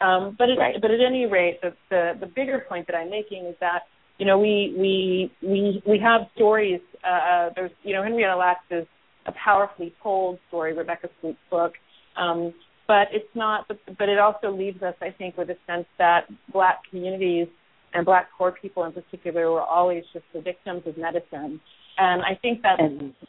Um, 0.00 0.36
but, 0.38 0.46
right. 0.58 0.76
but 0.80 0.90
at 0.90 1.00
any 1.00 1.26
rate, 1.26 1.60
the, 1.60 1.74
the 1.90 2.12
the 2.20 2.26
bigger 2.26 2.64
point 2.68 2.86
that 2.86 2.96
I'm 2.96 3.10
making 3.10 3.46
is 3.46 3.56
that 3.60 3.82
you 4.20 4.26
know, 4.26 4.38
we 4.38 4.74
we 4.78 5.32
we 5.42 5.82
we 5.86 5.98
have 5.98 6.28
stories. 6.36 6.82
Uh, 7.02 7.08
uh, 7.08 7.50
there's 7.56 7.70
you 7.82 7.94
know, 7.94 8.02
Henrietta 8.02 8.36
Lacks 8.36 8.60
is 8.70 8.86
a 9.24 9.32
powerfully 9.32 9.94
told 10.02 10.38
story, 10.48 10.76
Rebecca 10.76 11.08
Skloot's 11.18 11.38
book. 11.50 11.72
Um, 12.18 12.52
but 12.86 13.08
it's 13.12 13.34
not. 13.34 13.66
But, 13.66 13.78
but 13.98 14.10
it 14.10 14.18
also 14.18 14.54
leaves 14.54 14.82
us, 14.82 14.94
I 15.00 15.08
think, 15.10 15.38
with 15.38 15.48
a 15.48 15.56
sense 15.66 15.86
that 15.96 16.26
black 16.52 16.80
communities 16.90 17.48
and 17.94 18.04
black 18.04 18.28
poor 18.36 18.52
people 18.52 18.84
in 18.84 18.92
particular 18.92 19.50
were 19.50 19.62
always 19.62 20.04
just 20.12 20.26
the 20.34 20.42
victims 20.42 20.82
of 20.84 20.98
medicine. 20.98 21.58
And 21.98 22.22
I 22.22 22.38
think 22.40 22.62
that's, 22.62 22.80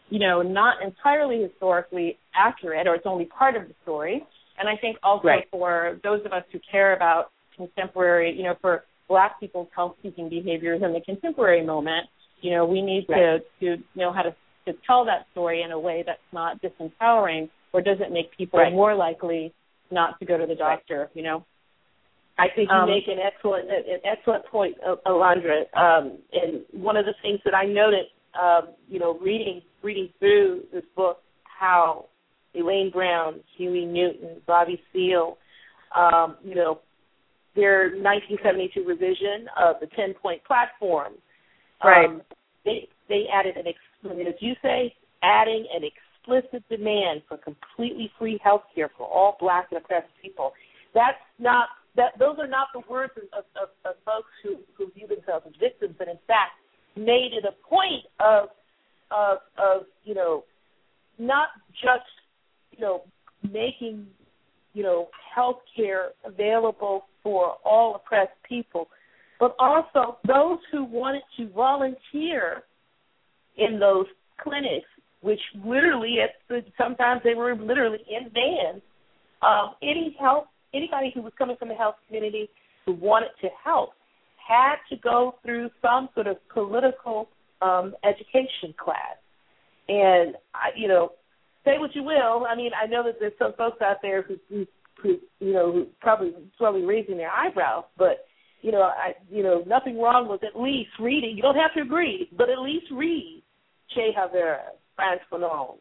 you 0.09 0.19
know, 0.19 0.41
not 0.41 0.81
entirely 0.81 1.41
historically 1.41 2.17
accurate, 2.35 2.87
or 2.87 2.95
it's 2.95 3.05
only 3.05 3.25
part 3.25 3.55
of 3.55 3.67
the 3.67 3.73
story. 3.83 4.23
And 4.57 4.69
I 4.69 4.77
think 4.77 4.97
also 5.03 5.27
right. 5.27 5.47
for 5.51 5.99
those 6.03 6.21
of 6.25 6.31
us 6.31 6.43
who 6.51 6.59
care 6.71 6.95
about 6.95 7.31
contemporary, 7.55 8.33
you 8.35 8.43
know, 8.43 8.55
for 8.61 8.83
black 9.07 9.39
people's 9.39 9.67
health 9.75 9.95
seeking 10.01 10.29
behaviors 10.29 10.81
in 10.83 10.93
the 10.93 11.01
contemporary 11.01 11.65
moment, 11.65 12.07
you 12.41 12.51
know, 12.51 12.65
we 12.65 12.81
need 12.81 13.05
right. 13.09 13.41
to 13.59 13.77
to 13.77 13.83
know 13.95 14.13
how 14.13 14.21
to 14.21 14.35
to 14.65 14.73
tell 14.85 15.05
that 15.05 15.25
story 15.31 15.63
in 15.63 15.71
a 15.71 15.79
way 15.79 16.03
that's 16.05 16.19
not 16.31 16.61
disempowering 16.61 17.49
or 17.73 17.81
doesn't 17.81 18.11
make 18.11 18.35
people 18.37 18.59
right. 18.59 18.71
more 18.71 18.95
likely 18.95 19.53
not 19.89 20.19
to 20.19 20.25
go 20.25 20.37
to 20.37 20.45
the 20.45 20.55
doctor, 20.55 20.99
right. 20.99 21.09
you 21.13 21.23
know. 21.23 21.45
I 22.39 22.47
think 22.55 22.69
you 22.69 22.75
um, 22.75 22.89
make 22.89 23.07
an 23.07 23.19
excellent 23.19 23.69
an 23.69 23.99
excellent 24.03 24.45
point, 24.45 24.75
Alondra. 25.05 25.61
Um, 25.75 26.17
and 26.33 26.61
one 26.71 26.97
of 26.97 27.05
the 27.05 27.13
things 27.21 27.39
that 27.45 27.53
I 27.53 27.65
noted, 27.65 28.05
um, 28.39 28.69
you 28.87 28.99
know, 28.99 29.17
reading 29.19 29.61
reading 29.83 30.09
through 30.19 30.63
this 30.73 30.83
book, 30.95 31.19
how 31.43 32.05
Elaine 32.55 32.91
Brown, 32.91 33.41
Huey 33.57 33.85
Newton, 33.85 34.41
Bobby 34.45 34.81
Seale, 34.91 35.37
um, 35.95 36.37
you 36.43 36.55
know, 36.55 36.79
their 37.55 37.89
1972 37.89 38.83
revision 38.87 39.47
of 39.57 39.75
the 39.81 39.87
10 39.95 40.13
point 40.21 40.43
platform. 40.45 41.13
Right. 41.83 42.05
Um, 42.05 42.21
they 42.63 42.87
they 43.09 43.25
added 43.33 43.57
an 43.57 43.67
ex- 43.67 43.77
as 44.05 44.35
you 44.39 44.53
say, 44.61 44.93
adding 45.23 45.67
an 45.75 45.83
explicit 45.83 46.63
demand 46.69 47.23
for 47.27 47.37
completely 47.37 48.11
free 48.17 48.39
health 48.43 48.63
care 48.73 48.89
for 48.97 49.07
all 49.07 49.37
black 49.39 49.67
and 49.71 49.81
oppressed 49.81 50.07
people. 50.21 50.53
That's 50.93 51.17
not 51.39 51.69
that 51.95 52.17
those 52.19 52.37
are 52.39 52.47
not 52.47 52.67
the 52.73 52.81
words 52.89 53.11
of, 53.17 53.43
of, 53.61 53.69
of 53.85 53.95
folks 54.05 54.29
who, 54.43 54.57
who 54.77 54.91
view 54.91 55.07
themselves 55.07 55.45
as 55.47 55.53
victims, 55.59 55.95
but 55.97 56.07
in 56.07 56.17
fact 56.27 56.60
made 56.95 57.31
it 57.33 57.45
a 57.45 57.67
point 57.67 58.05
of 58.19 58.49
of 59.11 59.37
of 59.57 59.83
you 60.03 60.13
know 60.13 60.43
not 61.19 61.49
just 61.81 62.09
you 62.71 62.79
know 62.79 63.03
making 63.43 64.07
you 64.73 64.83
know 64.83 65.09
health 65.33 65.59
care 65.75 66.09
available 66.25 67.05
for 67.23 67.55
all 67.63 67.95
oppressed 67.95 68.31
people, 68.47 68.87
but 69.39 69.55
also 69.59 70.17
those 70.27 70.59
who 70.71 70.83
wanted 70.83 71.21
to 71.37 71.49
volunteer 71.49 72.63
in 73.57 73.79
those 73.79 74.05
clinics, 74.41 74.87
which 75.21 75.39
literally 75.63 76.17
at 76.23 76.31
the, 76.49 76.63
sometimes 76.77 77.21
they 77.23 77.35
were 77.35 77.55
literally 77.55 77.99
in 78.09 78.29
vans. 78.31 78.81
Um, 79.41 79.75
any 79.81 80.15
help, 80.19 80.45
anybody 80.73 81.11
who 81.13 81.21
was 81.21 81.33
coming 81.37 81.55
from 81.57 81.69
the 81.69 81.75
health 81.75 81.95
community 82.07 82.49
who 82.85 82.93
wanted 82.93 83.29
to 83.41 83.47
help 83.63 83.91
had 84.47 84.75
to 84.89 84.97
go 84.97 85.35
through 85.43 85.69
some 85.81 86.09
sort 86.13 86.27
of 86.27 86.37
political 86.49 87.29
um, 87.61 87.95
education 88.03 88.73
class. 88.77 89.17
And 89.87 90.35
I, 90.53 90.69
you 90.75 90.87
know, 90.87 91.11
say 91.65 91.77
what 91.77 91.95
you 91.95 92.03
will. 92.03 92.45
I 92.49 92.55
mean, 92.55 92.71
I 92.81 92.87
know 92.87 93.03
that 93.03 93.15
there's 93.19 93.33
some 93.37 93.53
folks 93.57 93.81
out 93.81 93.97
there 94.01 94.21
who, 94.21 94.35
who, 94.49 94.65
who 95.01 95.17
you 95.39 95.53
know, 95.53 95.71
who 95.71 95.87
probably 95.99 96.33
probably 96.57 96.83
raising 96.83 97.17
their 97.17 97.31
eyebrows, 97.31 97.85
but 97.97 98.25
you 98.61 98.71
know, 98.71 98.81
I, 98.81 99.13
you 99.29 99.41
know, 99.41 99.63
nothing 99.65 99.99
wrong 99.99 100.29
with 100.29 100.43
at 100.43 100.59
least 100.59 100.91
reading. 100.99 101.35
You 101.35 101.41
don't 101.41 101.55
have 101.55 101.73
to 101.75 101.81
agree, 101.81 102.29
but 102.37 102.49
at 102.49 102.59
least 102.59 102.85
read 102.91 103.41
Che 103.93 104.11
Guevara, 104.13 104.61
Frantz 104.95 105.23
Fanon, 105.31 105.77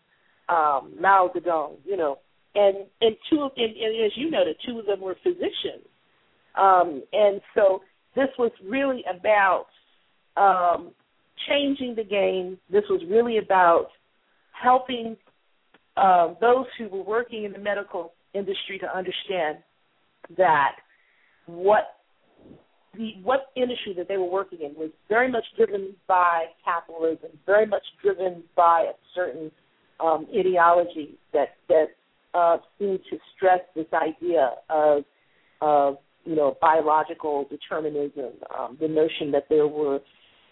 um, 0.49 0.95
Mao 0.99 1.31
Zedong. 1.35 1.77
You 1.85 1.97
know, 1.97 2.19
and 2.55 2.79
and 3.01 3.17
two 3.31 3.43
of 3.43 3.53
and, 3.57 3.77
and 3.77 4.05
as 4.07 4.13
you 4.17 4.31
noted, 4.31 4.57
two 4.67 4.79
of 4.79 4.87
them 4.87 5.01
were 5.01 5.17
physicians. 5.23 5.87
Um, 6.59 7.03
and 7.13 7.41
so 7.55 7.83
this 8.15 8.29
was 8.39 8.51
really 8.65 9.05
about 9.09 9.67
um, 10.37 10.93
changing 11.49 11.95
the 11.95 12.05
game. 12.05 12.59
This 12.71 12.85
was 12.91 13.03
really 13.09 13.39
about 13.39 13.89
helping 14.53 15.17
uh, 15.97 16.35
those 16.41 16.67
who 16.79 16.89
were 16.89 17.03
working 17.03 17.45
in 17.45 17.53
the 17.53 17.59
medical 17.59 18.13
industry 18.35 18.79
to 18.79 18.97
understand 18.97 19.59
that 20.37 20.77
what 21.47 21.97
the 22.95 23.13
what 23.23 23.47
industry 23.57 23.95
that 23.97 24.09
they 24.09 24.17
were 24.17 24.31
working 24.31 24.61
in 24.63 24.75
was 24.75 24.91
very 25.09 25.31
much 25.31 25.45
driven 25.57 25.95
by 26.09 26.47
capitalism, 26.65 27.31
very 27.47 27.67
much 27.67 27.83
driven 28.03 28.43
by 28.57 28.87
a 28.91 28.95
certain 29.15 29.51
um, 30.01 30.27
ideology 30.37 31.19
that 31.33 31.57
that 31.69 31.87
uh, 32.35 32.59
seemed 32.79 33.01
to 33.11 33.19
stress 33.37 33.61
this 33.75 33.87
idea 33.93 34.55
of 34.69 35.05
of 35.61 35.99
you 36.25 36.37
know 36.37 36.57
biological 36.61 37.47
determinism, 37.49 38.33
um, 38.57 38.77
the 38.81 38.89
notion 38.89 39.31
that 39.33 39.45
there 39.49 39.67
were 39.67 40.01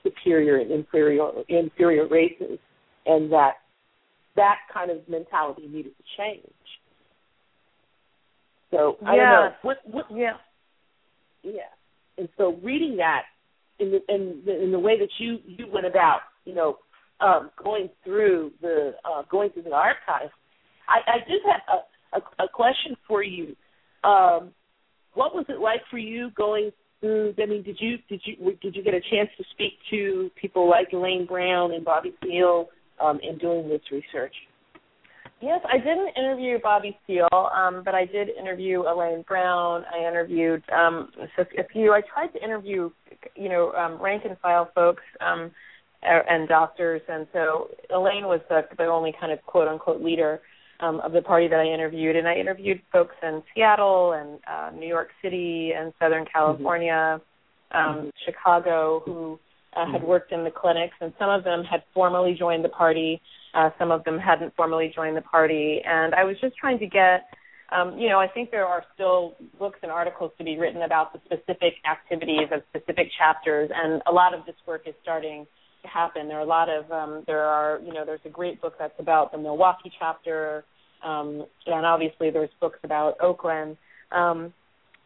superior 0.02 0.56
and 0.56 0.70
inferior 0.70 1.30
inferior 1.48 2.06
races, 2.08 2.58
and 3.06 3.30
that 3.32 3.54
that 4.36 4.56
kind 4.72 4.90
of 4.90 4.98
mentality 5.08 5.66
needed 5.68 5.92
to 5.96 6.04
change. 6.16 6.52
So 8.70 8.96
I 9.04 9.16
yeah. 9.16 9.30
don't 9.30 9.44
know 9.44 9.52
what 9.62 9.78
what 9.86 10.04
yeah 10.14 10.36
yeah 11.42 11.72
and 12.18 12.28
so 12.36 12.58
reading 12.62 12.96
that 12.96 13.22
in 13.78 13.92
the 13.92 14.14
in 14.14 14.42
the, 14.44 14.62
in 14.62 14.72
the 14.72 14.78
way 14.78 14.98
that 14.98 15.08
you 15.18 15.38
you 15.46 15.66
went 15.72 15.86
about, 15.86 16.20
you 16.44 16.54
know, 16.54 16.78
um, 17.20 17.50
going 17.62 17.88
through 18.04 18.52
the 18.60 18.94
uh, 19.04 19.22
going 19.30 19.50
through 19.50 19.62
the 19.62 19.72
archives, 19.72 20.32
I, 20.88 21.10
I 21.10 21.18
did 21.28 21.40
have 21.46 21.60
a, 21.72 22.18
a, 22.18 22.44
a 22.44 22.48
question 22.48 22.96
for 23.06 23.22
you. 23.22 23.56
Um, 24.04 24.50
what 25.14 25.34
was 25.34 25.44
it 25.48 25.60
like 25.60 25.80
for 25.90 25.98
you 25.98 26.30
going 26.36 26.70
through? 27.00 27.34
I 27.42 27.46
mean, 27.46 27.62
did 27.62 27.78
you 27.80 27.96
did 28.08 28.20
you 28.24 28.56
did 28.62 28.74
you 28.76 28.82
get 28.82 28.94
a 28.94 29.00
chance 29.00 29.28
to 29.38 29.44
speak 29.52 29.72
to 29.90 30.30
people 30.40 30.68
like 30.68 30.88
Elaine 30.92 31.26
Brown 31.26 31.72
and 31.72 31.84
Bobby 31.84 32.14
Seale 32.22 32.68
um, 33.00 33.18
in 33.22 33.38
doing 33.38 33.68
this 33.68 33.82
research? 33.90 34.34
Yes, 35.40 35.60
I 35.72 35.78
didn't 35.78 36.16
interview 36.16 36.58
Bobby 36.60 36.98
Seale, 37.06 37.28
um, 37.32 37.82
but 37.84 37.94
I 37.94 38.04
did 38.06 38.28
interview 38.28 38.82
Elaine 38.82 39.24
Brown. 39.26 39.84
I 39.94 40.08
interviewed 40.08 40.64
um, 40.76 41.10
a 41.38 41.64
few. 41.72 41.92
I 41.92 42.00
tried 42.12 42.32
to 42.36 42.42
interview, 42.42 42.90
you 43.36 43.48
know, 43.48 43.72
um, 43.72 44.02
rank 44.02 44.24
and 44.24 44.36
file 44.38 44.68
folks 44.74 45.02
um, 45.20 45.52
and 46.02 46.48
doctors, 46.48 47.02
and 47.08 47.28
so 47.32 47.68
Elaine 47.94 48.24
was 48.24 48.40
the, 48.48 48.62
the 48.76 48.86
only 48.86 49.14
kind 49.20 49.32
of 49.32 49.40
quote 49.46 49.68
unquote 49.68 50.02
leader 50.02 50.40
um, 50.80 51.00
of 51.00 51.12
the 51.12 51.22
party 51.22 51.48
that 51.48 51.58
I 51.58 51.66
interviewed. 51.66 52.16
And 52.16 52.28
I 52.28 52.34
interviewed 52.34 52.80
folks 52.92 53.14
in 53.22 53.42
Seattle 53.54 54.12
and 54.12 54.38
uh, 54.46 54.70
New 54.78 54.86
York 54.86 55.08
City 55.22 55.72
and 55.76 55.92
Southern 56.00 56.24
California, 56.32 57.20
mm-hmm. 57.74 57.98
um, 57.98 58.10
Chicago, 58.24 59.02
who 59.04 59.38
uh, 59.76 59.90
had 59.90 60.02
worked 60.02 60.32
in 60.32 60.44
the 60.44 60.50
clinics, 60.50 60.94
and 61.00 61.12
some 61.18 61.30
of 61.30 61.44
them 61.44 61.62
had 61.64 61.82
formally 61.92 62.34
joined 62.38 62.64
the 62.64 62.68
party. 62.70 63.20
Uh, 63.54 63.70
some 63.78 63.90
of 63.90 64.04
them 64.04 64.18
hadn't 64.18 64.54
formally 64.56 64.92
joined 64.94 65.16
the 65.16 65.22
party, 65.22 65.80
and 65.84 66.14
I 66.14 66.24
was 66.24 66.36
just 66.40 66.56
trying 66.56 66.78
to 66.78 66.86
get, 66.86 67.28
um, 67.70 67.98
you 67.98 68.08
know, 68.08 68.18
I 68.18 68.28
think 68.28 68.50
there 68.50 68.66
are 68.66 68.84
still 68.94 69.36
books 69.58 69.78
and 69.82 69.90
articles 69.90 70.32
to 70.38 70.44
be 70.44 70.58
written 70.58 70.82
about 70.82 71.12
the 71.12 71.20
specific 71.24 71.74
activities 71.90 72.48
of 72.52 72.62
specific 72.70 73.08
chapters, 73.18 73.70
and 73.74 74.02
a 74.06 74.12
lot 74.12 74.34
of 74.34 74.44
this 74.46 74.56
work 74.66 74.82
is 74.86 74.94
starting 75.02 75.46
happen. 75.84 76.28
There 76.28 76.38
are 76.38 76.42
a 76.42 76.46
lot 76.46 76.68
of, 76.68 76.90
um, 76.90 77.24
there 77.26 77.44
are, 77.44 77.80
you 77.84 77.92
know, 77.92 78.04
there's 78.04 78.20
a 78.24 78.30
great 78.30 78.60
book 78.60 78.74
that's 78.78 78.98
about 78.98 79.32
the 79.32 79.38
Milwaukee 79.38 79.92
chapter, 79.98 80.64
um, 81.04 81.46
and 81.66 81.86
obviously 81.86 82.30
there's 82.30 82.50
books 82.60 82.78
about 82.82 83.16
Oakland. 83.20 83.76
Um, 84.10 84.52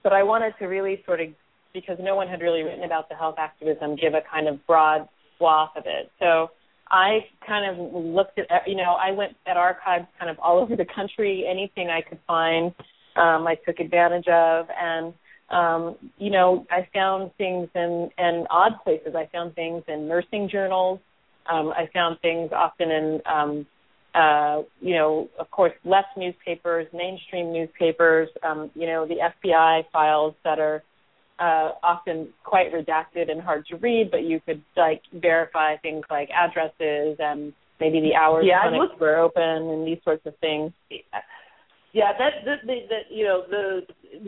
but 0.02 0.12
I 0.12 0.22
wanted 0.22 0.54
to 0.58 0.66
really 0.66 1.02
sort 1.06 1.20
of, 1.20 1.28
because 1.72 1.98
no 2.00 2.16
one 2.16 2.28
had 2.28 2.40
really 2.40 2.62
written 2.62 2.85
about 2.85 3.08
the 3.08 3.14
health 3.14 3.37
activism, 3.38 3.96
give 3.96 4.14
a 4.14 4.20
kind 4.30 4.48
of 4.48 4.64
broad 4.66 5.08
swath 5.38 5.70
of 5.76 5.85
it. 5.87 6.11
So 6.18 6.50
I 6.90 7.20
kind 7.46 7.70
of 7.70 7.92
looked 7.94 8.38
at, 8.38 8.48
you 8.66 8.76
know, 8.76 8.96
I 9.00 9.11
went 9.12 9.37
at 9.46 9.56
archives 9.56 10.06
kind 10.18 10.30
of 10.30 10.38
all 10.38 10.58
over 10.62 10.76
the 10.76 10.87
country. 10.94 11.46
Anything 11.48 11.88
I 11.88 12.02
could 12.02 12.18
find, 12.26 12.74
um, 13.16 13.46
I 13.46 13.56
took 13.66 13.78
advantage 13.78 14.28
of, 14.28 14.66
and 14.80 15.14
um, 15.53 15.97
you 16.19 16.31
know, 16.31 16.67
I 16.71 16.88
found 16.93 17.31
things 17.37 17.69
in 17.75 18.11
in 18.19 18.47
odd 18.51 18.73
places. 18.83 19.15
I 19.15 19.29
found 19.33 19.55
things 19.55 19.83
in 19.87 20.09
nursing 20.09 20.49
journals. 20.51 20.99
Um, 21.51 21.73
I 21.77 21.88
found 21.93 22.21
things 22.21 22.51
often 22.53 22.91
in, 22.91 23.21
um, 23.27 23.67
uh, 24.15 24.62
you 24.81 24.95
know, 24.95 25.29
of 25.38 25.51
course, 25.51 25.73
left 25.85 26.17
newspapers, 26.17 26.87
mainstream 26.93 27.53
newspapers. 27.53 28.29
Um, 28.43 28.71
you 28.75 28.87
know, 28.87 29.07
the 29.07 29.17
FBI 29.17 29.85
files 29.93 30.35
that 30.45 30.59
are 30.59 30.83
uh, 31.38 31.73
often 31.83 32.29
quite 32.45 32.73
redacted 32.73 33.31
and 33.31 33.43
hard 33.43 33.67
to 33.67 33.77
read, 33.77 34.11
but 34.11 34.23
you 34.23 34.41
could 34.47 34.62
like 34.77 35.03
verify 35.12 35.77
things 35.79 36.05
like 36.11 36.31
addresses 36.31 37.17
and 37.19 37.53
maybe 37.81 38.01
the 38.01 38.15
hours 38.15 38.45
yeah, 38.47 38.62
clinics 38.62 38.91
looked, 38.91 39.01
were 39.01 39.17
open 39.17 39.43
and 39.43 39.87
these 39.87 39.99
sorts 40.05 40.25
of 40.25 40.37
things. 40.38 40.73
Yeah, 41.92 42.12
that 42.18 42.44
the, 42.44 42.66
the, 42.66 42.78
the 42.88 43.14
you 43.14 43.24
know 43.24 43.44
the 43.48 43.81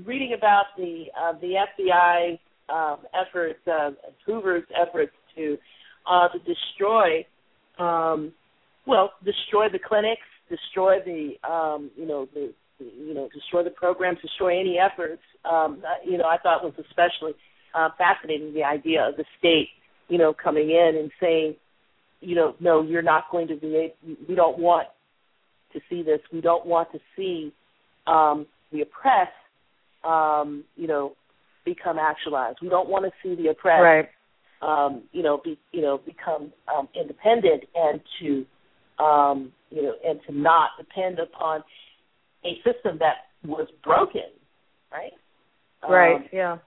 reading 0.05 0.35
about 0.37 0.67
the 0.77 1.07
uh, 1.19 1.33
the 1.41 1.55
FBI's 1.81 2.39
um, 2.69 2.99
efforts, 3.15 3.61
uh, 3.67 3.91
Hoover's 4.27 4.65
efforts 4.75 5.13
to 5.37 5.57
uh, 6.11 6.29
to 6.29 6.39
destroy, 6.41 7.25
um, 7.79 8.33
well, 8.87 9.13
destroy 9.25 9.69
the 9.73 9.79
clinics, 9.79 10.23
destroy 10.51 10.99
the 11.05 11.35
um, 11.49 11.91
you 11.97 12.07
know 12.07 12.29
the 12.35 12.53
you 12.79 13.15
know, 13.15 13.29
destroy 13.33 13.63
the 13.63 13.71
programs, 13.71 14.19
destroy 14.21 14.59
any 14.61 14.79
efforts. 14.79 15.23
Um, 15.45 15.83
you 16.05 16.19
know, 16.19 16.25
I 16.25 16.39
thought 16.39 16.65
was 16.65 16.75
especially 16.79 17.33
uh, 17.75 17.91
fascinating 17.97 18.55
the 18.55 18.65
idea 18.65 19.09
of 19.09 19.17
the 19.17 19.25
state, 19.39 19.69
you 20.09 20.19
know, 20.19 20.35
coming 20.35 20.71
in 20.71 20.97
and 20.99 21.11
saying, 21.21 21.57
you 22.21 22.35
know, 22.35 22.55
no, 22.61 22.83
you're 22.83 23.03
not 23.03 23.25
going 23.31 23.49
to 23.49 23.57
be. 23.57 23.93
We 24.29 24.35
don't 24.35 24.59
want 24.59 24.89
to 25.75 25.81
see 25.91 26.03
this. 26.03 26.21
We 26.33 26.41
don't 26.41 26.67
want 26.67 26.91
to 26.93 26.99
see 27.17 27.53
um, 28.07 28.47
the 28.73 28.81
oppressed, 28.83 29.33
um, 30.05 30.65
you 30.77 30.87
know, 30.87 31.13
become 31.65 31.99
actualized. 31.99 32.59
We 32.63 32.69
don't 32.69 32.89
want 32.89 33.05
to 33.05 33.11
see 33.23 33.41
the 33.41 33.51
oppressed, 33.51 33.83
right. 33.83 34.09
um, 34.63 35.03
you 35.13 35.23
know, 35.23 35.41
be 35.43 35.59
you 35.73 35.83
know 35.83 35.99
become 35.99 36.53
um, 36.75 36.89
independent 36.99 37.65
and 37.75 38.01
to, 38.21 39.05
um, 39.05 39.53
you 39.71 39.83
know, 39.83 39.95
and 40.07 40.21
to 40.27 40.37
not 40.37 40.71
depend 40.79 41.19
upon 41.19 41.63
a 42.45 42.57
system 42.65 42.99
that 42.99 43.29
was 43.47 43.69
broken, 43.83 44.31
right? 44.93 45.13
Right. 45.89 46.17
Um, 46.17 46.25
yeah. 46.33 46.59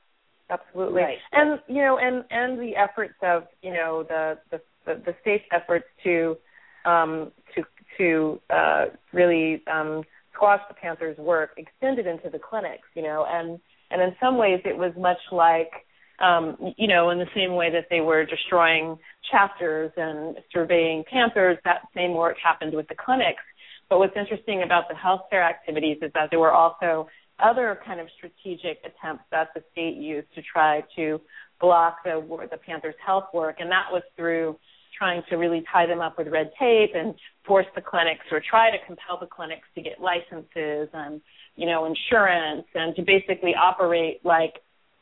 Absolutely. 0.49 1.01
Right. 1.01 1.17
And 1.33 1.59
you 1.67 1.81
know, 1.81 1.97
and 2.01 2.23
and 2.31 2.59
the 2.59 2.75
efforts 2.77 3.15
of 3.21 3.43
you 3.61 3.73
know 3.73 4.05
the 4.07 4.37
the 4.49 4.61
the, 4.85 5.01
the 5.05 5.15
state's 5.21 5.43
efforts 5.51 5.85
to 6.05 6.37
um, 6.85 7.31
to 7.55 7.63
to 7.97 8.39
uh, 8.49 8.85
really 9.13 9.63
um, 9.71 10.03
squash 10.33 10.61
the 10.67 10.75
Panthers' 10.75 11.17
work 11.17 11.51
extended 11.57 12.07
into 12.07 12.29
the 12.29 12.39
clinics. 12.39 12.87
You 12.95 13.03
know, 13.03 13.25
and 13.27 13.59
and 13.91 14.01
in 14.01 14.15
some 14.21 14.37
ways 14.37 14.61
it 14.65 14.77
was 14.77 14.93
much 14.97 15.19
like 15.31 15.71
um, 16.19 16.73
you 16.77 16.87
know, 16.87 17.11
in 17.11 17.19
the 17.19 17.27
same 17.35 17.55
way 17.55 17.69
that 17.71 17.87
they 17.89 18.01
were 18.01 18.25
destroying 18.25 18.97
chapters 19.31 19.91
and 19.97 20.37
surveying 20.51 21.03
Panthers, 21.11 21.57
that 21.63 21.81
same 21.95 22.13
work 22.13 22.37
happened 22.43 22.73
with 22.73 22.87
the 22.87 22.95
clinics 22.95 23.43
But 23.89 23.99
what's 23.99 24.17
interesting 24.17 24.63
about 24.63 24.85
the 24.89 24.95
healthcare 24.95 25.47
activities 25.47 25.97
is 26.01 26.11
that 26.13 26.29
there 26.31 26.39
were 26.39 26.51
also 26.51 27.07
other 27.39 27.79
kind 27.85 27.99
of 27.99 28.07
strategic 28.17 28.79
attempts 28.79 29.25
that 29.31 29.49
the 29.53 29.61
state 29.71 29.95
used 29.95 30.27
to 30.33 30.41
try 30.41 30.83
to 30.95 31.21
block 31.61 31.97
the 32.03 32.19
the 32.51 32.57
Panthers' 32.57 32.95
health 33.05 33.25
work, 33.33 33.57
and 33.59 33.69
that 33.69 33.85
was 33.91 34.01
through 34.15 34.57
trying 34.97 35.21
to 35.29 35.35
really 35.35 35.63
tie 35.71 35.85
them 35.85 35.99
up 35.99 36.17
with 36.17 36.27
red 36.27 36.51
tape 36.59 36.91
and 36.95 37.13
force 37.45 37.65
the 37.75 37.81
clinics 37.81 38.25
or 38.31 38.41
try 38.49 38.71
to 38.71 38.77
compel 38.85 39.17
the 39.19 39.27
clinics 39.27 39.67
to 39.75 39.81
get 39.81 39.99
licenses 39.99 40.89
and 40.93 41.21
you 41.55 41.65
know 41.65 41.85
insurance 41.85 42.65
and 42.75 42.95
to 42.95 43.01
basically 43.01 43.53
operate 43.55 44.19
like 44.23 44.55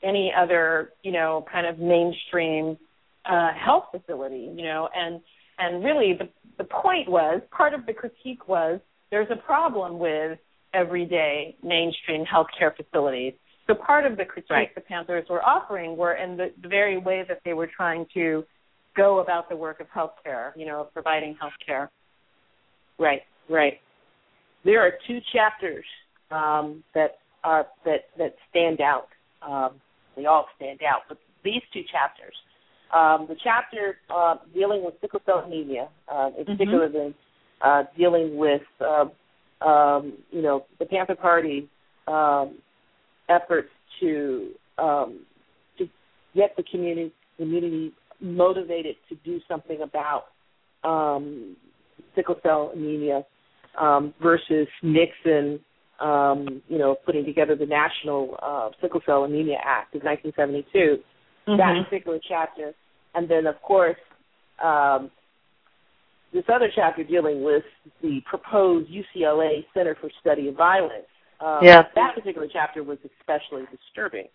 any 0.04 0.32
other 0.38 0.92
you 1.04 1.12
know 1.12 1.46
kind 1.52 1.66
of 1.66 1.80
mainstream 1.80 2.78
uh, 3.26 3.50
health 3.54 3.86
facility 3.92 4.52
you 4.56 4.64
know 4.64 4.90
and 4.96 5.22
and 5.58 5.84
really 5.84 6.14
the 6.18 6.28
the 6.58 6.64
point 6.64 7.10
was 7.10 7.42
part 7.52 7.74
of 7.74 7.86
the 7.86 7.94
critique 7.94 8.48
was 8.48 8.80
there's 9.12 9.28
a 9.32 9.36
problem 9.46 10.00
with 10.00 10.38
everyday 10.74 11.56
mainstream 11.64 12.24
healthcare 12.26 12.76
facilities 12.76 13.34
so 13.68 13.74
part 13.74 14.06
of 14.06 14.18
the 14.18 14.26
critique 14.26 14.52
right. 14.52 14.76
the 14.76 14.82
Panthers 14.82 15.26
were 15.30 15.44
offering 15.44 15.98
were 15.98 16.14
in 16.14 16.38
the, 16.38 16.52
the 16.62 16.68
very 16.68 16.98
way 16.98 17.26
that 17.28 17.40
they 17.44 17.54
were 17.54 17.68
trying 17.68 18.06
to 18.14 18.46
go 18.96 19.20
about 19.20 19.50
the 19.50 19.56
work 19.56 19.80
of 19.80 19.88
healthcare, 19.88 20.52
you 20.56 20.66
know, 20.66 20.82
of 20.82 20.94
providing 20.94 21.36
healthcare. 21.36 21.90
Right, 22.98 23.22
right. 23.50 23.80
There 24.64 24.82
are 24.82 24.94
two 25.08 25.20
chapters 25.34 25.86
um, 26.32 26.84
that 26.94 27.20
are 27.44 27.68
that 27.86 28.06
that 28.18 28.36
stand 28.50 28.82
out. 28.82 29.08
Um, 29.42 29.80
they 30.16 30.26
all 30.26 30.48
stand 30.56 30.80
out, 30.82 31.02
but 31.08 31.18
these 31.44 31.62
two 31.72 31.82
chapters, 31.92 32.34
um, 32.94 33.28
the 33.28 33.36
chapter 33.44 33.98
uh, 34.10 34.36
dealing 34.54 34.84
with 34.84 34.96
sickle 35.02 35.22
cell 35.26 35.44
anemia, 35.46 35.90
uh, 36.12 36.30
in 36.38 36.46
mm-hmm. 36.46 36.52
particular, 36.54 36.90
then 36.90 37.14
uh, 37.62 37.84
dealing 37.98 38.38
with 38.38 38.62
uh, 38.82 39.06
um, 39.66 40.14
you 40.32 40.42
know 40.42 40.66
the 40.80 40.86
Panther 40.86 41.16
Party 41.16 41.70
um, 42.08 42.58
efforts 43.30 43.70
to 44.00 44.50
um, 44.78 45.26
to 45.78 45.88
get 46.36 46.56
the 46.58 46.64
community 46.64 47.12
community 47.38 47.94
motivated 48.20 48.96
to 49.10 49.16
do 49.24 49.40
something 49.48 49.82
about 49.82 50.26
um, 50.84 51.56
sickle 52.16 52.36
cell 52.44 52.72
anemia 52.76 53.24
um, 53.80 54.14
versus 54.22 54.68
Nixon, 54.82 55.60
um, 56.00 56.62
you 56.68 56.78
know, 56.78 56.96
putting 57.06 57.26
together 57.26 57.56
the 57.56 57.66
National 57.66 58.38
uh, 58.42 58.70
Sickle 58.82 59.02
Cell 59.06 59.24
Anemia 59.24 59.58
Act 59.64 59.96
of 59.96 60.04
1972. 60.04 60.98
Mm-hmm. 61.48 61.58
That 61.58 61.84
particular 61.86 62.20
chapter, 62.28 62.74
and 63.14 63.30
then 63.30 63.46
of 63.46 63.62
course 63.62 63.98
um, 64.64 65.12
this 66.34 66.44
other 66.54 66.70
chapter 66.74 67.04
dealing 67.04 67.44
with 67.44 67.64
the 68.02 68.20
proposed 68.30 68.90
UCLA 68.90 69.64
Center 69.74 69.96
for 70.00 70.10
Study 70.22 70.48
of 70.50 70.56
Violence. 70.56 71.06
Um, 71.40 71.60
yeah. 71.62 71.84
That 71.96 72.16
particular 72.16 72.48
chapter 72.52 72.84
was 72.84 72.98
especially 73.20 73.64
disturbing. 73.72 74.28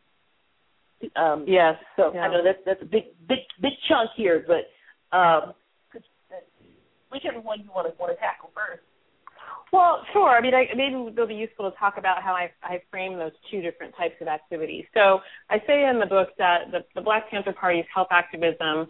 Um, 1.17 1.45
yes. 1.49 1.77
So 1.97 2.13
yeah. 2.15 2.21
I 2.23 2.29
know 2.29 2.43
that's 2.45 2.59
that's 2.67 2.83
a 2.83 2.87
big 2.87 3.05
big 3.29 3.39
big 3.61 3.73
chunk 3.89 4.11
here, 4.17 4.45
but 4.47 5.17
um, 5.17 5.55
whichever 7.11 7.41
one 7.41 7.61
you 7.61 7.71
want 7.75 7.89
to 7.89 7.95
want 8.01 8.13
to 8.13 8.19
tackle 8.21 8.51
first. 8.55 8.83
Well, 9.73 10.03
sure. 10.13 10.31
I 10.31 10.41
mean, 10.41 10.53
I, 10.53 10.67
maybe 10.75 10.97
it'll 11.13 11.29
be 11.29 11.35
useful 11.35 11.71
to 11.71 11.77
talk 11.79 11.95
about 11.97 12.23
how 12.23 12.33
I, 12.33 12.51
I 12.63 12.83
frame 12.91 13.17
those 13.17 13.31
two 13.51 13.63
different 13.63 13.95
types 13.97 14.15
of 14.21 14.27
activities. 14.27 14.85
So 14.95 15.21
I 15.49 15.59
say 15.67 15.87
in 15.89 16.01
the 16.01 16.07
book 16.07 16.31
that 16.39 16.73
the, 16.73 16.81
the 16.97 17.01
Black 17.01 17.31
Panther 17.31 17.53
Party's 17.53 17.85
health 17.95 18.09
activism 18.11 18.89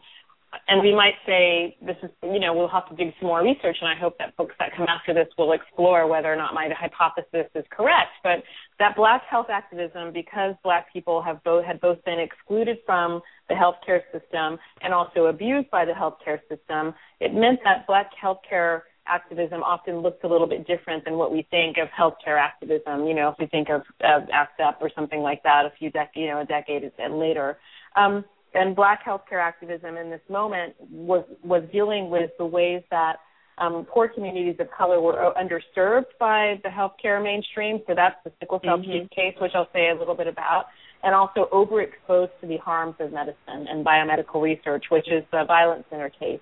and 0.69 0.83
we 0.83 0.95
might 0.95 1.15
say 1.27 1.77
this 1.81 1.97
is 2.03 2.11
you 2.23 2.41
know 2.41 2.55
we'll 2.55 2.69
have 2.69 2.89
to 2.89 2.97
do 2.97 3.11
some 3.21 3.29
more 3.29 3.43
research 3.43 3.77
and 3.81 3.89
i 3.89 3.95
hope 3.95 4.19
that 4.19 4.37
books 4.37 4.55
that 4.59 4.71
come 4.77 4.87
after 4.89 5.15
this 5.15 5.29
will 5.39 5.53
explore 5.53 6.07
whether 6.07 6.33
or 6.33 6.37
not 6.37 6.55
my 6.55 6.69
hypothesis 6.79 7.47
is 7.55 7.65
correct. 7.71 8.11
But 8.23 8.43
that 8.79 8.97
black 8.97 9.23
health 9.31 9.47
activism 9.51 10.13
because 10.13 10.55
black 10.63 10.93
people 10.93 11.23
have 11.23 11.43
both 11.45 11.65
had 11.65 11.81
both 11.81 12.03
been 12.05 12.19
excluded 12.19 12.79
from 12.87 13.21
the 13.49 13.55
healthcare 13.55 14.01
system 14.13 14.59
and 14.83 14.95
also 14.95 15.27
abused 15.27 15.71
by 15.71 15.85
the 15.85 15.93
healthcare 15.93 16.41
system 16.49 16.95
it 17.21 17.35
meant 17.35 17.61
that 17.65 17.87
black 17.87 18.11
healthcare 18.23 18.83
activism 19.07 19.63
often 19.63 19.99
looks 19.99 20.19
a 20.25 20.29
little 20.29 20.47
bit 20.47 20.67
different 20.67 21.05
than 21.05 21.15
what 21.15 21.33
we 21.33 21.47
think 21.51 21.77
of 21.79 21.89
healthcare 21.89 22.39
activism 22.39 23.07
you 23.07 23.15
know 23.15 23.29
if 23.29 23.35
we 23.39 23.47
think 23.47 23.69
of, 23.69 23.83
of 24.05 24.29
ACT-UP 24.33 24.79
or 24.81 24.91
something 24.95 25.21
like 25.21 25.43
that 25.43 25.65
a 25.65 25.73
few 25.79 25.91
decades 25.91 26.17
you 26.17 26.27
know 26.29 26.41
a 26.41 26.45
decade 26.45 26.91
later. 27.11 27.59
Um, 27.97 28.25
and 28.55 28.75
black 28.75 29.05
healthcare 29.05 29.41
activism 29.41 29.97
in 29.97 30.11
this 30.11 30.21
moment 30.29 30.75
was 30.91 31.25
was 31.45 31.63
dealing 31.73 32.11
with 32.11 32.31
the 32.39 32.47
ways 32.47 32.83
that 32.91 33.17
um, 33.59 33.87
poor 33.89 34.09
communities 34.09 34.57
of 34.59 34.69
color 34.77 35.01
were 35.01 35.33
underserved 35.39 36.07
by 36.19 36.61
the 36.63 36.69
healthcare 36.69 37.23
mainstream. 37.23 37.81
So 37.87 37.95
that's 37.95 38.17
the 38.25 38.33
sickle 38.41 38.61
cell 38.65 38.79
mm-hmm. 38.79 39.07
case, 39.15 39.35
which 39.41 39.53
I'll 39.55 39.69
say 39.73 39.91
a 39.91 39.95
little 39.95 40.17
bit 40.17 40.27
about, 40.27 40.67
and 41.03 41.15
also 41.15 41.47
overexposed 41.53 42.31
to 42.41 42.47
the 42.47 42.57
harms 42.57 42.95
of 43.01 43.13
medicine 43.13 43.37
and 43.69 43.85
biomedical 43.85 44.43
research, 44.43 44.85
which 44.91 45.07
is 45.09 45.23
the 45.31 45.45
violence 45.47 45.85
center 45.91 46.09
case. 46.11 46.41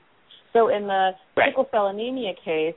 So 0.53 0.69
in 0.69 0.83
the 0.87 1.11
right. 1.37 1.51
sickle 1.51 1.67
cell 1.71 1.89
anemia 1.89 2.33
case, 2.45 2.75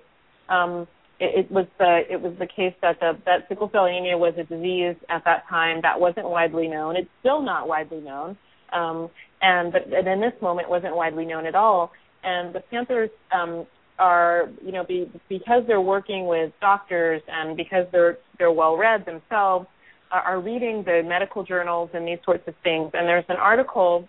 um, 0.50 0.88
it, 1.20 1.46
it 1.46 1.52
was 1.52 1.68
the 1.78 2.02
it 2.10 2.20
was 2.20 2.34
the 2.40 2.48
case 2.48 2.74
that 2.82 3.00
the 3.00 3.14
that 3.26 3.48
sickle 3.48 3.70
cell 3.72 3.86
anemia 3.86 4.18
was 4.18 4.34
a 4.38 4.44
disease 4.44 4.96
at 5.10 5.24
that 5.26 5.44
time 5.48 5.80
that 5.84 6.00
wasn't 6.00 6.28
widely 6.28 6.68
known. 6.68 6.96
It's 6.96 7.10
still 7.22 7.42
not 7.42 7.68
widely 7.68 8.00
known 8.00 8.38
um, 8.72 9.10
and 9.42 9.72
but 9.72 9.84
and 9.86 10.08
in 10.08 10.22
this 10.22 10.34
moment 10.42 10.70
wasn't 10.70 10.96
widely 10.96 11.26
known 11.26 11.46
at 11.46 11.56
all. 11.56 11.92
And 12.24 12.54
the 12.54 12.60
Panthers 12.60 13.10
um, 13.32 13.66
are, 13.98 14.50
you 14.64 14.72
know, 14.72 14.84
be, 14.84 15.12
because 15.30 15.64
they're 15.68 15.82
working 15.82 16.28
with 16.28 16.52
doctors 16.62 17.22
and 17.28 17.58
because 17.58 17.86
they're 17.92 18.18
they're 18.38 18.52
well 18.52 18.78
read 18.78 19.06
themselves, 19.06 19.68
are, 20.12 20.22
are 20.22 20.40
reading 20.40 20.84
the 20.86 21.02
medical 21.06 21.44
journals 21.44 21.90
and 21.94 22.08
these 22.08 22.20
sorts 22.26 22.48
of 22.48 22.54
things. 22.64 22.92
And 22.94 23.08
there's 23.08 23.26
an 23.30 23.38
article 23.38 24.08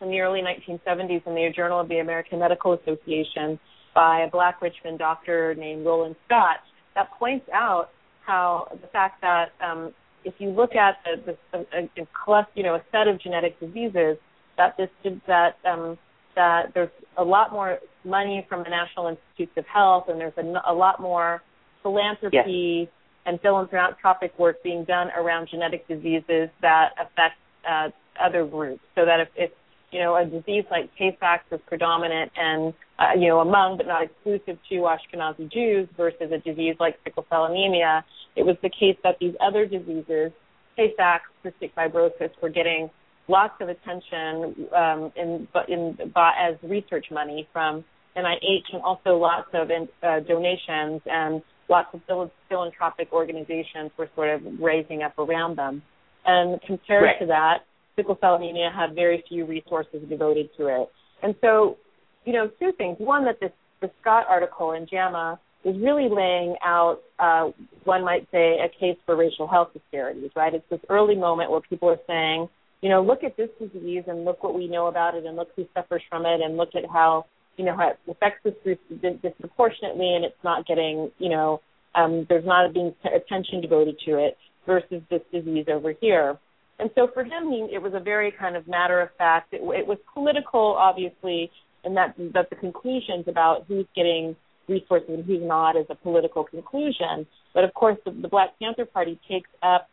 in 0.00 0.10
the 0.10 0.20
early 0.20 0.40
1970s 0.40 1.26
in 1.26 1.34
the 1.34 1.50
Journal 1.54 1.80
of 1.80 1.88
the 1.88 1.98
American 1.98 2.38
Medical 2.38 2.74
Association 2.74 3.58
by 3.94 4.20
a 4.20 4.30
Black 4.30 4.60
Richmond 4.60 4.98
doctor 4.98 5.54
named 5.54 5.86
Roland 5.86 6.16
Scott 6.26 6.58
that 6.94 7.10
points 7.18 7.46
out 7.52 7.90
how 8.26 8.68
the 8.80 8.86
fact 8.88 9.20
that 9.20 9.52
um, 9.60 9.92
if 10.24 10.34
you 10.38 10.50
look 10.50 10.74
at 10.74 10.96
the, 11.04 11.36
the 11.52 11.58
a, 11.72 12.02
a 12.02 12.08
cluster, 12.24 12.50
you 12.54 12.62
know, 12.62 12.74
a 12.74 12.82
set 12.92 13.08
of 13.08 13.20
genetic 13.20 13.58
diseases, 13.60 14.16
that 14.56 14.76
this 14.76 14.88
that 15.26 15.56
um, 15.64 15.98
that 16.36 16.72
there's 16.74 16.90
a 17.16 17.24
lot 17.24 17.52
more 17.52 17.78
money 18.04 18.44
from 18.48 18.64
the 18.64 18.70
National 18.70 19.08
Institutes 19.08 19.52
of 19.56 19.66
Health, 19.66 20.04
and 20.08 20.20
there's 20.20 20.36
a, 20.36 20.70
a 20.70 20.74
lot 20.74 21.00
more 21.00 21.42
philanthropy 21.82 22.88
yes. 22.88 22.88
and 23.26 23.40
philanthropic 23.40 24.38
work 24.38 24.62
being 24.62 24.84
done 24.84 25.08
around 25.16 25.48
genetic 25.50 25.86
diseases 25.86 26.48
that 26.62 26.90
affect 26.98 27.36
uh, 27.68 27.88
other 28.20 28.46
groups. 28.46 28.82
So 28.94 29.04
that 29.04 29.20
if, 29.20 29.28
if 29.36 29.50
you 29.94 30.00
know 30.00 30.16
a 30.16 30.24
disease 30.24 30.64
like 30.72 30.90
Tay-Sachs 30.98 31.44
is 31.52 31.60
predominant 31.68 32.32
and 32.36 32.74
uh, 32.98 33.14
you 33.16 33.28
know 33.28 33.38
among 33.38 33.76
but 33.76 33.86
not 33.86 34.02
exclusive 34.02 34.58
to 34.68 34.74
Ashkenazi 34.74 35.50
Jews 35.50 35.88
versus 35.96 36.32
a 36.32 36.38
disease 36.38 36.74
like 36.80 36.96
sickle 37.04 37.24
cell 37.30 37.44
anemia, 37.44 38.04
it 38.34 38.44
was 38.44 38.56
the 38.62 38.70
case 38.70 38.96
that 39.04 39.16
these 39.20 39.34
other 39.40 39.66
diseases, 39.66 40.32
Tay-Sachs, 40.76 41.30
cystic 41.44 41.72
fibrosis, 41.76 42.30
were 42.42 42.48
getting 42.48 42.90
lots 43.28 43.54
of 43.60 43.68
attention 43.68 44.66
um, 44.76 45.12
in, 45.16 45.46
but 45.52 45.68
in, 45.68 45.96
as 46.16 46.56
research 46.64 47.06
money 47.12 47.48
from 47.52 47.84
NIH 48.16 48.72
and 48.72 48.82
also 48.82 49.16
lots 49.16 49.48
of 49.54 49.70
uh, 49.70 50.20
donations 50.26 51.00
and 51.06 51.40
lots 51.68 51.88
of 51.94 52.28
philanthropic 52.48 53.12
organizations 53.12 53.90
were 53.96 54.08
sort 54.14 54.30
of 54.30 54.42
raising 54.60 55.02
up 55.02 55.16
around 55.18 55.56
them. 55.56 55.82
And 56.26 56.60
compared 56.62 57.04
right. 57.04 57.18
to 57.20 57.26
that, 57.26 57.58
sickle 57.96 58.18
cell 58.20 58.36
anemia 58.36 58.70
had 58.74 58.94
very 58.94 59.22
few 59.28 59.44
resources 59.46 60.02
devoted 60.08 60.50
to 60.56 60.66
it. 60.66 60.88
And 61.22 61.34
so, 61.40 61.78
you 62.24 62.32
know, 62.32 62.50
two 62.58 62.72
things. 62.72 62.96
One, 62.98 63.24
that 63.24 63.40
this 63.40 63.50
the 63.80 63.90
Scott 64.00 64.24
article 64.28 64.72
in 64.72 64.86
JAMA 64.86 65.38
is 65.64 65.76
really 65.80 66.08
laying 66.10 66.56
out, 66.64 67.00
uh, 67.18 67.50
one 67.84 68.04
might 68.04 68.26
say, 68.30 68.58
a 68.60 68.68
case 68.68 68.96
for 69.06 69.16
racial 69.16 69.46
health 69.46 69.72
disparities, 69.72 70.30
right? 70.36 70.54
It's 70.54 70.64
this 70.70 70.80
early 70.88 71.16
moment 71.16 71.50
where 71.50 71.60
people 71.60 71.88
are 71.88 71.98
saying, 72.06 72.48
you 72.82 72.90
know, 72.90 73.02
look 73.02 73.24
at 73.24 73.36
this 73.36 73.48
disease 73.58 74.04
and 74.06 74.24
look 74.24 74.42
what 74.42 74.54
we 74.54 74.68
know 74.68 74.86
about 74.88 75.14
it 75.14 75.24
and 75.24 75.36
look 75.36 75.48
who 75.56 75.66
suffers 75.74 76.02
from 76.08 76.26
it 76.26 76.40
and 76.42 76.56
look 76.56 76.70
at 76.74 76.84
how, 76.90 77.24
you 77.56 77.64
know, 77.64 77.74
how 77.74 77.90
it 77.90 77.98
affects 78.10 78.40
this 78.44 78.54
group 78.62 78.78
disproportionately 79.22 80.14
and 80.14 80.24
it's 80.24 80.44
not 80.44 80.66
getting, 80.66 81.10
you 81.18 81.30
know, 81.30 81.60
um, 81.94 82.26
there's 82.28 82.44
not 82.44 82.72
being 82.74 82.94
attention 83.04 83.60
devoted 83.60 83.96
to 84.04 84.18
it 84.18 84.36
versus 84.66 85.02
this 85.10 85.22
disease 85.32 85.66
over 85.72 85.94
here. 86.00 86.38
And 86.78 86.90
so 86.94 87.08
for 87.12 87.24
him, 87.24 87.50
he, 87.50 87.68
it 87.72 87.80
was 87.80 87.92
a 87.94 88.00
very 88.00 88.32
kind 88.32 88.56
of 88.56 88.66
matter 88.66 89.00
of 89.00 89.10
fact. 89.16 89.52
It, 89.52 89.62
it 89.62 89.86
was 89.86 89.98
political, 90.12 90.76
obviously, 90.78 91.50
and 91.84 91.96
that 91.96 92.14
that 92.34 92.50
the 92.50 92.56
conclusions 92.56 93.26
about 93.28 93.64
who's 93.68 93.86
getting 93.94 94.36
resources 94.68 95.08
and 95.10 95.24
who's 95.24 95.42
not 95.42 95.76
is 95.76 95.86
a 95.90 95.94
political 95.94 96.44
conclusion. 96.44 97.26
But 97.52 97.64
of 97.64 97.74
course, 97.74 97.98
the, 98.04 98.10
the 98.10 98.28
Black 98.28 98.58
Panther 98.58 98.86
Party 98.86 99.20
takes 99.30 99.50
up, 99.62 99.88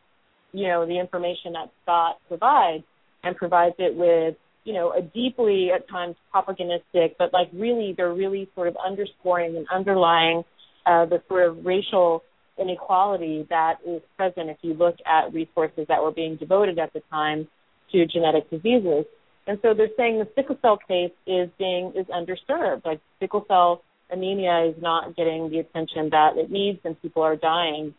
you 0.54 0.68
know, 0.68 0.86
the 0.86 1.00
information 1.00 1.54
that 1.54 1.72
Scott 1.84 2.18
provides 2.28 2.84
and 3.24 3.36
provides 3.36 3.76
it 3.78 3.96
with, 3.96 4.36
you 4.64 4.74
know, 4.74 4.94
a 4.94 5.02
deeply 5.02 5.70
at 5.74 5.88
times 5.90 6.16
propagandistic, 6.32 7.16
but 7.20 7.34
like 7.34 7.50
really 7.54 7.94
they're 7.96 8.14
really 8.14 8.50
sort 8.56 8.68
of 8.68 8.78
underscoring 8.84 9.56
and 9.58 9.68
underlying 9.74 10.44
uh, 10.86 11.06
the 11.06 11.22
sort 11.28 11.48
of 11.48 11.66
racial 11.66 12.24
inequality 12.62 13.48
that 13.50 13.76
is 13.86 14.02
present 14.16 14.50
if 14.50 14.58
you 14.62 14.74
look 14.74 14.96
at 15.06 15.34
resources 15.34 15.86
that 15.88 16.02
were 16.02 16.12
being 16.12 16.36
devoted 16.36 16.80
at 16.80 16.94
the 16.94 17.02
time 17.10 17.48
to 17.92 18.06
genetic 18.06 18.50
diseases. 18.50 19.06
And 19.48 19.58
so 19.62 19.74
they're 19.74 19.90
saying 19.98 20.20
the 20.20 20.28
sickle 20.36 20.58
cell 20.62 20.78
case 20.78 21.12
is 21.26 21.50
being 21.58 21.94
is 21.96 22.06
underserved. 22.08 22.86
Like 22.86 23.02
sickle 23.20 23.46
cell 23.48 23.84
anemia 24.10 24.66
is 24.70 24.82
not 24.82 25.16
getting 25.16 25.50
the 25.50 25.60
attention 25.60 26.10
that 26.12 26.38
it 26.38 26.52
needs, 26.52 26.80
and 26.84 27.02
people 27.02 27.24
are 27.24 27.36
dying. 27.36 27.94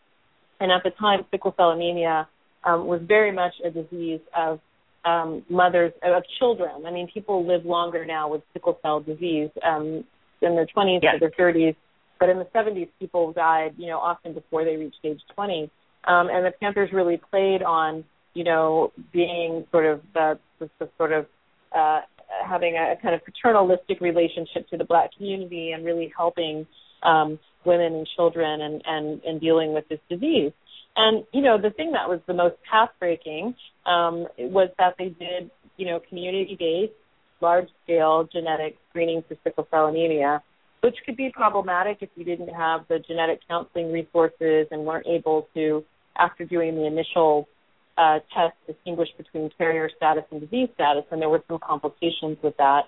And 0.59 0.71
at 0.71 0.83
the 0.83 0.91
time, 0.91 1.25
sickle 1.31 1.53
cell 1.57 1.71
anemia 1.71 2.27
um, 2.63 2.87
was 2.87 3.01
very 3.05 3.31
much 3.31 3.53
a 3.65 3.69
disease 3.69 4.21
of 4.35 4.59
um, 5.05 5.43
mothers 5.49 5.91
of 6.01 6.23
children. 6.39 6.85
I 6.85 6.91
mean, 6.91 7.09
people 7.13 7.45
live 7.45 7.65
longer 7.65 8.05
now 8.05 8.29
with 8.29 8.41
sickle 8.53 8.79
cell 8.81 9.01
disease 9.01 9.49
um, 9.65 10.05
in 10.41 10.55
their 10.55 10.65
20s 10.65 10.99
yes. 11.01 11.15
or 11.15 11.19
their 11.19 11.31
30s, 11.31 11.75
but 12.23 12.29
in 12.29 12.39
the 12.39 12.45
70s, 12.55 12.87
people 12.99 13.33
died, 13.33 13.73
you 13.75 13.87
know, 13.87 13.99
often 13.99 14.33
before 14.33 14.63
they 14.63 14.77
reached 14.77 14.99
age 15.03 15.19
20. 15.35 15.69
Um, 16.07 16.29
and 16.29 16.45
the 16.45 16.51
Panthers 16.57 16.89
really 16.93 17.19
played 17.29 17.61
on, 17.61 18.05
you 18.33 18.45
know, 18.45 18.93
being 19.11 19.67
sort 19.71 19.85
of 19.85 19.99
the, 20.13 20.39
the, 20.57 20.69
the 20.79 20.89
sort 20.97 21.11
of 21.11 21.25
uh, 21.75 21.99
having 22.47 22.77
a 22.77 22.95
kind 23.01 23.13
of 23.13 23.19
paternalistic 23.25 23.99
relationship 23.99 24.69
to 24.69 24.77
the 24.77 24.85
black 24.85 25.09
community 25.17 25.73
and 25.73 25.83
really 25.83 26.13
helping 26.15 26.65
um, 27.03 27.37
women 27.65 27.93
and 27.93 28.07
children 28.15 28.61
and, 28.61 28.81
and, 28.85 29.21
and 29.25 29.41
dealing 29.41 29.73
with 29.73 29.83
this 29.89 29.99
disease. 30.09 30.53
And 30.95 31.25
you 31.33 31.41
know, 31.41 31.57
the 31.61 31.71
thing 31.71 31.91
that 31.91 32.07
was 32.07 32.21
the 32.25 32.33
most 32.33 32.55
pathbreaking 32.73 33.47
um, 33.85 34.27
was 34.37 34.69
that 34.79 34.95
they 34.97 35.09
did, 35.09 35.51
you 35.75 35.87
know, 35.87 35.99
community-based, 36.07 36.93
large-scale 37.41 38.29
genetic 38.31 38.77
screening 38.91 39.25
for 39.27 39.35
sickle 39.43 39.67
cell 39.69 39.87
anemia, 39.87 40.41
which 40.83 40.97
could 41.05 41.15
be 41.15 41.31
problematic 41.33 41.99
if 42.01 42.09
you 42.15 42.25
didn't 42.25 42.49
have 42.49 42.81
the 42.89 42.99
genetic 43.07 43.39
counseling 43.47 43.89
resources 43.91 44.67
and 44.69 44.83
weren't 44.83 45.07
able 45.07 45.47
to, 45.53 45.81
after 46.17 46.43
doing 46.43 46.75
the 46.75 46.85
initial 46.85 47.47
uh, 47.97 48.19
test, 48.35 48.53
distinguish 48.67 49.07
between 49.17 49.49
carrier 49.57 49.89
status 49.95 50.23
and 50.29 50.41
disease 50.41 50.67
status, 50.73 51.03
and 51.11 51.21
there 51.21 51.29
were 51.29 51.41
some 51.47 51.57
complications 51.65 52.37
with 52.43 52.55
that. 52.57 52.81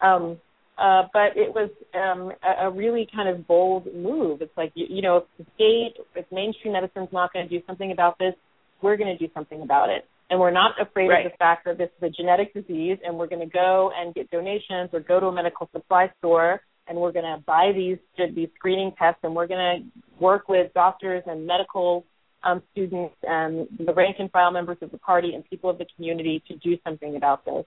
Um, 0.00 0.38
uh, 0.78 1.02
but 1.12 1.36
it 1.36 1.52
was 1.54 1.68
um, 1.94 2.32
a, 2.42 2.68
a 2.68 2.70
really 2.70 3.06
kind 3.14 3.28
of 3.28 3.46
bold 3.46 3.86
move. 3.94 4.40
It's 4.40 4.56
like 4.56 4.72
you, 4.74 4.86
you 4.88 5.02
know, 5.02 5.18
if 5.18 5.24
the 5.36 5.44
state, 5.54 6.02
if 6.16 6.24
mainstream 6.32 6.72
medicine's 6.72 7.12
not 7.12 7.34
going 7.34 7.46
to 7.46 7.58
do 7.58 7.62
something 7.66 7.92
about 7.92 8.18
this, 8.18 8.32
we're 8.80 8.96
going 8.96 9.14
to 9.14 9.26
do 9.26 9.30
something 9.34 9.60
about 9.60 9.90
it. 9.90 10.06
And 10.30 10.40
we're 10.40 10.50
not 10.50 10.80
afraid 10.80 11.08
right. 11.08 11.26
of 11.26 11.32
the 11.32 11.36
fact 11.36 11.66
that 11.66 11.76
this 11.76 11.90
is 11.98 12.02
a 12.02 12.08
genetic 12.08 12.54
disease, 12.54 12.96
and 13.04 13.18
we're 13.18 13.26
going 13.26 13.46
to 13.46 13.52
go 13.52 13.92
and 13.94 14.14
get 14.14 14.30
donations 14.30 14.88
or 14.94 15.00
go 15.00 15.20
to 15.20 15.26
a 15.26 15.32
medical 15.32 15.68
supply 15.74 16.10
store, 16.18 16.62
and 16.88 16.98
we're 16.98 17.12
going 17.12 17.24
to 17.24 17.42
buy 17.46 17.72
these 17.74 17.98
these 18.34 18.48
screening 18.56 18.92
tests, 18.98 19.20
and 19.22 19.34
we're 19.34 19.46
going 19.46 19.82
to 19.92 20.02
work 20.22 20.48
with 20.48 20.72
doctors 20.74 21.22
and 21.26 21.46
medical 21.46 22.04
um, 22.44 22.62
students 22.72 23.14
and 23.22 23.68
the 23.78 23.92
rank 23.92 24.16
and 24.18 24.30
file 24.30 24.50
members 24.50 24.78
of 24.82 24.90
the 24.90 24.98
party 24.98 25.34
and 25.34 25.48
people 25.48 25.70
of 25.70 25.78
the 25.78 25.86
community 25.96 26.42
to 26.48 26.56
do 26.56 26.76
something 26.84 27.16
about 27.16 27.44
this. 27.44 27.54
Right. 27.54 27.64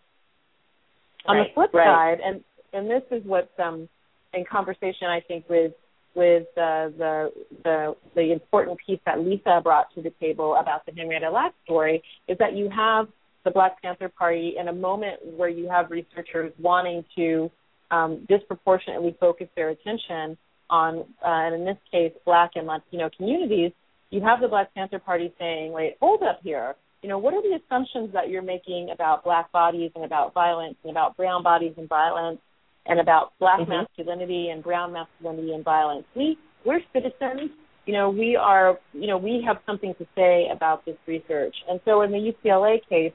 On 1.27 1.37
the 1.37 1.53
flip 1.53 1.73
right. 1.73 1.85
side, 1.85 2.17
and 2.23 2.43
and 2.73 2.89
this 2.89 3.03
is 3.11 3.25
what's 3.25 3.47
um, 3.57 3.87
in 4.33 4.43
conversation 4.45 5.07
I 5.07 5.21
think 5.21 5.49
with 5.49 5.71
with 6.15 6.47
uh, 6.57 6.89
the 6.97 7.31
the 7.63 7.95
the 8.15 8.31
important 8.31 8.77
piece 8.85 8.99
that 9.05 9.19
Lisa 9.19 9.59
brought 9.63 9.93
to 9.95 10.01
the 10.01 10.11
table 10.19 10.55
about 10.55 10.85
the 10.85 10.91
Henrietta 10.91 11.29
Lacks 11.29 11.55
story 11.63 12.03
is 12.27 12.37
that 12.39 12.55
you 12.55 12.69
have 12.69 13.07
the 13.43 13.51
Black 13.51 13.81
Panther 13.81 14.09
Party 14.09 14.55
in 14.59 14.67
a 14.67 14.73
moment 14.73 15.19
where 15.37 15.49
you 15.49 15.69
have 15.69 15.91
researchers 15.91 16.51
wanting 16.59 17.05
to 17.15 17.51
um, 17.91 18.25
disproportionately 18.27 19.15
focus 19.19 19.47
their 19.55 19.69
attention 19.69 20.37
on, 20.69 20.99
uh, 20.99 21.03
and 21.23 21.55
in 21.55 21.65
this 21.65 21.77
case, 21.91 22.11
Black 22.25 22.51
and 22.55 22.67
Latino 22.67 23.09
communities. 23.15 23.71
You 24.09 24.21
have 24.21 24.39
the 24.39 24.47
Black 24.47 24.73
Panther 24.73 24.99
Party 24.99 25.33
saying, 25.39 25.71
"Wait, 25.71 25.97
hold 25.99 26.23
up 26.23 26.39
here. 26.43 26.75
You 27.01 27.09
know, 27.09 27.17
what 27.17 27.33
are 27.33 27.41
the 27.41 27.59
assumptions 27.63 28.13
that 28.13 28.29
you're 28.29 28.41
making 28.41 28.89
about 28.91 29.23
Black 29.23 29.51
bodies 29.51 29.91
and 29.95 30.03
about 30.03 30.33
violence 30.33 30.77
and 30.83 30.91
about 30.91 31.15
brown 31.17 31.43
bodies 31.43 31.73
and 31.77 31.87
violence?" 31.87 32.39
and 32.87 32.99
about 32.99 33.33
black 33.39 33.59
mm-hmm. 33.59 33.71
masculinity 33.71 34.49
and 34.49 34.63
brown 34.63 34.93
masculinity 34.93 35.53
and 35.53 35.63
violence. 35.63 36.05
We 36.15 36.37
we're 36.65 36.79
citizens. 36.93 37.51
You 37.85 37.93
know, 37.93 38.09
we 38.09 38.35
are. 38.35 38.79
You 38.93 39.07
know, 39.07 39.17
we 39.17 39.43
have 39.45 39.57
something 39.65 39.93
to 39.99 40.07
say 40.15 40.47
about 40.51 40.85
this 40.85 40.97
research. 41.07 41.55
And 41.69 41.79
so, 41.85 42.01
in 42.01 42.11
the 42.11 42.31
UCLA 42.31 42.77
case, 42.89 43.13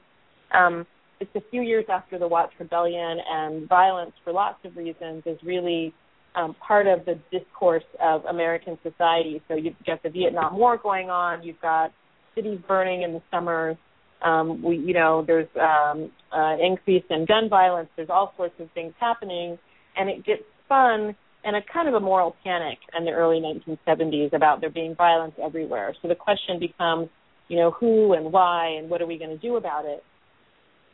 um, 0.53 0.85
it's 1.21 1.35
a 1.35 1.49
few 1.51 1.61
years 1.61 1.85
after 1.87 2.17
the 2.17 2.27
Watts 2.27 2.53
Rebellion, 2.59 3.17
and 3.29 3.69
violence, 3.69 4.11
for 4.23 4.33
lots 4.33 4.57
of 4.65 4.75
reasons, 4.75 5.21
is 5.27 5.37
really 5.43 5.93
um, 6.35 6.55
part 6.65 6.87
of 6.87 7.05
the 7.05 7.19
discourse 7.31 7.83
of 8.03 8.25
American 8.25 8.77
society. 8.81 9.41
So 9.47 9.55
you've 9.55 9.75
got 9.85 10.01
the 10.01 10.09
Vietnam 10.09 10.57
War 10.57 10.77
going 10.81 11.11
on. 11.11 11.43
You've 11.43 11.61
got 11.61 11.91
cities 12.35 12.59
burning 12.67 13.03
in 13.03 13.13
the 13.13 13.21
summers. 13.29 13.77
Um, 14.23 14.63
we, 14.63 14.77
you 14.77 14.93
know, 14.93 15.23
there's 15.25 15.47
um, 15.59 16.11
uh, 16.35 16.55
increase 16.59 17.03
in 17.09 17.25
gun 17.25 17.49
violence. 17.49 17.89
There's 17.95 18.09
all 18.09 18.33
sorts 18.35 18.55
of 18.59 18.69
things 18.73 18.93
happening, 18.99 19.59
and 19.95 20.09
it 20.09 20.25
gets 20.25 20.43
spun 20.65 21.15
in 21.43 21.55
a 21.55 21.61
kind 21.71 21.87
of 21.87 21.93
a 21.95 21.99
moral 21.99 22.35
panic 22.43 22.77
in 22.97 23.05
the 23.05 23.11
early 23.11 23.41
1970s 23.67 24.33
about 24.33 24.61
there 24.61 24.69
being 24.69 24.95
violence 24.95 25.33
everywhere. 25.43 25.95
So 26.01 26.07
the 26.07 26.15
question 26.15 26.59
becomes, 26.59 27.09
you 27.47 27.57
know, 27.57 27.71
who 27.71 28.13
and 28.13 28.31
why 28.31 28.75
and 28.77 28.89
what 28.89 29.01
are 29.01 29.07
we 29.07 29.17
going 29.17 29.31
to 29.31 29.37
do 29.37 29.57
about 29.57 29.85
it? 29.85 30.03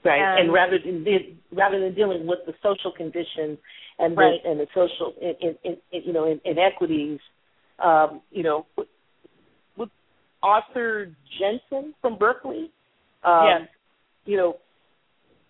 Right, 0.07 0.21
and, 0.21 0.45
and 0.45 0.53
rather 0.53 0.77
than 0.83 1.05
rather 1.51 1.79
than 1.79 1.93
dealing 1.93 2.27
with 2.27 2.39
the 2.45 2.53
social 2.63 2.91
conditions 2.95 3.57
and 3.99 4.15
the 4.15 4.21
right. 4.21 4.39
and 4.45 4.59
the 4.59 4.67
social 4.73 5.13
in, 5.21 5.57
in, 5.63 5.77
in, 5.91 6.01
you 6.05 6.13
know 6.13 6.39
inequities, 6.45 7.19
um, 7.83 8.21
you 8.31 8.43
know, 8.43 8.65
with, 8.77 8.87
with 9.77 9.89
Arthur 10.41 11.11
Jensen 11.39 11.93
from 12.01 12.17
Berkeley, 12.17 12.71
um, 13.23 13.45
yes. 13.47 13.69
you 14.25 14.37
know, 14.37 14.57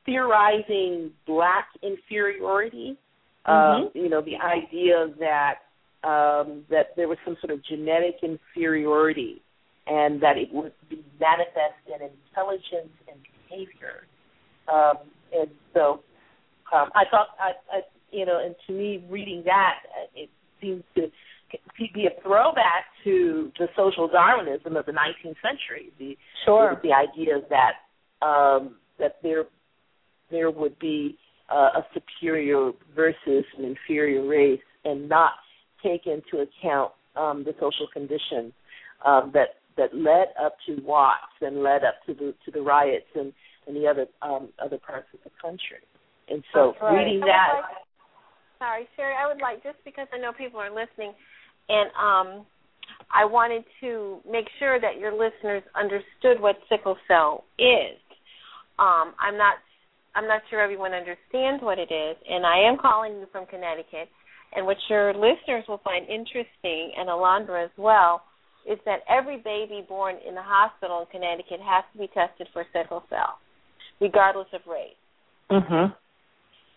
theorizing 0.06 1.12
black 1.26 1.68
inferiority. 1.84 2.98
Um, 3.46 3.54
mm-hmm. 3.54 3.84
Um, 3.86 3.92
you 3.94 4.10
know, 4.10 4.22
the 4.22 4.36
idea 4.36 5.08
that 5.20 5.56
um, 6.04 6.66
that 6.70 6.96
there 6.96 7.08
was 7.08 7.18
some 7.26 7.38
sort 7.42 7.52
of 7.52 7.64
genetic 7.66 8.16
inferiority, 8.24 9.42
and 9.86 10.22
that 10.22 10.38
it 10.38 10.50
would 10.52 10.74
be 10.90 11.04
manifest 11.20 11.80
in 11.88 12.10
intelligence 12.10 12.94
and 13.08 13.20
behavior. 13.50 14.08
Um, 14.72 14.96
and 15.34 15.50
so, 15.74 16.02
um, 16.74 16.90
I 16.96 17.04
thought, 17.10 17.28
I, 17.40 17.52
I, 17.76 17.82
you 18.12 18.26
know, 18.26 18.40
and 18.44 18.56
to 18.68 18.74
me, 18.74 19.04
reading 19.10 19.44
that, 19.46 19.76
it 20.16 20.30
seems 20.62 20.84
to 20.96 21.10
be 21.78 22.08
a 22.08 22.22
throwback 22.22 22.86
to 23.04 23.52
the 23.58 23.68
social 23.76 24.08
Darwinism 24.08 24.76
of 24.76 24.86
the 24.86 24.92
19th 24.92 25.36
century. 25.42 25.92
The 26.00 26.18
sure. 26.46 26.80
the 26.84 26.92
idea 26.94 27.40
that 27.50 28.26
um, 28.26 28.76
that 29.00 29.18
there 29.24 29.46
there 30.30 30.52
would 30.52 30.78
be 30.80 31.18
uh, 31.50 31.80
a 31.80 31.86
superior 31.94 32.72
versus 32.96 33.46
an 33.58 33.64
inferior 33.64 34.28
race, 34.28 34.60
and 34.84 35.08
not 35.08 35.34
take 35.84 36.06
into 36.06 36.44
account 36.44 36.92
um, 37.16 37.44
the 37.46 37.54
social 37.60 37.88
conditions 37.94 38.54
um, 39.06 39.32
that 39.34 39.56
that 39.78 39.96
led 39.96 40.28
up 40.44 40.58
to 40.66 40.82
Watts 40.84 41.22
and 41.42 41.64
led 41.64 41.84
up 41.84 41.96
to 42.08 42.14
the 42.14 42.34
to 42.46 42.52
the 42.52 42.62
riots 42.62 43.06
and, 43.16 43.34
and 43.68 43.76
the 43.76 43.88
other 43.88 44.08
um, 44.22 44.50
other 44.64 44.78
parts 44.78 45.08
of 45.14 45.20
the 45.24 45.32
country. 45.42 45.84
And 46.30 46.44
so 46.54 46.74
right. 46.82 46.98
reading 46.98 47.20
that. 47.22 47.62
Like, 47.62 47.88
sorry, 48.60 48.88
Cherie, 48.96 49.16
I 49.16 49.28
would 49.28 49.42
like 49.42 49.64
just 49.64 49.78
because 49.86 50.08
I 50.14 50.18
know 50.18 50.32
people 50.34 50.60
are 50.60 50.72
listening, 50.72 51.14
and 51.70 51.90
um, 51.96 52.46
I 53.12 53.26
wanted 53.26 53.64
to 53.82 54.20
make 54.30 54.46
sure 54.60 54.80
that 54.80 55.00
your 55.00 55.12
listeners 55.12 55.64
understood 55.76 56.42
what 56.42 56.56
sickle 56.70 56.98
cell 57.08 57.44
is. 57.60 58.00
Um, 58.80 59.14
I'm 59.20 59.38
not 59.38 59.56
I'm 60.16 60.28
not 60.28 60.42
sure 60.50 60.60
everyone 60.60 60.94
understands 60.94 61.62
what 61.62 61.78
it 61.78 61.94
is, 61.94 62.18
and 62.28 62.46
I 62.46 62.68
am 62.68 62.78
calling 62.82 63.20
you 63.20 63.28
from 63.32 63.46
Connecticut. 63.46 64.10
And 64.56 64.66
what 64.66 64.78
your 64.90 65.14
listeners 65.14 65.66
will 65.68 65.82
find 65.84 66.08
interesting, 66.08 66.96
and 66.98 67.10
Alondra 67.10 67.66
as 67.66 67.72
well, 67.78 68.24
is 68.66 68.80
that 68.86 69.00
every 69.08 69.38
baby 69.38 69.86
born 69.88 70.16
in 70.28 70.36
the 70.36 70.42
hospital 70.42 71.02
in 71.02 71.08
Connecticut 71.08 71.60
has 71.62 71.84
to 71.94 72.00
be 72.00 72.08
tested 72.08 72.48
for 72.52 72.66
sickle 72.74 73.04
cell, 73.10 73.40
regardless 74.00 74.48
of 74.54 74.62
race. 74.68 74.96
Mhm. 75.50 75.96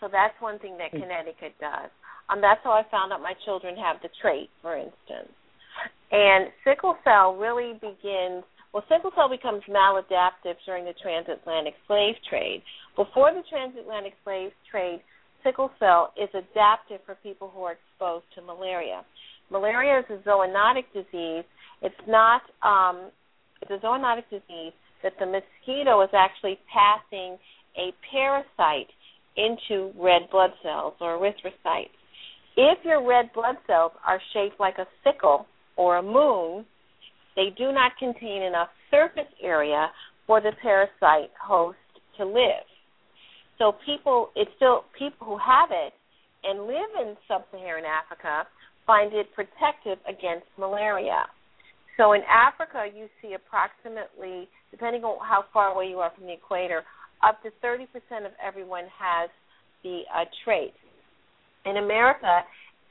So 0.00 0.08
that's 0.08 0.38
one 0.40 0.58
thing 0.58 0.76
that 0.78 0.90
Connecticut 0.90 1.58
does. 1.58 1.90
Um, 2.28 2.40
that's 2.40 2.62
how 2.62 2.72
I 2.72 2.84
found 2.84 3.12
out 3.12 3.20
my 3.20 3.34
children 3.44 3.76
have 3.76 4.00
the 4.02 4.08
trait, 4.20 4.50
for 4.62 4.76
instance. 4.76 5.32
And 6.10 6.52
sickle 6.64 6.96
cell 7.04 7.36
really 7.36 7.74
begins 7.74 8.44
well, 8.72 8.84
sickle 8.88 9.10
cell 9.16 9.28
becomes 9.28 9.62
maladaptive 9.64 10.54
during 10.64 10.84
the 10.84 10.94
transatlantic 11.02 11.74
slave 11.88 12.14
trade. 12.28 12.62
Before 12.94 13.34
the 13.34 13.42
transatlantic 13.50 14.14
slave 14.22 14.52
trade, 14.70 15.02
sickle 15.42 15.72
cell 15.80 16.12
is 16.16 16.28
adaptive 16.34 17.00
for 17.04 17.16
people 17.16 17.50
who 17.50 17.64
are 17.64 17.74
exposed 17.74 18.26
to 18.36 18.42
malaria. 18.42 19.02
Malaria 19.50 19.98
is 19.98 20.04
a 20.10 20.28
zoonotic 20.28 20.84
disease. 20.94 21.44
It's 21.82 22.02
not 22.06 22.42
um, 22.62 23.10
it's 23.60 23.70
a 23.70 23.84
zoonotic 23.84 24.30
disease 24.30 24.72
that 25.02 25.14
the 25.18 25.26
mosquito 25.26 26.02
is 26.02 26.10
actually 26.12 26.58
passing 26.72 27.38
a 27.76 27.92
parasite 28.10 28.88
into 29.36 29.92
red 29.98 30.22
blood 30.30 30.50
cells 30.62 30.94
or 31.00 31.18
erythrocytes. 31.18 31.90
If 32.56 32.78
your 32.84 33.06
red 33.06 33.30
blood 33.32 33.56
cells 33.66 33.92
are 34.06 34.20
shaped 34.32 34.58
like 34.58 34.78
a 34.78 34.86
sickle 35.04 35.46
or 35.76 35.98
a 35.98 36.02
moon, 36.02 36.64
they 37.36 37.50
do 37.56 37.72
not 37.72 37.92
contain 37.98 38.42
enough 38.42 38.68
surface 38.90 39.32
area 39.42 39.90
for 40.26 40.40
the 40.40 40.52
parasite 40.60 41.30
host 41.40 41.78
to 42.18 42.26
live. 42.26 42.66
So 43.58 43.74
people, 43.86 44.30
it's 44.34 44.50
still 44.56 44.84
people 44.98 45.26
who 45.26 45.38
have 45.38 45.70
it 45.70 45.92
and 46.42 46.66
live 46.66 46.90
in 47.00 47.16
sub-Saharan 47.28 47.84
Africa 47.84 48.48
find 48.86 49.12
it 49.14 49.26
protective 49.34 49.98
against 50.08 50.46
malaria. 50.58 51.24
So 51.96 52.14
in 52.14 52.22
Africa, 52.28 52.86
you 52.94 53.06
see 53.20 53.34
approximately, 53.34 54.48
depending 54.70 55.04
on 55.04 55.18
how 55.26 55.44
far 55.52 55.72
away 55.72 55.86
you 55.88 55.98
are 55.98 56.12
from 56.16 56.26
the 56.26 56.32
equator, 56.32 56.82
up 57.26 57.42
to 57.42 57.50
30% 57.64 57.84
of 58.24 58.32
everyone 58.44 58.84
has 58.98 59.30
the 59.82 60.02
uh, 60.14 60.24
trait. 60.44 60.72
In 61.66 61.76
America, 61.76 62.42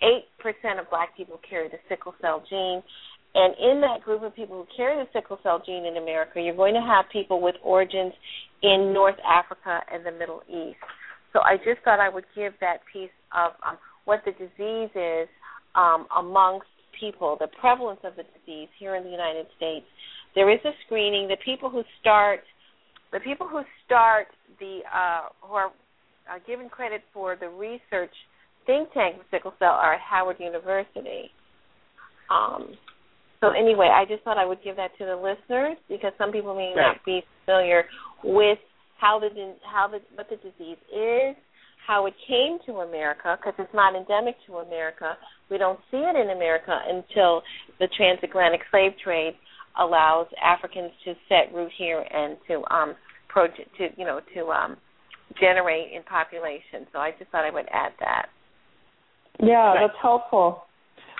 8% 0.03 0.79
of 0.79 0.89
black 0.89 1.15
people 1.17 1.39
carry 1.47 1.67
the 1.67 1.77
sickle 1.87 2.13
cell 2.21 2.43
gene. 2.49 2.81
And 3.35 3.53
in 3.59 3.81
that 3.81 4.03
group 4.03 4.23
of 4.23 4.35
people 4.35 4.57
who 4.57 4.67
carry 4.75 5.03
the 5.03 5.09
sickle 5.13 5.39
cell 5.43 5.61
gene 5.63 5.85
in 5.85 5.97
America, 5.97 6.41
you're 6.41 6.55
going 6.55 6.73
to 6.73 6.81
have 6.81 7.05
people 7.11 7.41
with 7.41 7.55
origins 7.63 8.13
in 8.63 8.91
North 8.93 9.17
Africa 9.25 9.81
and 9.91 10.05
the 10.05 10.11
Middle 10.11 10.41
East. 10.49 10.79
So 11.33 11.39
I 11.41 11.57
just 11.57 11.81
thought 11.83 11.99
I 11.99 12.09
would 12.09 12.25
give 12.35 12.53
that 12.61 12.79
piece 12.91 13.13
of 13.35 13.51
um, 13.65 13.77
what 14.05 14.21
the 14.25 14.31
disease 14.31 14.89
is 14.95 15.29
um, 15.75 16.07
amongst 16.17 16.67
people, 16.99 17.37
the 17.39 17.47
prevalence 17.61 17.99
of 18.03 18.15
the 18.15 18.23
disease 18.23 18.67
here 18.79 18.95
in 18.95 19.03
the 19.03 19.11
United 19.11 19.45
States. 19.55 19.85
There 20.35 20.51
is 20.51 20.59
a 20.65 20.71
screening. 20.85 21.27
The 21.27 21.37
people 21.43 21.69
who 21.69 21.83
start, 21.99 22.41
the 23.11 23.19
people 23.19 23.47
who 23.47 23.61
start 23.85 24.27
the, 24.59 24.79
uh, 24.93 25.29
who 25.41 25.53
are 25.53 25.67
uh, 26.29 26.39
given 26.45 26.69
credit 26.69 27.01
for 27.13 27.35
the 27.35 27.49
research 27.49 28.13
think 28.65 28.93
tank 28.93 29.17
for 29.17 29.25
sickle 29.31 29.53
cell 29.59 29.71
are 29.71 29.95
at 29.95 30.01
Howard 30.01 30.37
University. 30.39 31.31
Um, 32.29 32.77
so 33.41 33.49
anyway, 33.49 33.89
I 33.91 34.05
just 34.05 34.23
thought 34.23 34.37
I 34.37 34.45
would 34.45 34.61
give 34.63 34.75
that 34.75 34.91
to 34.99 35.05
the 35.05 35.15
listeners 35.15 35.77
because 35.87 36.11
some 36.17 36.31
people 36.31 36.55
may 36.55 36.73
not 36.75 36.97
be 37.05 37.21
familiar 37.45 37.85
with 38.23 38.59
how 38.99 39.19
the 39.19 39.29
how 39.63 39.87
the 39.87 39.99
what 40.15 40.27
the 40.29 40.35
disease 40.35 40.77
is, 40.91 41.35
how 41.87 42.05
it 42.05 42.13
came 42.27 42.59
to 42.65 42.81
America 42.81 43.37
because 43.39 43.55
it's 43.57 43.73
not 43.73 43.95
endemic 43.95 44.35
to 44.45 44.57
America. 44.57 45.17
We 45.49 45.57
don't 45.57 45.79
see 45.89 45.97
it 45.97 46.15
in 46.15 46.35
America 46.35 46.77
until 46.87 47.41
the 47.79 47.87
transatlantic 47.95 48.61
slave 48.69 48.91
trade 49.03 49.33
allows 49.79 50.27
Africans 50.43 50.91
to 51.05 51.13
set 51.27 51.53
root 51.53 51.71
here 51.77 52.01
and 52.01 52.37
to 52.47 52.63
um 52.73 52.95
to 53.33 53.87
you 53.97 54.05
know 54.05 54.19
to 54.35 54.47
um 54.49 54.77
generate 55.39 55.93
in 55.93 56.03
population. 56.03 56.87
So 56.91 56.99
I 56.99 57.11
just 57.17 57.31
thought 57.31 57.45
I 57.45 57.51
would 57.51 57.67
add 57.71 57.91
that. 57.99 58.27
Yeah, 59.41 59.75
that's 59.79 59.97
helpful. 60.01 60.63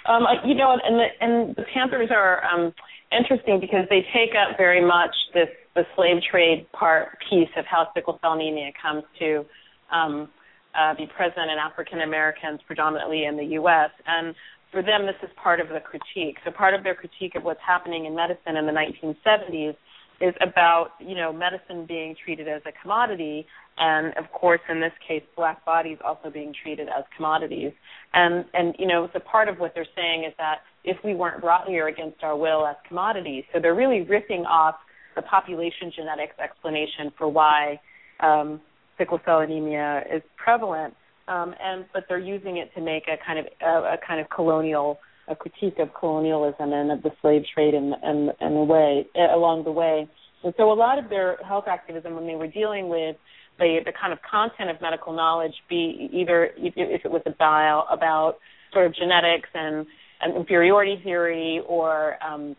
Um, 0.07 0.23
you 0.45 0.55
know, 0.55 0.75
and 0.83 0.95
the 0.95 1.07
and 1.21 1.55
the 1.55 1.63
Panthers 1.73 2.09
are 2.11 2.43
um, 2.45 2.73
interesting 3.11 3.59
because 3.59 3.85
they 3.89 4.01
take 4.13 4.31
up 4.35 4.57
very 4.57 4.85
much 4.85 5.13
this 5.33 5.49
the 5.75 5.83
slave 5.95 6.21
trade 6.29 6.67
part 6.71 7.17
piece 7.29 7.49
of 7.57 7.65
how 7.65 7.87
sickle 7.93 8.17
cell 8.21 8.33
anemia 8.33 8.71
comes 8.81 9.03
to 9.19 9.45
um, 9.91 10.29
uh, 10.77 10.95
be 10.95 11.05
present 11.15 11.51
in 11.51 11.57
African 11.59 12.01
Americans, 12.01 12.59
predominantly 12.65 13.25
in 13.25 13.37
the 13.37 13.45
U.S. 13.61 13.91
And 14.07 14.35
for 14.71 14.81
them, 14.81 15.05
this 15.05 15.15
is 15.23 15.29
part 15.41 15.59
of 15.59 15.69
the 15.69 15.79
critique. 15.79 16.37
So 16.45 16.51
part 16.51 16.73
of 16.73 16.83
their 16.83 16.95
critique 16.95 17.35
of 17.35 17.43
what's 17.43 17.59
happening 17.65 18.05
in 18.05 18.15
medicine 18.15 18.55
in 18.55 18.65
the 18.65 18.71
1970s 18.71 19.75
is 20.21 20.33
about 20.41 20.89
you 20.99 21.15
know 21.15 21.31
medicine 21.31 21.85
being 21.87 22.15
treated 22.23 22.47
as 22.47 22.61
a 22.65 22.71
commodity 22.81 23.45
and 23.77 24.07
of 24.17 24.29
course 24.31 24.59
in 24.69 24.81
this 24.81 24.91
case 25.07 25.23
black 25.35 25.63
bodies 25.65 25.97
also 26.05 26.29
being 26.29 26.53
treated 26.61 26.87
as 26.89 27.03
commodities 27.15 27.71
and 28.13 28.45
and 28.53 28.75
you 28.77 28.85
know 28.85 29.09
so 29.13 29.19
part 29.19 29.47
of 29.47 29.59
what 29.59 29.71
they're 29.73 29.87
saying 29.95 30.25
is 30.25 30.33
that 30.37 30.57
if 30.83 30.97
we 31.03 31.15
weren't 31.15 31.41
brought 31.41 31.67
here 31.67 31.87
against 31.87 32.21
our 32.23 32.37
will 32.37 32.67
as 32.67 32.75
commodities 32.87 33.43
so 33.53 33.59
they're 33.61 33.75
really 33.75 34.01
ripping 34.01 34.41
off 34.41 34.75
the 35.15 35.21
population 35.21 35.91
genetics 35.95 36.37
explanation 36.39 37.11
for 37.17 37.29
why 37.29 37.79
um, 38.19 38.59
sickle 38.97 39.19
cell 39.25 39.39
anemia 39.39 40.03
is 40.13 40.21
prevalent 40.35 40.93
um, 41.29 41.53
and 41.61 41.85
but 41.93 42.05
they're 42.09 42.19
using 42.19 42.57
it 42.57 42.73
to 42.75 42.81
make 42.81 43.03
a 43.07 43.15
kind 43.25 43.39
of 43.39 43.45
a, 43.61 43.93
a 43.93 43.97
kind 44.05 44.19
of 44.19 44.29
colonial 44.29 44.99
a 45.29 45.35
critique 45.35 45.77
of 45.77 45.89
colonialism 45.93 46.73
and 46.73 46.91
of 46.91 47.03
the 47.03 47.11
slave 47.21 47.43
trade 47.53 47.73
and 47.73 47.93
and 48.01 48.31
and 48.39 48.55
the 48.55 48.63
way 48.63 49.05
along 49.15 49.63
the 49.63 49.71
way. 49.71 50.07
And 50.43 50.53
so 50.57 50.71
a 50.71 50.73
lot 50.73 50.97
of 50.97 51.09
their 51.09 51.37
health 51.47 51.65
activism 51.67 52.15
when 52.15 52.25
they 52.25 52.35
were 52.35 52.47
dealing 52.47 52.89
with 52.89 53.15
the 53.59 53.79
the 53.85 53.91
kind 53.99 54.11
of 54.11 54.19
content 54.29 54.69
of 54.69 54.81
medical 54.81 55.13
knowledge, 55.13 55.53
be 55.69 56.09
either 56.11 56.51
if, 56.57 56.73
it 57.05 57.11
was 57.11 57.21
about 57.25 57.87
about 57.91 58.37
sort 58.73 58.85
of 58.85 58.95
genetics 58.95 59.49
and, 59.53 59.85
and 60.21 60.35
inferiority 60.35 60.99
theory 61.03 61.61
or 61.67 62.15
um, 62.23 62.55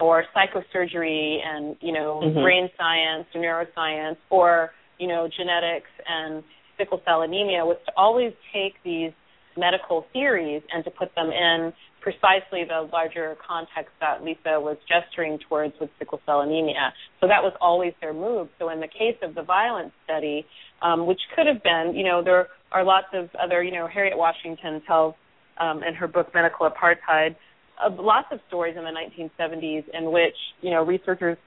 or 0.00 0.24
psychosurgery 0.34 1.38
and 1.44 1.76
you 1.80 1.92
know 1.92 2.20
mm-hmm. 2.24 2.42
brain 2.42 2.68
science 2.78 3.26
or 3.34 3.40
neuroscience 3.40 4.16
or 4.30 4.70
you 4.98 5.08
know 5.08 5.28
genetics 5.36 5.90
and 6.08 6.42
sickle 6.78 7.00
cell 7.04 7.22
anemia 7.22 7.64
was 7.64 7.76
to 7.86 7.92
always 7.96 8.32
take 8.52 8.74
these 8.84 9.12
medical 9.56 10.06
theories 10.12 10.62
and 10.72 10.84
to 10.84 10.90
put 10.90 11.14
them 11.14 11.30
in 11.30 11.72
precisely 12.00 12.64
the 12.68 12.88
larger 12.92 13.36
context 13.46 13.90
that 14.00 14.22
Lisa 14.22 14.60
was 14.60 14.76
gesturing 14.86 15.38
towards 15.48 15.72
with 15.80 15.88
sickle 15.98 16.20
cell 16.26 16.42
anemia. 16.42 16.92
So 17.20 17.26
that 17.28 17.42
was 17.42 17.54
always 17.60 17.94
their 18.00 18.12
move. 18.12 18.48
So 18.58 18.68
in 18.68 18.80
the 18.80 18.88
case 18.88 19.16
of 19.22 19.34
the 19.34 19.42
violence 19.42 19.92
study, 20.04 20.44
um, 20.82 21.06
which 21.06 21.20
could 21.34 21.46
have 21.46 21.62
been, 21.62 21.94
you 21.96 22.04
know, 22.04 22.22
there 22.22 22.48
are 22.72 22.84
lots 22.84 23.06
of 23.14 23.30
other, 23.42 23.62
you 23.62 23.72
know, 23.72 23.86
Harriet 23.86 24.18
Washington 24.18 24.82
tells 24.86 25.14
um, 25.58 25.82
in 25.82 25.94
her 25.94 26.06
book 26.06 26.28
Medical 26.34 26.68
Apartheid, 26.68 27.36
uh, 27.82 27.90
lots 27.90 28.28
of 28.32 28.38
stories 28.48 28.76
in 28.76 28.84
the 28.84 28.90
1970s 28.90 29.84
in 29.94 30.12
which, 30.12 30.36
you 30.60 30.70
know, 30.70 30.84
researchers 30.84 31.38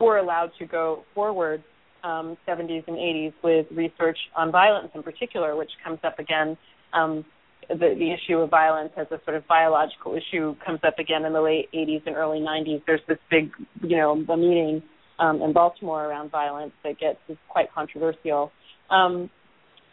were 0.00 0.18
allowed 0.18 0.50
to 0.58 0.66
go 0.66 1.04
forward 1.14 1.64
um, 2.06 2.36
70s 2.46 2.86
and 2.86 2.96
80s 2.96 3.32
with 3.42 3.66
research 3.72 4.18
on 4.36 4.52
violence 4.52 4.90
in 4.94 5.02
particular, 5.02 5.56
which 5.56 5.70
comes 5.84 5.98
up 6.04 6.18
again 6.18 6.56
um, 6.92 7.24
the, 7.68 7.94
the 7.98 8.12
issue 8.12 8.38
of 8.38 8.50
violence 8.50 8.92
as 8.96 9.06
a 9.10 9.20
sort 9.24 9.36
of 9.36 9.46
biological 9.48 10.14
issue 10.14 10.54
comes 10.64 10.80
up 10.86 10.98
again 10.98 11.24
in 11.24 11.32
the 11.32 11.40
late 11.40 11.68
80s 11.74 12.02
and 12.06 12.16
early 12.16 12.38
90s. 12.38 12.82
There's 12.86 13.00
this 13.08 13.18
big, 13.30 13.50
you 13.82 13.96
know, 13.96 14.12
a 14.12 14.36
meeting 14.36 14.82
um, 15.18 15.42
in 15.42 15.52
Baltimore 15.52 16.04
around 16.04 16.30
violence 16.30 16.72
that 16.84 16.98
gets 16.98 17.18
is 17.28 17.36
quite 17.48 17.72
controversial. 17.74 18.52
Um, 18.90 19.30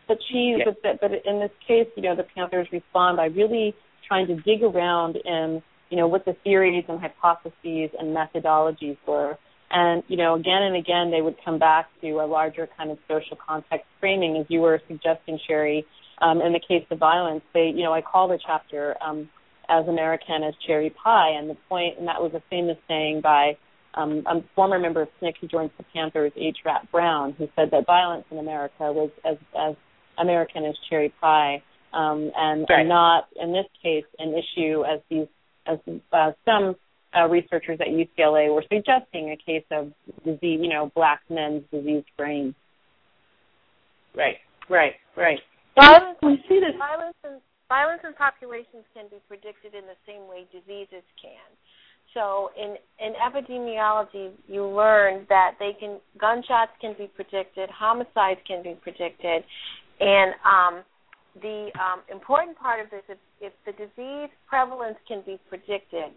but 0.08 0.18
she, 0.30 0.58
but, 0.64 1.00
but 1.02 1.12
in 1.26 1.40
this 1.40 1.52
case, 1.68 1.88
you 1.96 2.04
know, 2.04 2.16
the 2.16 2.26
Panthers 2.36 2.68
respond 2.72 3.18
by 3.18 3.26
really 3.26 3.74
trying 4.08 4.28
to 4.28 4.36
dig 4.36 4.62
around 4.62 5.18
in, 5.24 5.62
you 5.90 5.98
know, 5.98 6.08
what 6.08 6.26
the 6.26 6.36
theories 6.44 6.84
and 6.90 7.00
hypotheses 7.00 7.90
and 7.98 8.16
methodologies 8.16 8.98
were. 9.08 9.38
And, 9.76 10.04
you 10.08 10.18
know, 10.18 10.36
again 10.36 10.62
and 10.62 10.76
again, 10.76 11.10
they 11.10 11.22
would 11.22 11.36
come 11.44 11.58
back 11.58 11.88
to 12.02 12.08
a 12.20 12.28
larger 12.28 12.70
kind 12.78 12.92
of 12.92 13.00
social 13.08 13.36
context 13.36 13.88
framing, 14.00 14.38
as 14.38 14.46
you 14.48 14.62
were 14.62 14.80
suggesting, 14.88 15.40
Cherie, 15.48 15.84
um, 16.22 16.42
in 16.42 16.54
the 16.54 16.60
case 16.60 16.86
of 16.92 17.00
violence, 17.00 17.42
they, 17.56 17.74
you 17.76 17.84
know, 17.84 17.92
I 17.92 18.02
call 18.02 18.28
the 18.28 18.38
chapter 18.46 18.96
um, 19.04 19.30
as 19.68 19.88
American 19.88 20.44
as 20.44 20.54
cherry 20.68 20.92
pie, 20.92 21.32
and 21.40 21.50
the 21.50 21.58
point, 21.68 21.98
and 21.98 22.08
that 22.08 22.22
was 22.22 22.34
a 22.36 22.44
famous 22.52 22.78
saying 22.88 23.22
by 23.22 23.58
um, 23.96 24.24
a 24.28 24.42
former 24.56 24.78
member 24.78 25.02
of 25.02 25.10
SNCC 25.22 25.34
who 25.42 25.48
joins 25.48 25.72
the 25.78 25.86
Panthers, 25.94 26.32
H. 26.36 26.58
Rap 26.64 26.92
Brown, 26.92 27.34
who 27.38 27.48
said 27.56 27.70
that 27.72 27.86
violence 27.86 28.26
in 28.30 28.38
America 28.38 28.92
was 28.92 29.10
as 29.26 29.38
as 29.60 29.76
American 30.20 30.66
as 30.66 30.76
cherry 30.90 31.14
pie, 31.20 31.64
um, 31.94 32.32
and, 32.36 32.68
right. 32.70 32.82
and 32.82 32.90
not 32.90 33.28
in 33.36 33.52
this 33.52 33.66
case 33.82 34.06
an 34.20 34.34
issue 34.34 34.84
as 34.86 35.00
these 35.10 35.28
as 35.66 35.80
uh, 36.12 36.32
some 36.46 36.76
uh, 37.18 37.28
researchers 37.28 37.80
at 37.80 37.88
UCLA 37.88 38.54
were 38.54 38.64
suggesting 38.72 39.32
a 39.32 39.38
case 39.38 39.66
of 39.72 39.92
disease, 40.26 40.60
you 40.62 40.70
know, 40.70 40.92
black 40.96 41.22
men's 41.30 41.64
diseased 41.72 42.08
brain. 42.18 42.56
Right, 44.16 44.38
right, 44.70 44.94
right. 45.18 45.40
Violence, 45.76 46.18
we 46.22 46.44
see 46.48 46.60
this. 46.60 46.78
Violence 46.78 47.18
and 47.24 47.42
violence 47.68 48.02
in 48.06 48.14
populations 48.14 48.86
can 48.94 49.06
be 49.10 49.18
predicted 49.28 49.74
in 49.74 49.86
the 49.86 49.98
same 50.06 50.28
way 50.28 50.46
diseases 50.52 51.04
can. 51.22 51.50
So 52.14 52.52
in 52.56 52.76
in 53.00 53.14
epidemiology, 53.18 54.32
you 54.48 54.68
learn 54.68 55.26
that 55.30 55.56
they 55.60 55.72
can 55.80 56.00
gunshots 56.20 56.72
can 56.80 56.94
be 56.98 57.08
predicted, 57.08 57.70
homicides 57.72 58.40
can 58.48 58.62
be 58.62 58.78
predicted, 58.84 59.44
and 60.00 60.34
um, 60.46 60.84
the 61.42 61.72
um, 61.82 62.02
important 62.12 62.58
part 62.58 62.84
of 62.84 62.92
this, 62.92 63.02
if, 63.10 63.18
if 63.42 63.54
the 63.66 63.72
disease 63.74 64.30
prevalence 64.48 64.98
can 65.08 65.24
be 65.26 65.40
predicted, 65.50 66.14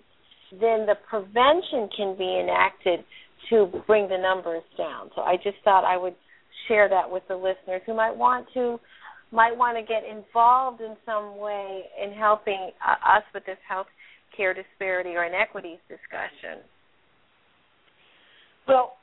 then 0.53 0.87
the 0.87 0.95
prevention 1.09 1.89
can 1.97 2.17
be 2.17 2.41
enacted 2.41 3.05
to 3.51 3.71
bring 3.87 4.09
the 4.09 4.19
numbers 4.19 4.63
down. 4.77 5.11
So 5.15 5.23
I 5.23 5.37
just 5.37 5.57
thought 5.65 5.85
I 5.85 5.97
would 5.97 6.15
share 6.69 6.89
that 6.89 7.11
with 7.11 7.23
the 7.29 7.37
listeners 7.37 7.83
who 7.87 7.95
might 7.95 8.17
want 8.17 8.47
to 8.55 8.79
might 9.33 9.57
want 9.57 9.77
to 9.77 9.83
get 9.83 10.05
involved 10.09 10.81
in 10.81 10.97
some 11.05 11.39
way 11.39 11.83
in 12.01 12.13
helping 12.13 12.71
uh, 12.87 13.17
us 13.17 13.25
with 13.35 13.45
this 13.45 13.59
health 13.69 13.89
care 14.37 14.55
disparity 14.55 15.11
or 15.11 15.25
inequities 15.25 15.79
discussion. 15.89 16.63
Well, 18.69 18.95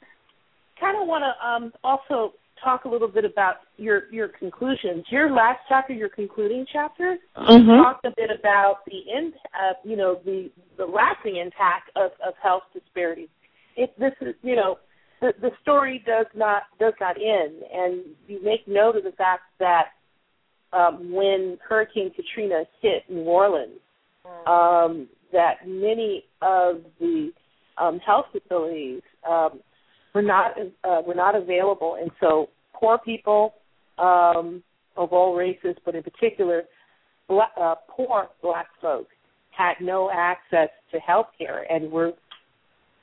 kind 0.80 1.02
of 1.02 1.08
want 1.08 1.24
to 1.24 1.48
um, 1.48 1.74
also 1.84 2.34
talk 2.62 2.86
a 2.86 2.89
little 2.89 3.08
bit 3.08 3.26
about 3.26 3.56
your 3.78 4.04
your 4.12 4.28
conclusions. 4.28 5.06
Your 5.10 5.32
last 5.32 5.60
chapter, 5.68 5.93
your 5.93 6.10
concluding 6.10 6.66
chapter, 6.72 7.18
Mhm. 7.36 7.84
talked 7.84 8.06
a 8.06 8.12
bit 8.12 8.30
about 8.32 8.86
the 8.86 8.97
in, 8.97 9.34
uh, 9.54 9.74
you 9.84 9.95
know, 9.95 10.16
the 10.16 10.51
the 10.78 10.86
lasting 10.86 11.38
impact 11.38 11.89
of 11.95 12.12
of 12.22 12.36
health 12.38 12.64
disparities. 12.74 13.30
If 13.76 13.95
this 13.95 14.14
is 14.22 14.36
you 14.43 14.56
know 14.56 14.80
the 15.20 15.34
the 15.39 15.51
story 15.62 15.99
does 15.99 16.28
not 16.34 16.64
does 16.80 16.93
not 16.99 17.18
end, 17.20 17.64
and 17.64 18.04
you 18.28 18.39
make 18.43 18.68
note 18.68 18.95
of 18.95 19.04
the 19.04 19.14
fact 19.14 19.43
that 19.60 19.93
um, 20.74 21.12
when 21.12 21.60
Hurricane 21.68 22.12
Katrina 22.12 22.66
hit 22.82 23.10
New 23.10 23.24
Orleans, 23.24 23.80
um, 24.47 25.08
that 25.32 25.68
many 25.68 26.26
of 26.41 26.84
the 26.99 27.32
um, 27.78 27.99
health 27.99 28.26
facilities 28.32 29.01
um, 29.28 29.62
were 30.14 30.22
not 30.22 30.57
uh, 30.84 31.01
were 31.05 31.16
not 31.16 31.36
available, 31.36 31.97
and 31.99 32.11
so 32.20 32.49
poor 32.74 32.97
people 32.97 33.55
um, 33.97 34.64
of 34.95 35.11
all 35.11 35.36
races, 35.36 35.76
but 35.86 35.95
in 35.95 36.03
particular, 36.03 36.64
black, 37.28 37.51
uh, 37.59 37.76
poor 37.89 38.28
black 38.41 38.68
folks 38.82 39.14
had 39.51 39.74
no 39.82 40.09
access 40.11 40.70
to 40.91 40.99
health 40.99 41.28
care 41.38 41.66
and 41.72 41.91
were 41.91 42.11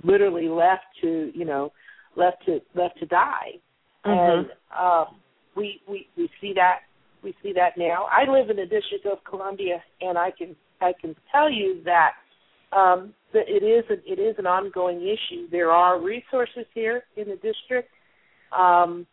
literally 0.03 0.49
left 0.49 0.85
to 1.01 1.31
you 1.35 1.45
know 1.45 1.73
left 2.17 2.45
to 2.47 2.61
left 2.75 2.99
to 2.99 3.07
die. 3.07 3.53
And 4.05 4.47
um 4.79 5.17
we 5.57 5.81
we 5.89 6.09
we 6.17 6.31
see 6.41 6.53
that 6.55 6.81
we 7.23 7.35
see 7.43 7.53
that 7.53 7.77
now. 7.77 8.07
I 8.11 8.31
live 8.31 8.51
in 8.51 8.57
the 8.57 8.67
district 8.67 9.07
of 9.07 9.23
columbia 9.29 9.83
and 10.01 10.17
i 10.17 10.31
can 10.31 10.57
i 10.81 10.93
can 11.01 11.15
tell 11.31 11.51
you 11.51 11.83
that 11.85 12.13
um 12.73 13.15
it 13.33 13.63
is 13.63 13.85
a, 13.91 14.13
it 14.13 14.19
is 14.19 14.35
an 14.39 14.47
ongoing 14.47 15.01
issue 15.03 15.49
there 15.51 15.71
are 15.71 16.01
resources 16.01 16.67
here 16.75 17.03
in 17.17 17.29
the 17.29 17.37
district 17.37 17.91
um 18.57 19.07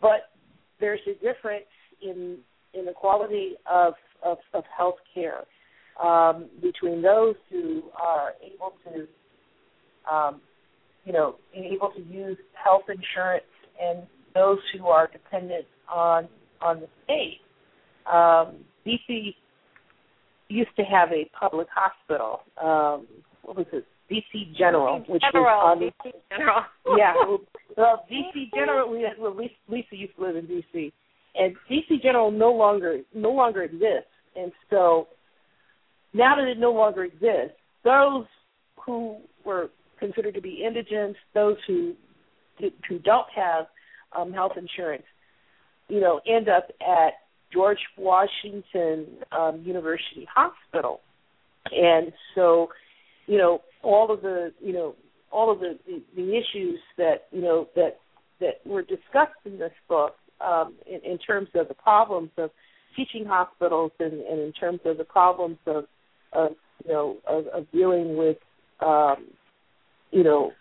but 0.00 0.30
there's 0.80 1.00
a 1.06 1.14
difference 1.14 1.64
in 2.02 2.38
in 2.74 2.84
the 2.84 2.92
quality 2.92 3.54
of 3.70 3.94
of, 4.24 4.38
of 4.54 4.64
health 4.76 4.96
care 5.14 5.44
um, 6.02 6.48
between 6.60 7.02
those 7.02 7.34
who 7.50 7.82
are 8.00 8.32
able 8.42 8.72
to, 8.84 10.12
um, 10.12 10.40
you 11.04 11.12
know, 11.12 11.36
able 11.54 11.90
to 11.90 12.02
use 12.02 12.38
health 12.54 12.84
insurance 12.88 13.44
and 13.80 14.02
those 14.34 14.58
who 14.76 14.86
are 14.86 15.08
dependent 15.08 15.66
on 15.92 16.28
on 16.60 16.80
the 16.80 16.88
state. 17.04 17.40
Um, 18.06 18.64
DC 18.86 19.34
used 20.52 20.74
to 20.76 20.82
have 20.82 21.10
a 21.12 21.28
public 21.38 21.68
hospital. 21.74 22.40
Um, 22.60 23.06
what 23.42 23.56
was 23.56 23.66
it? 23.72 23.86
DC 24.10 24.56
General, 24.56 25.00
which 25.08 25.22
General, 25.32 25.44
was 25.44 25.78
on 25.78 26.10
DC 26.10 26.12
General. 26.30 26.62
yeah, 26.98 27.14
well, 27.76 28.04
DC 28.10 28.50
General. 28.54 28.90
We 28.90 29.02
had, 29.02 29.12
well, 29.18 29.34
Lisa, 29.34 29.54
Lisa 29.68 29.96
used 29.96 30.14
to 30.16 30.22
live 30.22 30.36
in 30.36 30.46
DC, 30.46 30.92
and 31.34 31.54
DC 31.70 32.02
General 32.02 32.30
no 32.30 32.52
longer 32.52 33.00
no 33.14 33.30
longer 33.30 33.62
exists. 33.62 34.10
And 34.36 34.52
so 34.70 35.08
now 36.12 36.36
that 36.36 36.46
it 36.46 36.58
no 36.58 36.72
longer 36.72 37.04
exists, 37.04 37.56
those 37.84 38.26
who 38.84 39.18
were 39.44 39.70
considered 39.98 40.34
to 40.34 40.42
be 40.42 40.62
indigents, 40.66 41.18
those 41.34 41.56
who 41.66 41.94
who 42.88 42.98
don't 42.98 43.26
have 43.34 43.66
um, 44.16 44.32
health 44.32 44.52
insurance, 44.56 45.04
you 45.88 46.00
know, 46.00 46.20
end 46.26 46.48
up 46.48 46.68
at 46.80 47.14
George 47.52 47.78
Washington 47.96 49.06
um, 49.30 49.62
University 49.64 50.26
Hospital, 50.34 51.00
and 51.70 52.12
so, 52.34 52.68
you 53.26 53.38
know, 53.38 53.60
all 53.82 54.12
of 54.12 54.22
the 54.22 54.52
you 54.60 54.72
know 54.72 54.94
all 55.30 55.50
of 55.50 55.60
the, 55.60 55.78
the, 55.86 56.02
the 56.14 56.36
issues 56.36 56.78
that 56.98 57.24
you 57.32 57.40
know 57.40 57.68
that 57.74 57.98
that 58.40 58.60
were 58.66 58.82
discussed 58.82 59.38
in 59.44 59.58
this 59.58 59.72
book 59.88 60.14
um, 60.40 60.74
in, 60.86 61.00
in 61.12 61.18
terms 61.18 61.48
of 61.54 61.68
the 61.68 61.74
problems 61.74 62.30
of 62.36 62.50
teaching 62.96 63.24
hospitals 63.24 63.92
and, 64.00 64.12
and 64.12 64.40
in 64.40 64.52
terms 64.52 64.80
of 64.84 64.98
the 64.98 65.04
problems 65.04 65.58
of 65.66 65.84
of 66.32 66.52
you 66.84 66.92
know 66.92 67.16
of, 67.26 67.46
of 67.48 67.70
dealing 67.72 68.16
with 68.16 68.36
um, 68.84 69.26
you 70.10 70.22
know 70.22 70.52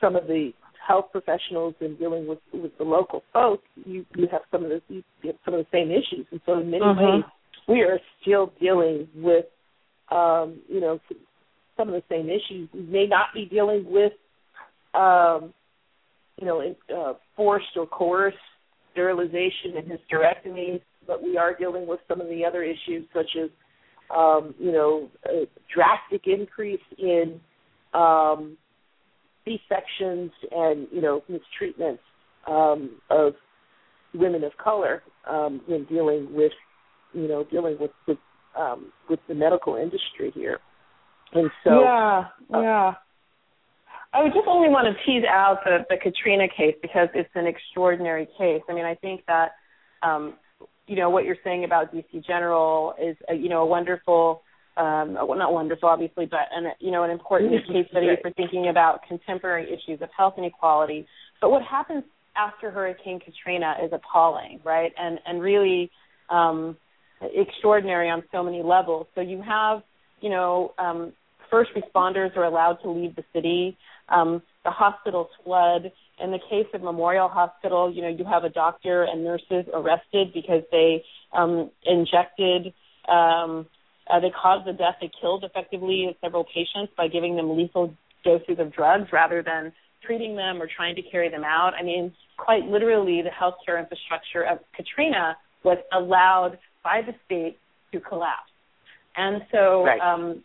some 0.00 0.16
of 0.16 0.26
the 0.26 0.52
health 0.86 1.06
professionals 1.12 1.74
and 1.80 1.98
dealing 1.98 2.26
with 2.26 2.38
with 2.52 2.76
the 2.78 2.84
local 2.84 3.22
folk, 3.32 3.62
you 3.84 4.04
you 4.14 4.28
have 4.30 4.42
some 4.50 4.64
of 4.64 4.70
the 4.70 4.80
you 4.88 5.02
have 5.24 5.36
some 5.44 5.54
of 5.54 5.60
the 5.60 5.70
same 5.72 5.90
issues, 5.90 6.26
and 6.30 6.40
so 6.46 6.58
in 6.58 6.70
many 6.70 6.84
Mhm. 6.84 6.98
ways 6.98 7.24
we 7.66 7.82
are 7.82 8.00
still 8.20 8.52
dealing 8.60 9.08
with 9.16 9.46
um, 10.10 10.60
you 10.68 10.80
know 10.80 11.00
some 11.76 11.88
of 11.88 11.94
the 11.94 12.04
same 12.08 12.30
issues. 12.30 12.68
We 12.72 12.82
may 12.82 13.06
not 13.06 13.34
be 13.34 13.44
dealing 13.44 13.90
with 13.90 14.12
um, 14.94 15.52
you 16.38 16.46
know 16.46 16.60
in, 16.60 16.76
uh, 16.94 17.14
forced 17.34 17.76
or 17.76 17.86
coerced 17.86 18.38
sterilization 18.92 19.76
and 19.76 19.86
hysterectomies, 19.86 20.80
but 21.06 21.22
we 21.22 21.36
are 21.36 21.52
dealing 21.54 21.86
with 21.86 22.00
some 22.08 22.20
of 22.20 22.28
the 22.28 22.44
other 22.44 22.62
issues 22.62 23.04
such 23.12 23.36
as 23.36 23.50
um, 24.10 24.54
you 24.58 24.72
know, 24.72 25.08
a 25.26 25.46
drastic 25.72 26.26
increase 26.26 26.80
in 26.98 27.40
um, 27.94 28.56
C-sections 29.46 30.30
and, 30.50 30.86
you 30.92 31.00
know, 31.00 31.22
mistreatments 31.30 32.00
um, 32.46 33.00
of 33.08 33.32
women 34.14 34.44
of 34.44 34.52
color 34.62 35.02
um, 35.28 35.62
in 35.68 35.84
dealing 35.86 36.28
with, 36.34 36.52
you 37.14 37.28
know, 37.28 37.44
dealing 37.50 37.76
with 37.80 37.90
with, 38.06 38.18
um, 38.58 38.92
with 39.08 39.20
the 39.28 39.34
medical 39.34 39.76
industry 39.76 40.30
here. 40.34 40.58
And 41.32 41.50
so, 41.64 41.80
yeah, 41.80 42.24
uh, 42.54 42.60
yeah. 42.60 42.94
I 44.12 44.22
would 44.22 44.32
just 44.32 44.46
only 44.46 44.68
want 44.68 44.86
to 44.86 45.04
tease 45.04 45.24
out 45.28 45.58
the, 45.64 45.78
the 45.90 45.96
Katrina 45.96 46.46
case 46.48 46.74
because 46.80 47.08
it's 47.14 47.28
an 47.34 47.46
extraordinary 47.46 48.26
case. 48.38 48.62
I 48.68 48.72
mean, 48.72 48.84
I 48.84 48.94
think 48.94 49.22
that 49.26 49.50
um, 50.02 50.34
you 50.86 50.96
know 50.96 51.10
what 51.10 51.24
you're 51.24 51.36
saying 51.44 51.64
about 51.64 51.94
DC 51.94 52.24
General 52.26 52.94
is 53.02 53.16
a, 53.28 53.34
you 53.34 53.48
know 53.48 53.62
a 53.62 53.66
wonderful, 53.66 54.42
um, 54.76 55.14
well, 55.14 55.38
not 55.38 55.52
wonderful 55.52 55.88
obviously, 55.88 56.26
but 56.26 56.48
an 56.52 56.72
you 56.80 56.90
know 56.90 57.04
an 57.04 57.10
important 57.10 57.52
case 57.66 57.86
study 57.90 58.08
Right. 58.08 58.18
for 58.20 58.30
thinking 58.32 58.68
about 58.68 59.00
contemporary 59.06 59.66
issues 59.72 60.00
of 60.02 60.08
health 60.16 60.34
inequality. 60.38 61.06
But 61.40 61.50
what 61.50 61.62
happens 61.62 62.04
after 62.36 62.70
Hurricane 62.70 63.20
Katrina 63.20 63.76
is 63.84 63.92
appalling, 63.92 64.60
right? 64.64 64.92
And 64.98 65.18
and 65.26 65.40
really 65.40 65.90
um, 66.30 66.76
extraordinary 67.20 68.10
on 68.10 68.22
so 68.32 68.42
many 68.42 68.62
levels. 68.62 69.06
So 69.14 69.20
you 69.20 69.42
have 69.42 69.82
you 70.20 70.30
know 70.30 70.74
um, 70.78 71.12
first 71.50 71.70
responders 71.74 72.36
are 72.36 72.44
allowed 72.44 72.78
to 72.82 72.90
leave 72.90 73.16
the 73.16 73.24
city. 73.32 73.76
Um, 74.08 74.42
the 74.64 74.70
hospitals 74.70 75.28
flood. 75.44 75.90
In 76.22 76.30
the 76.30 76.38
case 76.50 76.66
of 76.74 76.82
Memorial 76.82 77.28
Hospital, 77.28 77.92
you 77.92 78.02
know, 78.02 78.08
you 78.08 78.24
have 78.24 78.44
a 78.44 78.48
doctor 78.48 79.04
and 79.04 79.22
nurses 79.22 79.64
arrested 79.72 80.32
because 80.34 80.62
they 80.70 81.02
um, 81.32 81.70
injected, 81.84 82.72
um, 83.08 83.66
uh, 84.10 84.20
they 84.20 84.30
caused 84.30 84.66
the 84.66 84.72
death, 84.72 84.96
they 85.00 85.10
killed 85.20 85.44
effectively 85.44 86.16
several 86.20 86.44
patients 86.44 86.92
by 86.96 87.08
giving 87.08 87.36
them 87.36 87.56
lethal 87.56 87.94
doses 88.24 88.58
of 88.58 88.72
drugs 88.72 89.08
rather 89.12 89.42
than 89.42 89.72
treating 90.04 90.36
them 90.36 90.60
or 90.62 90.68
trying 90.74 90.94
to 90.94 91.02
carry 91.02 91.28
them 91.28 91.44
out. 91.44 91.72
I 91.78 91.82
mean, 91.82 92.12
quite 92.36 92.64
literally, 92.64 93.22
the 93.22 93.30
healthcare 93.30 93.78
infrastructure 93.78 94.42
of 94.42 94.58
Katrina 94.74 95.36
was 95.64 95.78
allowed 95.92 96.58
by 96.84 97.02
the 97.02 97.14
state 97.24 97.58
to 97.92 98.00
collapse. 98.00 98.50
And 99.16 99.42
so, 99.50 99.84
Right. 99.84 100.00
um, 100.00 100.42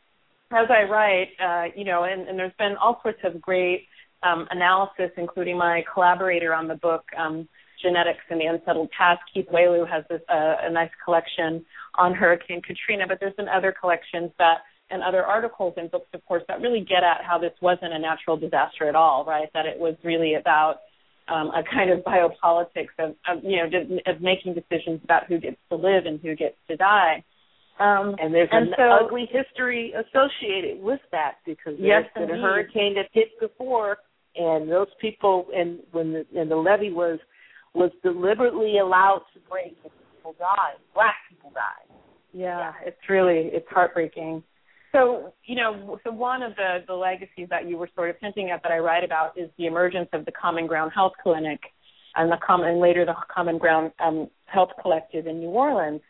as 0.52 0.68
I 0.70 0.84
write, 0.84 1.30
uh, 1.40 1.66
you 1.76 1.84
know, 1.84 2.04
and, 2.04 2.28
and 2.28 2.38
there's 2.38 2.54
been 2.58 2.76
all 2.78 3.00
sorts 3.04 3.20
of 3.24 3.42
great 3.42 3.88
um, 4.24 4.48
analysis, 4.52 5.12
including 5.18 5.58
my 5.58 5.84
collaborator 5.94 6.54
on 6.54 6.68
the 6.68 6.76
book, 6.76 7.04
um, 7.18 7.48
Genetics 7.82 8.24
and 8.30 8.40
the 8.40 8.46
Unsettled 8.46 8.90
Past, 8.98 9.22
Keith 9.34 9.48
Wailoo, 9.52 9.86
has 9.86 10.04
this, 10.10 10.22
uh, 10.30 10.56
a 10.62 10.72
nice 10.72 10.92
collection 11.04 11.66
on 11.96 12.14
Hurricane 12.14 12.62
Katrina, 12.62 13.06
but 13.08 13.20
there's 13.20 13.36
been 13.36 13.50
other 13.50 13.74
collections 13.80 14.32
that 14.38 14.60
and 14.92 15.02
other 15.02 15.24
articles 15.24 15.74
and 15.78 15.90
books, 15.90 16.08
of 16.14 16.24
course, 16.26 16.44
that 16.48 16.60
really 16.60 16.82
get 16.82 17.04
at 17.04 17.24
how 17.26 17.38
this 17.38 17.54
wasn't 17.62 17.94
a 17.94 18.00
natural 18.00 18.36
disaster 18.38 18.90
at 18.90 18.96
all, 18.96 19.24
right? 19.26 19.48
That 19.54 19.66
it 19.66 19.80
was 19.80 19.96
really 20.04 20.36
about 20.36 20.82
um, 21.28 21.48
a 21.50 21.64
kind 21.64 21.90
of 21.90 22.00
biopolitics 22.00 22.92
of, 23.00 23.16
of 23.28 23.44
you 23.44 23.58
know 23.58 23.98
of 24.06 24.22
making 24.22 24.54
decisions 24.54 25.00
about 25.04 25.28
who 25.28 25.40
gets 25.40 25.58
to 25.70 25.76
live 25.76 26.06
and 26.06 26.20
who 26.20 26.36
gets 26.36 26.56
to 26.70 26.76
die. 26.76 27.24
Um, 27.80 28.16
and 28.20 28.34
there's 28.34 28.50
and 28.52 28.68
an 28.68 28.74
so- 28.78 29.06
ugly 29.06 29.30
history 29.32 29.94
associated 29.94 30.84
with 30.84 31.00
that 31.12 31.36
because 31.46 31.74
Yes, 31.80 32.04
there's 32.14 32.30
been 32.30 32.38
a 32.38 32.42
hurricane 32.42 32.96
that 32.96 33.08
hit 33.14 33.40
before, 33.40 33.98
and 34.36 34.70
those 34.70 34.90
people, 35.00 35.48
and 35.56 35.80
when 35.92 36.14
the, 36.14 36.26
and 36.40 36.52
the 36.52 36.56
levee 36.56 36.92
was 36.92 37.20
was 37.74 37.92
deliberately 38.04 38.80
allowed 38.80 39.24
to 39.34 39.40
break, 39.50 39.78
and 39.84 39.92
people 40.16 40.36
died. 40.40 40.78
Black 40.94 41.16
people 41.30 41.52
died. 41.54 41.98
Yeah, 42.34 42.74
it's 42.86 43.10
really 43.10 43.50
it's 43.54 43.68
heartbreaking. 43.70 44.44
So 44.92 45.34
you 45.46 45.56
know, 45.56 46.00
so 46.04 46.12
one 46.12 46.44
of 46.44 46.56
the 46.56 46.80
the 46.88 46.94
legacies 46.94 47.48
that 47.50 47.68
you 47.68 47.78
were 47.78 47.90
sort 47.96 48.10
of 48.10 48.16
hinting 48.22 48.50
at 48.52 48.62
that 48.64 48.72
I 48.72 48.80
write 48.80 49.04
about 49.04 49.38
is 49.38 49.50
the 49.58 49.66
emergence 49.66 50.10
of 50.14 50.26
the 50.26 50.32
Common 50.32 50.68
Ground 50.68 50.92
Health 50.94 51.14
Clinic, 51.22 51.60
and 52.16 52.32
the 52.32 52.38
common 52.46 52.70
and 52.70 52.80
later 52.80 53.06
the 53.06 53.16
Common 53.34 53.58
Ground 53.58 53.92
um, 54.04 54.30
Health 54.46 54.72
Collective 54.82 55.28
in 55.28 55.40
New 55.40 55.50
Orleans. 55.50 56.02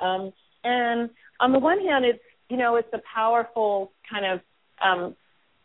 Um, 0.00 0.32
and 0.64 1.10
on 1.40 1.52
the 1.52 1.58
one 1.58 1.80
hand, 1.80 2.04
it's 2.04 2.22
you 2.48 2.56
know 2.56 2.76
it's 2.76 2.88
a 2.92 3.00
powerful 3.14 3.92
kind 4.10 4.24
of 4.26 4.40
um, 4.82 5.16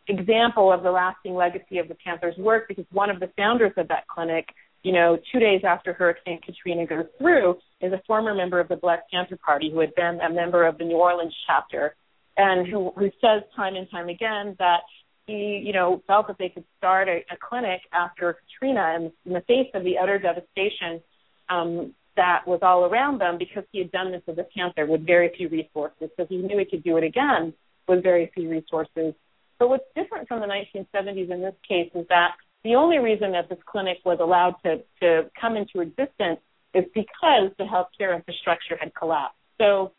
example 0.08 0.72
of 0.72 0.82
the 0.82 0.90
lasting 0.90 1.34
legacy 1.34 1.78
of 1.78 1.88
the 1.88 1.94
Panthers' 1.94 2.36
work 2.38 2.68
because 2.68 2.84
one 2.92 3.10
of 3.10 3.20
the 3.20 3.30
founders 3.36 3.72
of 3.76 3.88
that 3.88 4.06
clinic, 4.08 4.48
you 4.86 4.92
know, 4.92 5.18
two 5.32 5.40
days 5.40 5.62
after 5.66 5.92
Hurricane 5.92 6.40
Katrina 6.46 6.86
goes 6.86 7.06
through, 7.18 7.56
is 7.80 7.92
a 7.92 8.00
former 8.06 8.32
member 8.32 8.60
of 8.60 8.68
the 8.68 8.76
Black 8.76 9.10
Panther 9.10 9.36
Party 9.36 9.68
who 9.68 9.80
had 9.80 9.92
been 9.96 10.20
a 10.20 10.32
member 10.32 10.64
of 10.64 10.78
the 10.78 10.84
New 10.84 10.94
Orleans 10.94 11.34
chapter, 11.44 11.96
and 12.36 12.68
who 12.68 12.92
who 12.96 13.10
says 13.20 13.42
time 13.56 13.74
and 13.74 13.90
time 13.90 14.08
again 14.08 14.54
that 14.60 14.82
he, 15.26 15.60
you 15.66 15.72
know, 15.72 16.04
felt 16.06 16.28
that 16.28 16.38
they 16.38 16.50
could 16.50 16.62
start 16.78 17.08
a, 17.08 17.16
a 17.32 17.36
clinic 17.36 17.80
after 17.92 18.38
Katrina 18.38 18.94
in, 18.94 19.12
in 19.24 19.32
the 19.32 19.40
face 19.40 19.68
of 19.74 19.82
the 19.82 19.98
utter 20.00 20.20
devastation 20.20 21.02
um, 21.48 21.92
that 22.14 22.46
was 22.46 22.60
all 22.62 22.84
around 22.84 23.20
them 23.20 23.38
because 23.38 23.64
he 23.72 23.80
had 23.80 23.90
done 23.90 24.12
this 24.12 24.22
as 24.28 24.38
a 24.38 24.46
Panther 24.56 24.86
with 24.86 25.04
very 25.04 25.32
few 25.36 25.48
resources. 25.48 26.10
So 26.16 26.26
he 26.28 26.36
knew 26.36 26.60
he 26.60 26.64
could 26.64 26.84
do 26.84 26.96
it 26.96 27.02
again 27.02 27.54
with 27.88 28.04
very 28.04 28.30
few 28.32 28.48
resources. 28.48 29.14
But 29.58 29.68
what's 29.68 29.84
different 29.96 30.28
from 30.28 30.38
the 30.38 30.46
1970s 30.46 31.32
in 31.32 31.40
this 31.40 31.56
case 31.68 31.90
is 31.92 32.06
that 32.08 32.36
the 32.66 32.74
only 32.74 32.98
reason 32.98 33.32
that 33.32 33.48
this 33.48 33.58
clinic 33.64 33.98
was 34.04 34.18
allowed 34.20 34.56
to, 34.64 34.82
to 35.00 35.30
come 35.40 35.56
into 35.56 35.80
existence 35.80 36.40
is 36.74 36.84
because 36.94 37.50
the 37.58 37.64
healthcare 37.64 38.14
infrastructure 38.14 38.76
had 38.78 38.94
collapsed. 38.94 39.38
So, 39.58 39.92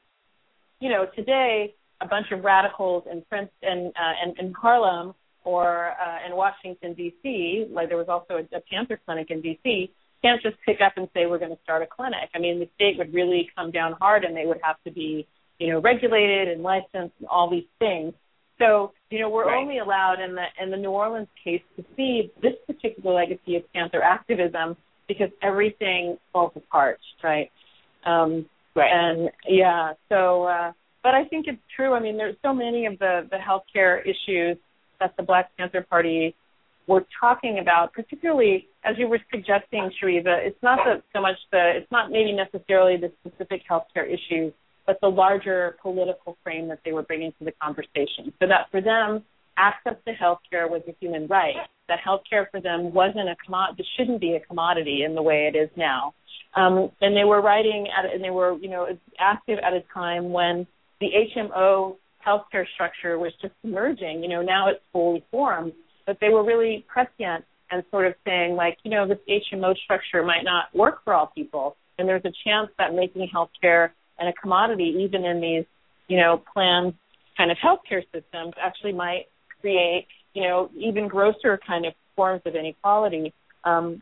you 0.80 0.90
know, 0.90 1.08
today 1.16 1.74
a 2.02 2.08
bunch 2.08 2.28
of 2.32 2.44
radicals 2.44 3.04
in 3.12 3.24
Princeton 3.30 3.92
uh, 3.96 4.14
and 4.24 4.38
in 4.38 4.54
Harlem 4.54 5.16
or 5.44 5.92
uh, 5.92 6.28
in 6.28 6.36
Washington 6.36 6.94
D.C., 6.94 7.68
like 7.72 7.88
there 7.88 7.98
was 7.98 8.10
also 8.10 8.36
a, 8.36 8.56
a 8.56 8.62
Panther 8.70 9.00
clinic 9.06 9.32
in 9.32 9.42
D.C., 9.42 9.92
can't 10.22 10.42
just 10.42 10.58
pick 10.66 10.78
up 10.82 10.94
and 10.98 11.08
say 11.14 11.26
we're 11.26 11.38
going 11.38 11.56
to 11.56 11.62
start 11.64 11.82
a 11.82 11.88
clinic. 11.88 12.30
I 12.36 12.40
mean, 12.40 12.60
the 12.60 12.68
state 12.76 12.98
would 12.98 13.14
really 13.14 13.50
come 13.56 13.72
down 13.72 13.94
hard, 13.94 14.24
and 14.24 14.36
they 14.36 14.46
would 14.46 14.60
have 14.64 14.78
to 14.84 14.92
be, 14.92 15.28
you 15.60 15.72
know, 15.72 15.80
regulated 15.80 16.48
and 16.50 16.64
licensed 16.64 17.16
and 17.20 17.28
all 17.30 17.50
these 17.50 17.68
things. 17.80 18.14
So, 18.60 18.92
you 19.10 19.20
know, 19.20 19.30
we're 19.30 19.48
right. 19.48 19.58
only 19.58 19.80
allowed 19.80 20.18
in 20.20 20.36
the 20.36 20.46
in 20.62 20.72
the 20.72 20.78
New 20.78 20.90
Orleans 20.90 21.28
case 21.44 21.62
to 21.76 21.86
see 21.96 22.32
this 22.42 22.54
particular 22.66 23.14
legacy 23.14 23.56
of 23.56 23.64
Panther 23.74 24.02
activism 24.02 24.76
because 25.08 25.30
everything 25.42 26.18
falls 26.34 26.52
apart, 26.56 27.00
right? 27.24 27.52
Um, 28.06 28.46
right. 28.76 28.90
And 28.92 29.30
yeah, 29.48 29.94
so, 30.10 30.44
uh, 30.44 30.72
but 31.04 31.14
I 31.14 31.26
think 31.26 31.46
it's 31.48 31.62
true. 31.76 31.94
I 31.94 32.00
mean, 32.00 32.18
there's 32.18 32.36
so 32.42 32.54
many 32.54 32.86
of 32.86 32.98
the 33.00 33.28
the 33.30 33.38
healthcare 33.38 34.02
issues 34.02 34.58
that 35.00 35.16
the 35.18 35.24
Black 35.24 35.56
Panther 35.58 35.86
Party 35.88 36.36
were 36.88 37.06
talking 37.20 37.60
about, 37.60 37.94
particularly 37.94 38.68
as 38.84 38.96
you 38.98 39.08
were 39.08 39.20
suggesting, 39.32 39.92
Cherie 40.00 40.18
Ann, 40.18 40.26
it's 40.28 40.62
not 40.64 40.80
the, 40.86 41.04
so 41.14 41.22
much 41.22 41.36
the, 41.52 41.74
it's 41.76 41.92
not 41.92 42.10
maybe 42.10 42.32
necessarily 42.32 42.96
the 42.98 43.12
specific 43.20 43.62
healthcare 43.70 44.08
issues, 44.08 44.54
but 44.88 45.00
the 45.02 45.08
larger 45.08 45.78
political 45.82 46.38
frame 46.44 46.68
that 46.70 46.80
they 46.84 46.94
were 46.94 47.04
bringing 47.04 47.32
to 47.38 47.46
the 47.46 47.52
conversation. 47.62 48.34
So 48.40 48.48
that 48.48 48.72
for 48.72 48.82
them, 48.82 49.24
access 49.58 49.96
to 50.08 50.14
healthcare 50.14 50.70
was 50.70 50.82
a 50.88 50.96
human 51.00 51.28
right. 51.28 51.56
That 51.88 52.00
healthcare 52.06 52.50
for 52.50 52.60
them 52.60 52.94
wasn't 52.94 53.30
a 53.30 53.36
commodity, 53.46 53.86
shouldn't 53.98 54.20
be 54.20 54.34
a 54.34 54.40
commodity 54.40 55.04
in 55.06 55.14
the 55.14 55.22
way 55.22 55.52
it 55.54 55.58
is 55.58 55.70
now. 55.76 56.14
Um, 56.56 56.90
and 57.02 57.16
they 57.16 57.26
were 57.26 57.42
writing 57.42 57.88
at, 57.96 58.12
and 58.12 58.24
they 58.24 58.32
were, 58.32 58.58
you 58.58 58.70
know, 58.70 58.88
active 59.20 59.60
at 59.60 59.74
a 59.74 59.84
time 59.94 60.32
when 60.32 60.66
the 61.00 61.08
HMO 61.36 61.98
healthcare 62.26 62.66
structure 62.74 63.20
was 63.20 63.32
just 63.42 63.54
emerging. 63.64 64.24
You 64.24 64.30
know, 64.30 64.42
now 64.42 64.70
it's 64.70 64.82
fully 64.92 65.24
formed 65.30 65.74
but 66.08 66.18
they 66.22 66.30
were 66.30 66.44
really 66.44 66.86
prescient 66.88 67.46
and 67.70 67.84
sort 67.92 68.08
of 68.08 68.16
saying 68.26 68.56
like, 68.56 68.78
you 68.84 68.90
know, 68.90 69.06
this 69.06 69.20
HMO 69.30 69.76
structure 69.84 70.24
might 70.24 70.44
not 70.44 70.74
work 70.74 71.04
for 71.04 71.14
all 71.14 71.28
people, 71.28 71.76
and 72.00 72.08
there's 72.08 72.24
a 72.26 72.32
chance 72.44 72.70
that 72.80 72.96
making 72.96 73.30
healthcare 73.32 73.92
and 74.20 74.30
a 74.30 74.34
commodity, 74.34 74.96
even 75.00 75.26
in 75.26 75.42
these, 75.42 75.66
you 76.08 76.18
know, 76.18 76.42
planned 76.54 76.94
kind 77.38 77.52
of 77.52 77.58
healthcare 77.58 78.04
systems, 78.14 78.54
actually 78.62 78.94
might 78.94 79.26
create, 79.62 80.08
you 80.34 80.44
know, 80.44 80.70
even 80.76 81.08
grosser 81.08 81.60
kind 81.66 81.86
of 81.86 81.94
forms 82.16 82.42
of 82.46 82.56
inequality, 82.56 83.34
um, 83.64 84.02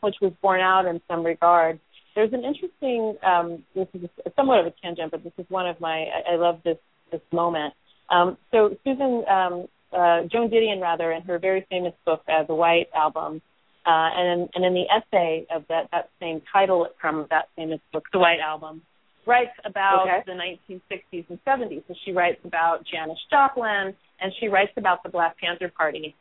which 0.00 0.16
was 0.20 0.32
borne 0.40 0.60
out 0.60 0.86
in 0.86 1.00
some 1.08 1.24
regard. 1.24 1.80
There's 2.14 2.32
an 2.32 2.44
interesting, 2.44 3.16
um, 3.24 3.64
this 3.74 3.88
is 3.94 4.08
somewhat 4.36 4.60
of 4.60 4.66
a 4.66 4.72
tangent, 4.82 5.10
but 5.10 5.22
this 5.22 5.32
is 5.38 5.46
one 5.48 5.66
of 5.68 5.80
my, 5.80 6.06
I, 6.06 6.34
I 6.34 6.36
love 6.36 6.60
this 6.64 6.78
this 7.10 7.20
moment. 7.32 7.74
Um, 8.10 8.36
so 8.50 8.76
Susan 8.84 9.24
um, 9.28 9.66
uh, 9.92 10.22
Joan 10.30 10.50
Didion 10.50 10.80
rather 10.80 11.12
in 11.12 11.22
her 11.22 11.38
very 11.38 11.66
famous 11.70 11.94
book, 12.04 12.22
uh, 12.28 12.44
The 12.44 12.54
White 12.54 12.88
Album, 12.94 13.40
uh, 13.86 14.10
and 14.16 14.48
and 14.54 14.64
in 14.64 14.74
the 14.74 14.84
essay 14.90 15.46
of 15.54 15.64
that 15.68 15.88
that 15.92 16.10
same 16.20 16.42
title 16.52 16.88
from 17.00 17.26
that 17.30 17.48
famous 17.56 17.80
book, 17.92 18.04
The 18.12 18.18
White 18.18 18.40
Album, 18.40 18.82
writes 19.28 19.52
about 19.64 20.08
okay. 20.08 20.22
the 20.26 20.32
1960s 20.32 21.26
and 21.28 21.38
70s. 21.46 21.82
So 21.86 21.94
she 22.04 22.12
writes 22.12 22.40
about 22.44 22.84
Janis 22.90 23.18
Joplin, 23.30 23.94
and 24.20 24.32
she 24.40 24.48
writes 24.48 24.72
about 24.76 25.02
the 25.02 25.10
Black 25.10 25.36
Panther 25.38 25.70
Party, 25.76 26.14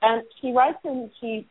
and 0.00 0.22
she 0.40 0.52
writes 0.52 0.78
and 0.84 1.10
she 1.20 1.46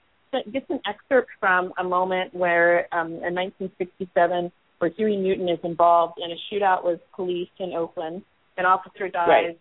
gets 0.51 0.65
an 0.69 0.79
excerpt 0.87 1.29
from 1.39 1.73
a 1.77 1.83
moment 1.83 2.33
where 2.33 2.87
um, 2.93 3.07
in 3.07 3.35
1967 3.35 4.51
where 4.79 4.91
Huey 4.97 5.17
Newton 5.17 5.47
is 5.49 5.59
involved 5.63 6.17
in 6.17 6.31
a 6.31 6.35
shootout 6.49 6.83
with 6.83 6.99
police 7.15 7.49
in 7.59 7.73
Oakland. 7.73 8.23
An 8.57 8.65
officer 8.65 9.09
dies. 9.09 9.27
Right 9.27 9.59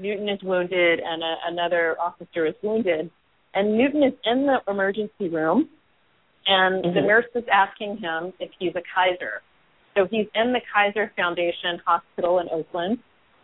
Newton 0.00 0.28
is 0.28 0.40
wounded 0.42 1.00
and 1.00 1.22
a, 1.22 1.34
another 1.46 1.96
officer 2.00 2.46
is 2.46 2.54
wounded. 2.62 3.10
And 3.54 3.76
Newton 3.76 4.02
is 4.02 4.14
in 4.24 4.46
the 4.46 4.58
emergency 4.70 5.28
room, 5.28 5.68
and 6.46 6.84
mm-hmm. 6.84 6.94
the 6.94 7.00
nurse 7.00 7.26
is 7.34 7.44
asking 7.52 7.98
him 7.98 8.32
if 8.38 8.50
he's 8.58 8.72
a 8.76 8.82
Kaiser. 8.94 9.42
So 10.00 10.06
he's 10.10 10.26
in 10.34 10.54
the 10.54 10.60
Kaiser 10.72 11.12
Foundation 11.14 11.78
Hospital 11.84 12.38
in 12.38 12.48
Oakland, 12.50 12.98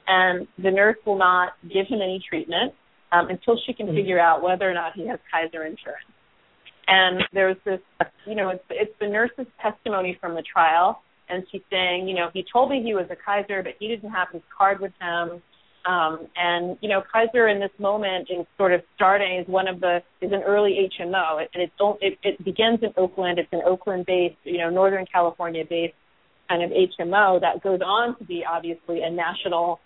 and 0.06 0.46
the 0.56 0.70
nurse 0.70 0.96
will 1.04 1.18
not 1.18 1.52
give 1.62 1.86
him 1.86 2.00
any 2.00 2.22
treatment 2.26 2.72
um, 3.12 3.28
until 3.28 3.60
she 3.66 3.74
can 3.74 3.86
mm-hmm. 3.86 3.96
figure 3.96 4.18
out 4.18 4.42
whether 4.42 4.70
or 4.70 4.72
not 4.72 4.94
he 4.94 5.06
has 5.06 5.18
Kaiser 5.30 5.66
insurance. 5.66 6.08
And 6.86 7.24
there's 7.34 7.58
this, 7.66 7.80
you 8.26 8.36
know, 8.36 8.48
it's, 8.50 8.64
it's 8.70 8.94
the 9.00 9.06
nurse's 9.06 9.46
testimony 9.60 10.16
from 10.18 10.34
the 10.34 10.42
trial, 10.42 11.02
and 11.28 11.44
she's 11.52 11.60
saying, 11.70 12.08
you 12.08 12.14
know, 12.14 12.30
he 12.32 12.42
told 12.50 12.70
me 12.70 12.82
he 12.82 12.94
was 12.94 13.06
a 13.10 13.16
Kaiser, 13.16 13.62
but 13.62 13.74
he 13.78 13.88
didn't 13.88 14.10
have 14.10 14.28
his 14.32 14.42
card 14.56 14.80
with 14.80 14.92
him. 14.98 15.42
Um, 15.84 16.26
and 16.36 16.78
you 16.80 16.88
know, 16.88 17.02
Kaiser 17.12 17.48
in 17.48 17.60
this 17.60 17.70
moment 17.78 18.28
is 18.30 18.46
sort 18.56 18.72
of 18.72 18.80
starting 18.94 19.40
is 19.40 19.46
one 19.46 19.68
of 19.68 19.80
the 19.80 20.02
is 20.22 20.32
an 20.32 20.42
early 20.42 20.90
HMO, 20.98 21.46
and 21.52 21.62
it 21.62 21.70
don't 21.78 22.02
it, 22.02 22.18
it 22.22 22.42
begins 22.42 22.78
in 22.82 22.94
Oakland. 22.96 23.38
It's 23.38 23.52
an 23.52 23.60
Oakland-based, 23.66 24.36
you 24.44 24.58
know, 24.58 24.70
Northern 24.70 25.04
California-based 25.12 25.94
kind 26.48 26.62
of 26.62 26.70
HMO 26.70 27.40
that 27.40 27.62
goes 27.62 27.80
on 27.84 28.18
to 28.18 28.24
be 28.24 28.44
obviously 28.48 29.02
a 29.02 29.10
national 29.10 29.80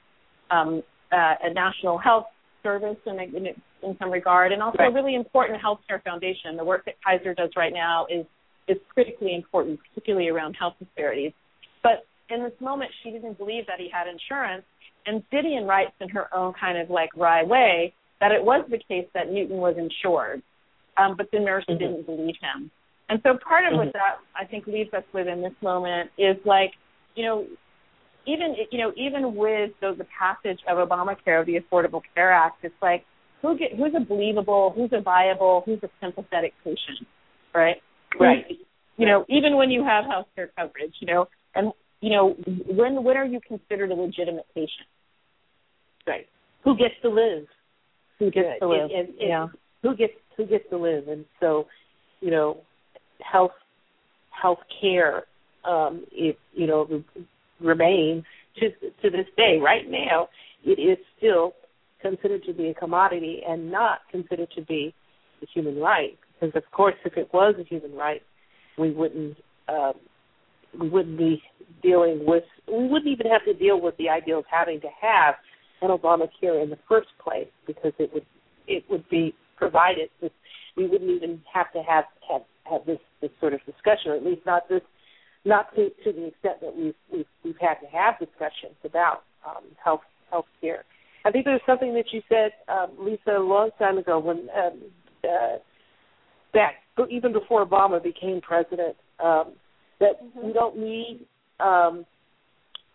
um, 0.50 0.82
uh, 1.12 1.34
a 1.42 1.52
national 1.52 1.98
health 1.98 2.26
service 2.62 2.96
in, 3.06 3.18
in, 3.18 3.46
in 3.82 3.96
some 3.98 4.11
regard, 4.11 4.52
and 4.52 4.62
also 4.62 4.78
right. 4.78 4.90
a 4.90 4.94
really 4.94 5.14
important 5.14 5.61
healthcare 5.61 6.02
foundation. 6.02 6.56
The 6.56 6.64
work 6.64 6.84
that 6.84 6.94
Kaiser 7.04 7.34
does 7.34 7.50
right 7.56 7.72
now 7.72 8.06
is 8.11 8.26
is 8.68 8.76
critically 8.92 9.34
important, 9.34 9.80
particularly 9.88 10.28
around 10.28 10.54
health 10.54 10.74
disparities. 10.78 11.32
But 11.82 12.06
in 12.28 12.42
this 12.42 12.52
moment, 12.61 12.90
she 13.02 13.11
didn't 13.11 13.38
believe 13.38 13.66
that 13.66 13.80
he 13.80 13.88
had 13.92 14.06
insurance, 14.06 14.64
and 15.06 15.22
Didion 15.32 15.66
writes 15.66 15.92
in 16.00 16.08
her 16.11 16.32
own 16.34 16.52
kind 16.58 16.78
of 16.78 16.90
like 16.90 17.11
wry 17.16 17.42
way 17.42 17.94
that 18.20 18.32
it 18.32 18.44
was 18.44 18.64
the 18.70 18.78
case 18.78 19.08
that 19.14 19.32
Newton 19.32 19.56
was 19.56 19.76
insured, 19.78 20.42
um, 20.96 21.16
but 21.16 21.26
the 21.32 21.40
nurse 21.40 21.64
mm-hmm. 21.68 21.78
didn't 21.78 22.06
believe 22.06 22.34
him. 22.40 22.70
And 23.11 23.20
so 23.24 23.36
part 23.46 23.64
of 23.64 23.72
mm-hmm. 23.72 23.86
what 23.86 23.92
that 23.92 24.18
I 24.36 24.46
think 24.46 24.66
leaves 24.66 24.94
us 24.94 25.02
with 25.12 25.26
in 25.26 25.42
this 25.42 25.52
moment 25.62 26.11
is 26.16 26.36
like, 26.46 26.70
you 27.16 27.24
know, 27.26 27.44
even 28.26 28.54
you 28.70 28.78
know 28.78 28.92
even 28.96 29.34
with 29.34 29.72
the, 29.80 29.94
the 29.98 30.06
passage 30.16 30.61
of 30.68 30.76
Obamacare, 30.78 31.44
the 31.44 31.58
Affordable 31.58 32.02
Care 32.14 32.32
Act, 32.32 32.64
it's 32.64 32.74
like 32.80 33.04
who 33.42 33.58
get 33.58 33.72
who's 33.76 33.92
a 33.96 34.04
believable, 34.04 34.72
who's 34.76 34.90
a 34.92 35.00
viable, 35.00 35.62
who's 35.66 35.80
a 35.82 35.88
sympathetic 36.00 36.52
patient, 36.62 37.06
right? 37.54 37.76
Right. 38.18 38.44
You 38.96 39.06
know, 39.06 39.24
even 39.28 39.56
when 39.56 39.70
you 39.70 39.82
have 39.82 40.04
health 40.04 40.26
care 40.36 40.50
coverage, 40.56 40.94
you 41.00 41.12
know, 41.12 41.26
and 41.54 41.72
you 42.00 42.11
know, 42.11 42.36
when 42.68 43.02
when 43.02 43.16
are 43.16 43.26
you 43.26 43.40
considered 43.46 43.90
a 43.90 43.94
legitimate 43.94 44.46
patient? 44.54 44.86
Right. 46.06 46.26
Who 46.64 46.76
gets 46.76 46.94
to 47.02 47.08
live? 47.08 47.46
Who 48.18 48.30
gets 48.30 48.61
to 48.61 48.68
live? 48.68 48.82
And, 48.84 48.92
and, 48.92 49.08
and 49.08 49.16
yeah. 49.18 49.46
Who 49.82 49.96
gets 49.96 50.12
who 50.36 50.46
gets 50.46 50.68
to 50.70 50.76
live? 50.76 51.08
And 51.08 51.24
so, 51.40 51.66
you 52.20 52.30
know, 52.30 52.58
health 53.20 53.52
health 54.30 54.60
care, 54.80 55.24
um, 55.64 56.04
it 56.12 56.38
you 56.52 56.66
know 56.66 57.02
remains 57.60 58.24
to 58.56 58.70
to 59.02 59.10
this 59.10 59.26
day. 59.36 59.58
Right 59.62 59.88
now, 59.88 60.28
it 60.64 60.80
is 60.80 60.98
still 61.16 61.54
considered 62.00 62.44
to 62.44 62.52
be 62.52 62.68
a 62.68 62.74
commodity 62.74 63.42
and 63.46 63.70
not 63.70 64.00
considered 64.10 64.48
to 64.56 64.62
be 64.62 64.94
a 65.42 65.46
human 65.52 65.78
right. 65.78 66.18
Because 66.40 66.54
of 66.56 66.70
course, 66.72 66.94
if 67.04 67.16
it 67.16 67.28
was 67.32 67.54
a 67.58 67.64
human 67.64 67.94
right, 67.94 68.22
we 68.78 68.90
wouldn't 68.90 69.36
um, 69.68 69.94
we 70.78 70.88
wouldn't 70.88 71.18
be 71.18 71.42
dealing 71.82 72.24
with 72.26 72.44
we 72.66 72.88
wouldn't 72.88 73.10
even 73.10 73.30
have 73.30 73.44
to 73.44 73.54
deal 73.54 73.80
with 73.80 73.96
the 73.96 74.08
idea 74.08 74.36
of 74.36 74.44
having 74.50 74.80
to 74.80 74.88
have 75.00 75.34
an 75.82 75.88
Obamacare 75.90 76.62
in 76.62 76.70
the 76.70 76.78
first 76.88 77.08
place 77.22 77.48
because 77.66 77.92
it 77.98 78.12
would 78.12 78.26
it 78.66 78.84
would 78.90 79.08
be 79.08 79.34
provided 79.56 80.08
this 80.20 80.30
we 80.76 80.86
wouldn't 80.86 81.10
even 81.10 81.40
have 81.52 81.72
to 81.72 81.82
have 81.82 82.04
have, 82.30 82.42
have 82.70 82.86
this 82.86 82.98
this 83.20 83.30
sort 83.40 83.54
of 83.54 83.60
discussion 83.66 84.12
or 84.12 84.16
at 84.16 84.24
least 84.24 84.42
not 84.46 84.68
this 84.68 84.82
not 85.44 85.74
to 85.74 85.90
to 86.04 86.12
the 86.12 86.26
extent 86.26 86.60
that 86.60 86.74
we've 86.76 86.94
we've, 87.12 87.26
we've 87.44 87.60
had 87.60 87.74
to 87.74 87.86
have 87.86 88.18
discussions 88.18 88.76
about 88.84 89.22
um, 89.46 89.64
health 89.82 90.02
health 90.30 90.46
care. 90.60 90.84
I 91.24 91.30
think 91.30 91.44
there's 91.44 91.60
something 91.66 91.92
that 91.94 92.06
you 92.12 92.22
said, 92.28 92.52
um, 92.68 92.92
Lisa, 92.98 93.36
a 93.36 93.44
long 93.44 93.70
time 93.78 93.98
ago 93.98 94.18
when 94.18 94.48
um, 94.56 94.80
uh, 95.24 95.56
back 96.54 96.74
even 97.10 97.32
before 97.32 97.64
Obama 97.64 98.02
became 98.02 98.40
president, 98.40 98.96
um, 99.20 99.52
that 100.00 100.20
Mhm. 100.22 100.44
we 100.44 100.52
don't 100.52 100.76
need 100.76 101.26
um, 101.60 102.04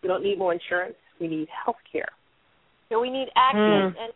we 0.02 0.08
don't 0.08 0.22
need 0.22 0.38
more 0.38 0.52
insurance. 0.52 0.96
We 1.20 1.28
need 1.28 1.48
health 1.48 1.78
care. 1.90 2.08
So 2.88 3.00
we 3.00 3.10
need 3.10 3.28
access. 3.34 3.92
Mm. 3.92 3.96
And 3.98 4.12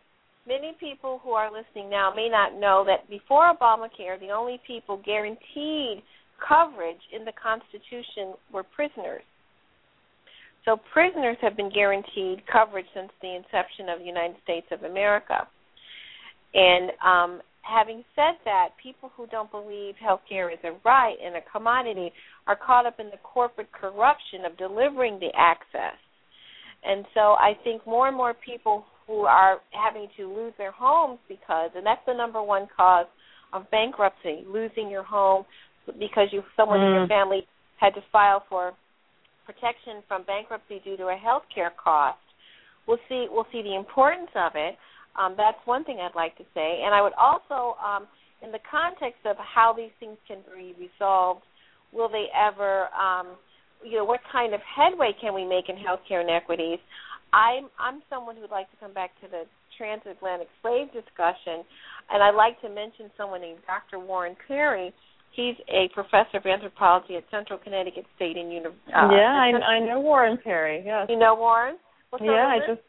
many 0.47 0.75
people 0.79 1.19
who 1.23 1.31
are 1.31 1.51
listening 1.51 1.89
now 1.89 2.13
may 2.15 2.29
not 2.29 2.59
know 2.59 2.83
that 2.85 3.09
before 3.09 3.53
Obamacare, 3.53 4.19
the 4.19 4.31
only 4.31 4.59
people 4.65 5.01
guaranteed 5.05 6.03
coverage 6.47 7.01
in 7.15 7.25
the 7.25 7.33
Constitution 7.41 8.33
were 8.51 8.63
prisoners. 8.63 9.23
So 10.65 10.77
prisoners 10.93 11.37
have 11.41 11.57
been 11.57 11.71
guaranteed 11.73 12.43
coverage 12.51 12.85
since 12.93 13.11
the 13.21 13.35
inception 13.35 13.89
of 13.89 13.99
the 13.99 14.05
United 14.05 14.37
States 14.43 14.67
of 14.71 14.83
America. 14.83 15.47
And 16.53 16.91
um, 17.03 17.41
having 17.63 18.03
said 18.15 18.37
that, 18.45 18.69
people 18.81 19.11
who 19.15 19.25
don't 19.27 19.49
believe 19.49 19.95
health 19.95 20.21
care 20.27 20.51
is 20.51 20.59
a 20.63 20.73
right 20.85 21.15
and 21.23 21.35
a 21.35 21.41
commodity 21.51 22.11
are 22.45 22.55
caught 22.55 22.85
up 22.85 22.99
in 22.99 23.07
the 23.07 23.17
corporate 23.23 23.71
corruption 23.71 24.45
of 24.45 24.57
delivering 24.57 25.19
the 25.19 25.29
access. 25.35 25.97
And 26.83 27.05
so 27.13 27.35
I 27.39 27.53
think 27.63 27.85
more 27.85 28.07
and 28.07 28.17
more 28.17 28.33
people 28.33 28.85
who 29.11 29.25
are 29.25 29.59
having 29.71 30.07
to 30.15 30.33
lose 30.33 30.53
their 30.57 30.71
homes 30.71 31.19
because, 31.27 31.69
and 31.75 31.85
that's 31.85 31.99
the 32.07 32.13
number 32.13 32.41
one 32.41 32.65
cause 32.75 33.07
of 33.51 33.69
bankruptcy, 33.69 34.45
losing 34.47 34.89
your 34.89 35.03
home 35.03 35.43
because 35.99 36.29
you 36.31 36.41
someone 36.55 36.79
in 36.79 36.93
your 36.93 37.05
Mm. 37.05 37.09
family 37.09 37.47
had 37.75 37.93
to 37.95 38.01
file 38.13 38.39
for 38.47 38.73
protection 39.45 40.01
from 40.07 40.23
bankruptcy 40.23 40.79
due 40.79 40.95
to 40.95 41.09
a 41.09 41.15
health 41.17 41.43
care 41.53 41.71
cost. 41.71 42.19
We'll 42.87 43.03
see 43.09 43.27
we'll 43.29 43.47
see 43.51 43.61
the 43.61 43.75
importance 43.75 44.31
of 44.35 44.55
it. 44.55 44.77
Um, 45.17 45.35
that's 45.35 45.59
one 45.65 45.83
thing 45.83 45.99
I'd 45.99 46.15
like 46.15 46.37
to 46.37 46.45
say. 46.53 46.83
And 46.85 46.95
I 46.95 47.01
would 47.01 47.13
also, 47.19 47.75
um, 47.83 48.07
in 48.41 48.53
the 48.53 48.63
context 48.71 49.25
of 49.25 49.35
how 49.37 49.73
these 49.73 49.91
things 49.99 50.17
can 50.25 50.37
be 50.55 50.73
resolved, 50.79 51.43
will 51.91 52.07
they 52.07 52.27
ever 52.33 52.87
um, 52.95 53.35
you 53.83 53.97
know, 53.97 54.05
what 54.05 54.21
kind 54.31 54.53
of 54.53 54.61
headway 54.61 55.11
can 55.19 55.33
we 55.33 55.45
make 55.45 55.67
in 55.69 55.75
healthcare 55.75 56.21
inequities? 56.21 56.79
I'm 57.33 57.69
I'm 57.79 58.01
someone 58.09 58.35
who'd 58.35 58.51
like 58.51 58.69
to 58.71 58.77
come 58.77 58.93
back 58.93 59.11
to 59.21 59.27
the 59.29 59.43
transatlantic 59.77 60.47
slave 60.61 60.87
discussion, 60.91 61.63
and 62.11 62.21
I'd 62.21 62.35
like 62.35 62.59
to 62.61 62.69
mention 62.69 63.09
someone 63.17 63.41
named 63.41 63.59
Dr. 63.65 64.03
Warren 64.03 64.35
Perry. 64.47 64.93
He's 65.33 65.55
a 65.71 65.87
professor 65.93 66.37
of 66.37 66.45
anthropology 66.45 67.15
at 67.15 67.23
Central 67.31 67.57
Connecticut 67.57 68.03
State 68.17 68.35
and 68.35 68.51
University. 68.51 68.91
Uh, 68.91 69.07
yeah, 69.15 69.31
I, 69.31 69.79
I 69.79 69.79
know 69.79 70.01
Warren 70.01 70.37
Perry. 70.43 70.83
Yes. 70.85 71.07
You 71.07 71.17
know 71.17 71.35
Warren? 71.35 71.77
Well, 72.11 72.19
so 72.19 72.25
Yeah, 72.25 72.51
I 72.51 72.59
just- 72.67 72.83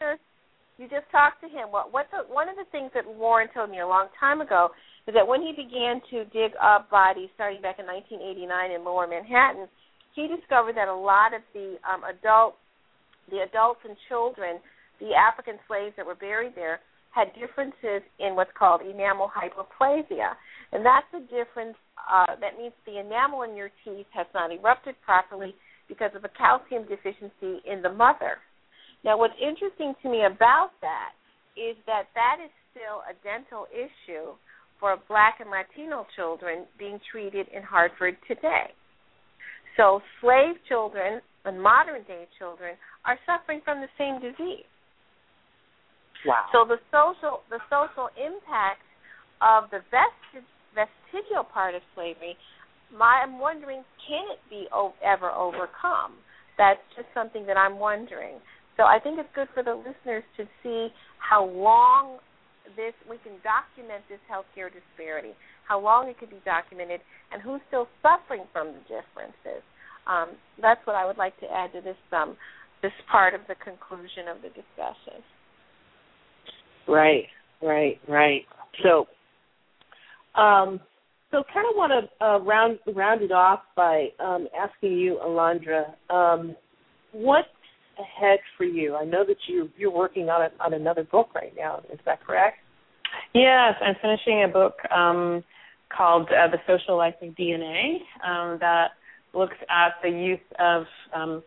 you 0.78 0.88
just 0.88 1.06
talked 1.12 1.40
to 1.42 1.48
him. 1.48 1.70
What 1.70 1.92
what 1.92 2.06
the, 2.10 2.26
one 2.32 2.48
of 2.48 2.56
the 2.56 2.64
things 2.72 2.90
that 2.94 3.06
Warren 3.06 3.46
told 3.54 3.70
me 3.70 3.78
a 3.78 3.86
long 3.86 4.08
time 4.18 4.40
ago 4.40 4.70
is 5.06 5.14
that 5.14 5.26
when 5.26 5.40
he 5.40 5.52
began 5.54 6.00
to 6.10 6.24
dig 6.34 6.52
up 6.60 6.90
bodies 6.90 7.30
starting 7.34 7.62
back 7.62 7.78
in 7.78 7.86
1989 7.86 8.70
in 8.72 8.84
Lower 8.84 9.06
Manhattan, 9.06 9.68
he 10.14 10.26
discovered 10.26 10.74
that 10.74 10.88
a 10.88 10.94
lot 10.94 11.34
of 11.34 11.42
the 11.54 11.78
um, 11.86 12.02
adult, 12.02 12.56
the 13.30 13.42
adults 13.42 13.80
and 13.86 13.96
children, 14.08 14.58
the 15.00 15.14
African 15.14 15.58
slaves 15.66 15.94
that 15.96 16.06
were 16.06 16.14
buried 16.14 16.54
there, 16.54 16.80
had 17.10 17.28
differences 17.34 18.02
in 18.18 18.34
what's 18.34 18.50
called 18.58 18.80
enamel 18.80 19.30
hypoplasia, 19.30 20.32
and 20.72 20.84
that's 20.84 21.06
a 21.12 21.20
difference. 21.28 21.76
Uh, 22.00 22.34
that 22.40 22.56
means 22.56 22.72
the 22.86 22.98
enamel 22.98 23.42
in 23.42 23.54
your 23.54 23.70
teeth 23.84 24.06
has 24.12 24.26
not 24.34 24.50
erupted 24.50 24.94
properly 25.04 25.54
because 25.88 26.10
of 26.16 26.24
a 26.24 26.32
calcium 26.36 26.88
deficiency 26.88 27.60
in 27.68 27.82
the 27.82 27.92
mother. 27.92 28.40
Now, 29.04 29.18
what's 29.18 29.36
interesting 29.36 29.94
to 30.02 30.08
me 30.08 30.24
about 30.24 30.70
that 30.80 31.12
is 31.56 31.76
that 31.86 32.08
that 32.14 32.38
is 32.42 32.50
still 32.72 33.04
a 33.04 33.12
dental 33.20 33.66
issue 33.68 34.32
for 34.80 34.96
Black 35.08 35.38
and 35.40 35.50
Latino 35.50 36.06
children 36.16 36.64
being 36.78 36.98
treated 37.10 37.46
in 37.54 37.62
Hartford 37.62 38.16
today. 38.26 38.72
So, 39.76 40.00
slave 40.20 40.56
children 40.68 41.20
and 41.44 41.60
modern 41.60 42.02
day 42.04 42.26
children 42.38 42.76
are 43.04 43.18
suffering 43.26 43.60
from 43.64 43.80
the 43.80 43.90
same 43.98 44.20
disease. 44.20 44.66
Wow. 46.24 46.46
So 46.52 46.64
the 46.64 46.78
social 46.94 47.42
the 47.50 47.58
social 47.66 48.08
impact 48.14 48.82
of 49.42 49.70
the 49.70 49.82
vestig, 49.90 50.46
vestigial 50.74 51.42
part 51.42 51.74
of 51.74 51.82
slavery, 51.94 52.36
my, 52.94 53.22
I'm 53.24 53.38
wondering, 53.38 53.82
can 54.06 54.24
it 54.30 54.38
be 54.48 54.66
o- 54.72 54.94
ever 55.02 55.30
overcome? 55.30 56.14
That's 56.58 56.80
just 56.94 57.08
something 57.14 57.46
that 57.46 57.56
I'm 57.56 57.78
wondering. 57.78 58.38
So 58.76 58.84
I 58.84 58.98
think 59.02 59.18
it's 59.18 59.28
good 59.34 59.48
for 59.52 59.62
the 59.62 59.74
listeners 59.74 60.22
to 60.36 60.44
see 60.62 60.88
how 61.18 61.44
long 61.44 62.18
this 62.76 62.94
we 63.10 63.18
can 63.26 63.34
document 63.42 64.06
this 64.08 64.22
healthcare 64.30 64.70
disparity, 64.70 65.34
how 65.66 65.80
long 65.80 66.08
it 66.08 66.18
could 66.18 66.30
be 66.30 66.40
documented, 66.44 67.00
and 67.32 67.42
who's 67.42 67.60
still 67.68 67.88
suffering 68.00 68.44
from 68.52 68.68
the 68.68 68.82
differences. 68.86 69.66
Um, 70.06 70.30
that's 70.60 70.80
what 70.86 70.96
I 70.96 71.06
would 71.06 71.18
like 71.18 71.38
to 71.40 71.46
add 71.46 71.72
to 71.72 71.80
this 71.80 71.96
um, 72.12 72.36
this 72.82 72.92
part 73.10 73.34
of 73.34 73.40
the 73.48 73.54
conclusion 73.56 74.28
of 74.28 74.42
the 74.42 74.48
discussion. 74.48 75.22
Right, 76.88 77.26
right, 77.62 78.00
right. 78.08 78.42
So, 78.82 79.06
um, 80.40 80.80
so 81.30 81.44
kind 81.54 81.66
of 81.70 81.76
want 81.76 81.92
to 81.92 82.24
uh, 82.24 82.38
round 82.40 82.78
round 82.94 83.22
it 83.22 83.32
off 83.32 83.60
by 83.76 84.08
um, 84.18 84.48
asking 84.58 84.98
you, 84.98 85.20
Alondra, 85.24 85.94
um, 86.10 86.56
what's 87.12 87.48
ahead 87.98 88.40
for 88.56 88.64
you? 88.64 88.96
I 88.96 89.04
know 89.04 89.24
that 89.26 89.36
you 89.46 89.68
you're 89.76 89.92
working 89.92 90.28
on 90.28 90.42
a, 90.42 90.64
on 90.64 90.74
another 90.74 91.04
book 91.04 91.34
right 91.34 91.52
now. 91.56 91.80
Is 91.92 92.00
that 92.04 92.24
correct? 92.26 92.56
Yes, 93.34 93.74
I'm 93.80 93.94
finishing 94.00 94.44
a 94.44 94.48
book 94.48 94.74
um, 94.94 95.44
called 95.94 96.28
uh, 96.28 96.50
The 96.50 96.58
Social 96.66 96.96
Life 96.96 97.14
of 97.22 97.34
DNA 97.34 97.96
um, 98.26 98.58
that 98.60 98.88
looks 99.34 99.56
at 99.70 99.94
the 100.02 100.08
use 100.08 100.40
of 100.58 100.84
um, 101.14 101.42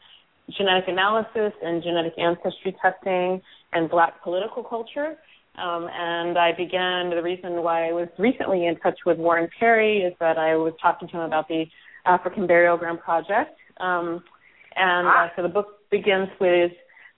genetic 0.57 0.85
analysis 0.87 1.53
and 1.63 1.83
genetic 1.83 2.13
ancestry 2.17 2.75
testing 2.81 3.41
and 3.73 3.89
black 3.89 4.21
political 4.23 4.63
culture. 4.63 5.15
Um, 5.57 5.87
and 5.91 6.37
I 6.37 6.51
began, 6.51 7.09
the 7.09 7.21
reason 7.23 7.63
why 7.63 7.87
I 7.87 7.93
was 7.93 8.09
recently 8.19 8.67
in 8.67 8.75
touch 8.77 8.99
with 9.05 9.17
Warren 9.17 9.49
Perry 9.57 9.99
is 9.99 10.13
that 10.19 10.37
I 10.37 10.55
was 10.55 10.73
talking 10.81 11.07
to 11.09 11.17
him 11.17 11.21
about 11.21 11.47
the 11.47 11.65
African 12.05 12.45
Burial 12.45 12.77
Ground 12.77 12.99
Project. 12.99 13.57
Um, 13.79 14.23
and 14.75 15.07
uh, 15.07 15.27
so 15.35 15.41
the 15.43 15.49
book 15.49 15.89
begins 15.89 16.27
with 16.41 16.71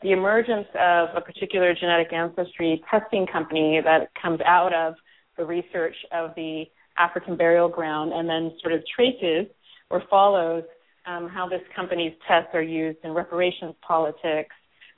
the 0.04 0.12
emergence 0.12 0.68
of 0.76 1.10
a 1.16 1.22
particular 1.22 1.74
genetic 1.74 2.14
ancestry 2.14 2.84
testing 2.90 3.26
company 3.26 3.82
that 3.84 4.10
comes 4.22 4.40
out 4.46 4.74
of 4.74 4.94
the 5.38 5.46
research 5.46 5.96
of 6.12 6.32
the 6.36 6.66
African 6.98 7.36
burial 7.36 7.70
ground 7.70 8.12
and 8.14 8.28
then 8.30 8.52
sort 8.62 8.74
of 8.74 8.84
traces 8.96 9.48
or 9.90 10.04
follows 10.10 10.64
um, 11.06 11.30
how 11.30 11.48
this 11.48 11.62
company's 11.76 12.14
tests 12.28 12.50
are 12.54 12.62
used 12.62 13.00
in 13.04 13.12
reparations 13.12 13.74
politics, 13.86 14.54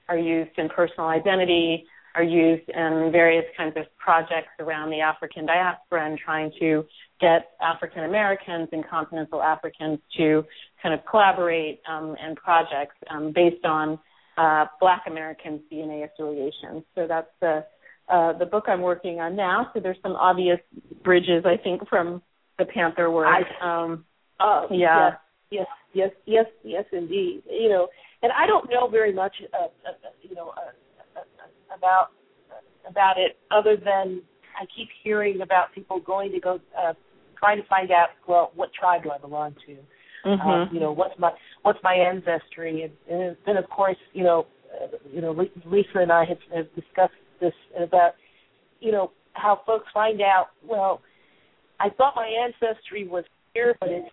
are 0.07 0.17
used 0.17 0.57
in 0.57 0.69
personal 0.69 1.07
identity, 1.07 1.85
are 2.15 2.23
used 2.23 2.67
in 2.69 3.09
various 3.11 3.45
kinds 3.55 3.77
of 3.77 3.85
projects 3.97 4.49
around 4.59 4.89
the 4.89 4.99
African 4.99 5.45
diaspora 5.45 6.09
and 6.09 6.17
trying 6.17 6.51
to 6.59 6.83
get 7.21 7.51
African 7.61 8.05
Americans 8.05 8.69
and 8.71 8.87
continental 8.87 9.41
Africans 9.41 9.99
to 10.17 10.43
kind 10.81 10.93
of 10.93 11.01
collaborate 11.09 11.81
um, 11.87 12.15
in 12.25 12.35
projects 12.35 12.95
um, 13.09 13.31
based 13.33 13.63
on 13.63 13.99
uh, 14.37 14.65
Black 14.79 15.03
Americans' 15.05 15.61
DNA 15.71 16.05
affiliations. 16.05 16.83
So 16.95 17.05
that's 17.07 17.29
the 17.41 17.65
uh, 18.09 18.35
the 18.39 18.45
book 18.45 18.63
I'm 18.67 18.81
working 18.81 19.19
on 19.19 19.35
now. 19.35 19.69
So 19.73 19.79
there's 19.79 19.97
some 20.01 20.13
obvious 20.13 20.59
bridges, 21.03 21.45
I 21.45 21.57
think, 21.57 21.87
from 21.87 22.23
the 22.57 22.65
Panther 22.65 23.11
work. 23.11 23.27
Um, 23.61 24.03
Uh, 24.39 24.63
yeah. 24.71 25.11
Yes, 25.51 25.65
yes, 25.93 26.11
yes, 26.25 26.45
yes, 26.63 26.85
indeed. 26.91 27.41
You 27.49 27.69
know, 27.69 27.87
and 28.21 28.31
I 28.31 28.45
don't 28.45 28.69
know 28.69 28.87
very 28.87 29.13
much, 29.13 29.33
uh, 29.53 29.65
uh, 29.65 29.91
you 30.21 30.35
know, 30.35 30.49
uh, 30.49 31.19
uh, 31.19 31.75
about 31.75 32.09
about 32.87 33.17
it 33.17 33.37
other 33.51 33.75
than 33.75 34.21
I 34.59 34.65
keep 34.75 34.89
hearing 35.03 35.41
about 35.41 35.73
people 35.73 35.99
going 35.99 36.31
to 36.31 36.39
go 36.39 36.59
uh, 36.77 36.93
trying 37.37 37.61
to 37.61 37.67
find 37.67 37.91
out, 37.91 38.09
well, 38.27 38.51
what 38.55 38.69
tribe 38.73 39.03
do 39.03 39.11
I 39.11 39.17
belong 39.17 39.55
to? 39.65 39.77
mhm. 40.25 40.67
Uh, 40.67 40.73
you 40.73 40.79
know, 40.79 40.91
what's 40.91 41.17
my 41.17 41.31
what's 41.63 41.79
my 41.83 41.93
ancestry? 41.93 42.83
And, 42.83 43.19
and 43.19 43.37
then, 43.45 43.57
of 43.57 43.69
course, 43.69 43.97
you 44.13 44.23
know, 44.23 44.45
uh, 44.73 44.97
you 45.11 45.21
know, 45.21 45.31
Lisa 45.65 45.99
and 45.99 46.11
I 46.11 46.25
have, 46.25 46.37
have 46.55 46.67
discussed 46.75 47.13
this 47.39 47.53
about, 47.79 48.13
you 48.81 48.91
know, 48.91 49.11
how 49.33 49.61
folks 49.65 49.87
find 49.93 50.21
out. 50.21 50.47
Well, 50.67 51.01
I 51.79 51.89
thought 51.89 52.13
my 52.15 52.27
ancestry 52.27 53.07
was 53.07 53.23
here, 53.53 53.75
but 53.79 53.89
it's 53.89 54.09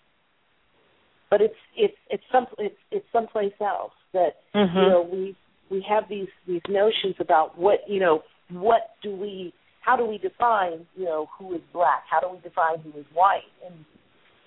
but 1.37 1.45
it's 1.45 1.55
it's 1.77 1.95
it's 2.09 2.23
some 2.33 2.47
it's 2.59 2.77
it's 2.91 3.05
someplace 3.13 3.53
else 3.61 3.93
that 4.15 4.37
Mhm. 4.55 4.75
you 4.75 4.89
know 4.89 5.03
we 5.03 5.37
we 5.71 5.85
have 5.87 6.09
these 6.09 6.29
these 6.47 6.63
notions 6.69 7.15
about 7.21 7.59
what 7.59 7.81
you 7.87 8.01
know 8.01 8.23
what 8.51 8.95
do 9.03 9.15
we 9.15 9.53
how 9.83 9.97
do 9.97 10.07
we 10.07 10.17
define 10.17 10.87
you 10.97 11.05
know 11.05 11.29
who 11.39 11.55
is 11.55 11.61
black? 11.75 12.05
How 12.11 12.21
do 12.21 12.29
we 12.35 12.39
define 12.41 12.79
who 12.81 12.99
is 12.99 13.05
white? 13.13 13.51
And 13.67 13.85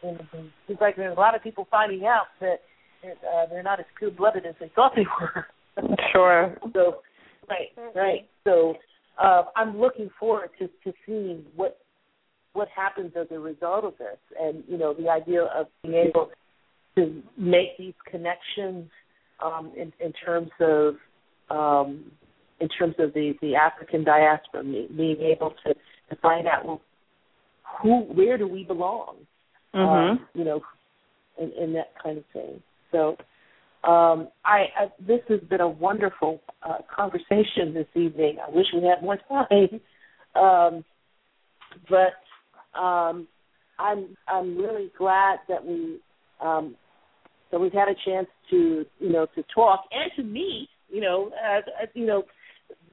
and 0.02 0.20
it 0.20 0.52
seems 0.66 0.82
like 0.82 0.96
there's 0.96 1.16
a 1.16 1.20
lot 1.20 1.36
of 1.36 1.44
people 1.44 1.68
finding 1.70 2.06
out 2.06 2.28
that 2.40 2.62
uh, 3.06 3.46
they're 3.52 3.62
not 3.62 3.80
as 3.80 3.86
pure 4.00 4.10
blooded 4.10 4.46
as 4.48 4.56
they 4.60 4.70
thought 4.76 4.94
they 4.96 5.06
were. 5.20 5.46
Sure. 6.12 6.58
so 6.74 7.02
right 7.50 7.70
right. 7.96 8.28
So 8.46 8.74
uh, 9.22 9.44
I'm 9.56 9.80
looking 9.80 10.10
forward 10.20 10.50
to 10.58 10.68
to 10.84 10.94
seeing 11.06 11.46
what 11.56 11.78
what 12.54 12.68
happens 12.76 13.12
as 13.16 13.28
a 13.32 13.40
result 13.40 13.86
of 13.86 13.94
this, 14.00 14.18
and 14.42 14.64
you 14.68 14.78
know 14.78 14.94
the 14.94 15.08
idea 15.08 15.44
of 15.44 15.68
being 15.84 15.96
able 15.96 16.32
to 17.00 17.24
make 17.38 17.78
these 17.78 17.94
connections 18.10 18.90
um, 19.44 19.72
in, 19.76 19.94
in 20.00 20.14
terms 20.14 20.50
of 20.60 20.96
um, 21.50 22.12
in 22.60 22.68
terms 22.68 22.96
of 23.00 23.14
the, 23.14 23.34
the 23.42 23.56
African 23.56 24.04
diaspora, 24.04 24.64
being 24.64 25.22
able 25.22 25.54
to, 25.66 25.74
to 25.74 26.22
find 26.22 26.46
out 26.46 26.66
well, 26.66 26.82
who 27.82 28.02
where 28.14 28.38
do 28.38 28.48
we 28.48 28.64
belong, 28.64 29.16
Mhm. 29.74 30.12
um, 30.12 30.28
you 30.34 30.44
know, 30.44 30.62
and, 31.40 31.54
and 31.54 31.76
that 31.76 31.94
kind 32.04 32.18
of 32.18 32.26
thing. 32.34 32.62
So 32.92 33.18
um, 33.84 34.28
I, 34.44 34.66
I 34.78 34.92
this 35.00 35.22
has 35.30 35.40
been 35.42 35.62
a 35.62 35.70
wonderful 35.70 36.42
uh, 36.64 36.80
conversation 36.94 37.74
this 37.74 37.88
evening. 37.96 38.38
I 38.46 38.50
wish 38.50 38.66
we 38.74 38.84
had 38.84 39.02
more 39.02 39.18
time, 39.30 39.80
um, 40.36 40.84
but 41.90 42.80
um, 42.80 43.28
I'm 43.78 44.18
I'm 44.28 44.58
really 44.58 44.92
glad 44.98 45.40
that 45.48 45.66
we 45.66 46.00
um, 46.42 46.76
that 47.52 47.60
we've 47.60 47.74
had 47.74 47.88
a 47.88 47.96
chance 48.06 48.28
to 48.50 48.86
you 49.00 49.10
know 49.12 49.26
to 49.36 49.44
talk 49.54 49.86
and 49.92 50.12
to 50.16 50.24
meet. 50.24 50.70
You 50.92 51.02
know, 51.02 51.32
uh, 51.32 51.62
you 51.94 52.06
know, 52.06 52.24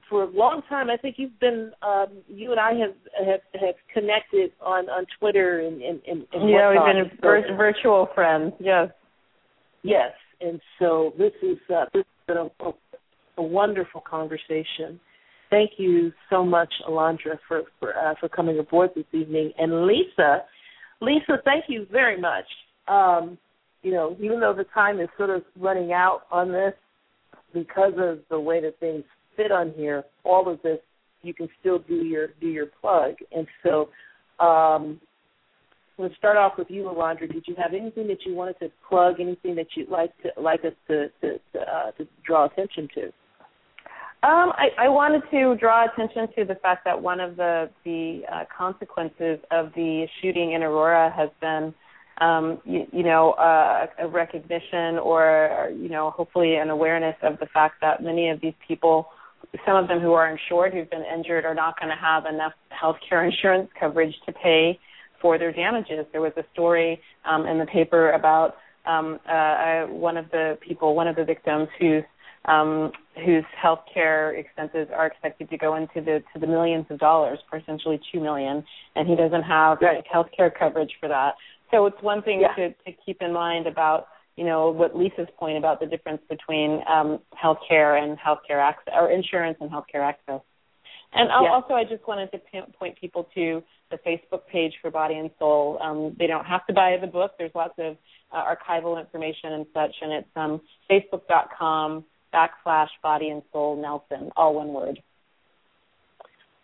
for 0.09 0.23
a 0.23 0.29
long 0.29 0.61
time. 0.69 0.89
I 0.89 0.97
think 0.97 1.15
you've 1.17 1.39
been 1.39 1.71
um, 1.81 2.07
you 2.27 2.51
and 2.51 2.59
I 2.59 2.73
have 2.73 2.93
have 3.25 3.39
have 3.59 3.75
connected 3.93 4.51
on 4.61 4.89
on 4.89 5.05
Twitter 5.19 5.61
and 5.61 5.81
and, 5.81 6.01
and, 6.07 6.25
and 6.33 6.49
Yeah, 6.49 6.69
we've 6.71 6.95
been 6.95 7.11
So- 7.21 7.27
vir- 7.27 7.55
virtual 7.57 8.07
friends. 8.13 8.53
Yes. 8.59 8.89
Yes, 9.83 10.11
and 10.41 10.59
so 10.79 11.13
this 11.17 11.31
is 11.41 11.57
uh, 11.73 11.85
this 11.93 12.03
has 12.03 12.35
been 12.35 12.37
a, 12.37 12.65
a, 12.67 12.73
a 13.37 13.43
wonderful 13.43 14.01
conversation. 14.01 14.99
Thank 15.49 15.71
you 15.77 16.11
so 16.29 16.43
much, 16.43 16.73
Alondra, 16.89 17.37
for 17.47 17.61
for, 17.79 17.95
uh, 17.97 18.15
for 18.19 18.27
coming 18.27 18.59
aboard 18.59 18.89
this 18.95 19.05
evening, 19.13 19.53
and 19.57 19.85
Lisa. 19.85 20.43
Lisa, 20.99 21.37
thank 21.45 21.65
you 21.67 21.85
very 21.91 22.19
much. 22.19 22.45
Um, 22.87 23.37
you 23.83 23.91
know, 23.91 24.15
even 24.19 24.39
though 24.39 24.53
the 24.53 24.65
time 24.65 24.99
is 24.99 25.09
sort 25.17 25.29
of 25.29 25.43
running 25.59 25.93
out 25.93 26.23
on 26.31 26.51
this, 26.51 26.73
because 27.53 27.93
of 27.97 28.19
the 28.29 28.39
way 28.39 28.61
that 28.61 28.79
things 28.79 29.03
fit 29.35 29.51
on 29.51 29.71
here, 29.75 30.03
all 30.23 30.49
of 30.49 30.61
this 30.61 30.79
you 31.21 31.33
can 31.33 31.47
still 31.59 31.79
do 31.79 31.95
your 31.95 32.27
do 32.39 32.47
your 32.47 32.67
plug, 32.81 33.15
and 33.31 33.47
so. 33.63 33.89
Um, 34.43 35.01
We'll 35.97 36.13
start 36.15 36.37
off 36.37 36.59
with 36.59 36.69
you, 36.69 36.83
Alondra. 36.83 37.31
Did 37.31 37.45
you 37.47 37.55
have 37.57 37.73
anything 37.73 38.07
that 38.07 38.23
you 38.23 38.35
wanted 38.35 38.59
to 38.59 38.69
plug? 38.87 39.19
Anything 39.19 39.55
that 39.55 39.65
you'd 39.75 39.89
like 39.89 40.11
to 40.21 40.29
like 40.39 40.63
us 40.63 40.73
to 40.87 41.09
to 41.21 41.39
to, 41.53 41.59
uh, 41.59 41.91
to 41.97 42.07
draw 42.23 42.45
attention 42.45 42.87
to? 42.93 43.05
Um, 44.23 44.51
I, 44.53 44.67
I 44.77 44.89
wanted 44.89 45.23
to 45.31 45.55
draw 45.55 45.85
attention 45.91 46.27
to 46.35 46.45
the 46.45 46.55
fact 46.55 46.85
that 46.85 47.01
one 47.01 47.19
of 47.19 47.35
the 47.35 47.71
the 47.83 48.21
uh, 48.31 48.43
consequences 48.55 49.39
of 49.49 49.71
the 49.75 50.05
shooting 50.21 50.51
in 50.51 50.61
Aurora 50.61 51.11
has 51.15 51.29
been, 51.41 51.73
um, 52.19 52.59
you, 52.65 52.87
you 52.91 53.03
know, 53.03 53.31
uh, 53.31 53.87
a 53.99 54.07
recognition 54.07 54.97
or 54.97 55.71
you 55.75 55.89
know, 55.89 56.11
hopefully 56.11 56.55
an 56.55 56.69
awareness 56.69 57.15
of 57.21 57.39
the 57.39 57.45
fact 57.47 57.75
that 57.81 58.01
many 58.01 58.29
of 58.29 58.41
these 58.41 58.53
people, 58.67 59.07
some 59.65 59.75
of 59.75 59.87
them 59.87 59.99
who 59.99 60.13
are 60.13 60.29
insured, 60.29 60.73
who've 60.73 60.89
been 60.89 61.05
injured, 61.13 61.45
are 61.45 61.55
not 61.55 61.79
going 61.79 61.89
to 61.89 62.01
have 62.01 62.25
enough 62.25 62.53
health 62.69 62.97
care 63.07 63.23
insurance 63.29 63.69
coverage 63.79 64.15
to 64.25 64.31
pay 64.33 64.79
for 65.21 65.37
their 65.37 65.51
damages. 65.51 66.05
There 66.11 66.21
was 66.21 66.33
a 66.37 66.43
story 66.53 67.01
um, 67.25 67.45
in 67.45 67.57
the 67.59 67.65
paper 67.65 68.11
about 68.11 68.55
um, 68.85 69.19
uh, 69.29 69.85
one 69.87 70.17
of 70.17 70.29
the 70.31 70.57
people, 70.65 70.95
one 70.95 71.07
of 71.07 71.15
the 71.15 71.25
victims, 71.25 71.67
whose 71.79 72.03
um, 72.45 72.91
whose 73.25 73.43
health 73.61 73.79
care 73.93 74.33
expenses 74.35 74.87
are 74.95 75.07
expected 75.07 75.49
to 75.49 75.57
go 75.57 75.75
into 75.75 75.95
the 75.95 76.23
to 76.33 76.39
the 76.39 76.47
millions 76.47 76.85
of 76.89 76.97
dollars, 76.99 77.39
potentially 77.51 77.99
two 78.11 78.21
million, 78.21 78.63
and 78.95 79.07
he 79.07 79.15
doesn't 79.15 79.43
have 79.43 79.79
Right. 79.81 79.97
like, 79.97 80.07
health 80.07 80.27
care 80.35 80.49
coverage 80.49 80.91
for 80.99 81.09
that. 81.09 81.35
So 81.71 81.85
it's 81.85 82.01
one 82.01 82.21
thing 82.21 82.41
Yeah. 82.41 82.53
to, 82.55 82.69
to 82.73 82.91
keep 83.05 83.21
in 83.21 83.33
mind 83.33 83.67
about 83.67 84.07
you 84.35 84.45
know 84.45 84.69
what 84.69 84.95
Lisa's 84.95 85.27
point 85.37 85.57
about 85.57 85.79
the 85.79 85.87
difference 85.87 86.21
between 86.29 86.83
um, 86.87 87.19
health 87.35 87.57
care 87.67 87.95
and 87.95 88.17
health 88.19 88.39
care 88.47 88.59
access 88.59 88.93
or 88.95 89.09
insurance 89.09 89.57
and 89.61 89.69
health 89.69 89.85
care 89.91 90.03
access. 90.03 90.41
And 91.13 91.31
also, 91.31 91.73
I 91.73 91.83
just 91.83 92.05
wanted 92.07 92.31
to 92.31 92.39
point 92.77 92.99
people 92.99 93.27
to 93.33 93.63
the 93.89 93.97
Facebook 94.05 94.41
page 94.51 94.73
for 94.81 94.91
Body 94.91 95.15
and 95.15 95.31
Soul. 95.39 95.79
Um, 95.81 96.15
they 96.19 96.27
don't 96.27 96.45
have 96.45 96.65
to 96.67 96.73
buy 96.73 96.97
the 96.99 97.07
book. 97.07 97.31
There's 97.37 97.55
lots 97.55 97.73
of 97.79 97.95
uh, 98.31 98.43
archival 98.43 98.99
information 98.99 99.53
and 99.53 99.65
such, 99.73 99.95
and 100.01 100.11
it's 100.11 100.27
um, 100.35 100.61
facebook.com 100.91 102.03
backslash 102.33 102.89
Body 103.01 103.29
and 103.29 103.41
Soul 103.53 103.81
Nelson, 103.81 104.31
all 104.35 104.55
one 104.55 104.73
word. 104.73 105.01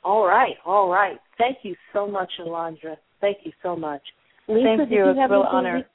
All 0.04 0.26
right, 0.26 0.56
all 0.66 0.89
right. 0.89 1.18
Thank 1.38 1.60
you 1.64 1.76
so 1.93 2.06
much, 2.06 2.32
Alondra. 2.39 2.97
Thank 3.22 3.38
you 3.43 3.54
so 3.64 3.76
much. 3.76 4.01
Lisa, 4.47 4.77
Thank 4.77 4.91
you. 4.91 4.97
you 4.97 5.09
It's 5.11 5.19
a 5.19 5.27
real 5.29 5.43
honor. 5.43 5.77
you- 5.77 5.85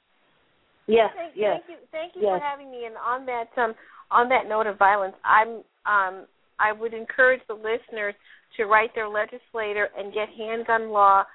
Yes, 0.87 1.13
Thank, 1.15 1.35
yes. 1.35 1.61
thank 1.67 1.69
you, 1.69 1.87
thank 1.91 2.15
you 2.15 2.21
Yes. 2.23 2.39
for 2.39 2.43
having 2.43 2.71
me. 2.71 2.85
And 2.85 2.97
on 2.97 3.25
that, 3.27 3.55
um, 3.57 3.75
on 4.09 4.27
that 4.29 4.47
note 4.47 4.65
of 4.65 4.77
violence, 4.77 5.15
I'm, 5.23 5.63
um, 5.85 6.27
I 6.57 6.71
would 6.71 6.95
encourage 6.95 7.45
the 7.45 7.53
listeners 7.53 8.15
to 8.57 8.65
write 8.65 8.93
their 8.95 9.07
legislator 9.07 9.91
and 9.95 10.11
get 10.11 10.29
handgun 10.29 10.89
law 10.89 11.25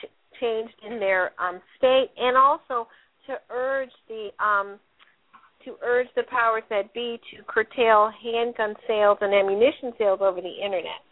ch- 0.00 0.06
changed 0.40 0.74
in 0.82 0.98
their 0.98 1.32
um, 1.38 1.60
state, 1.76 2.10
and 2.16 2.38
also 2.38 2.88
to 3.26 3.38
urge 3.50 3.92
the, 4.08 4.32
um, 4.42 4.80
to 5.64 5.76
urge 5.82 6.08
the 6.14 6.22
powers 6.24 6.64
that 6.70 6.92
be 6.94 7.20
to 7.30 7.42
curtail 7.44 8.08
handgun 8.08 8.74
sales 8.86 9.18
and 9.20 9.34
ammunition 9.34 9.92
sales 9.98 10.20
over 10.22 10.40
the 10.40 10.54
internet. 10.64 11.02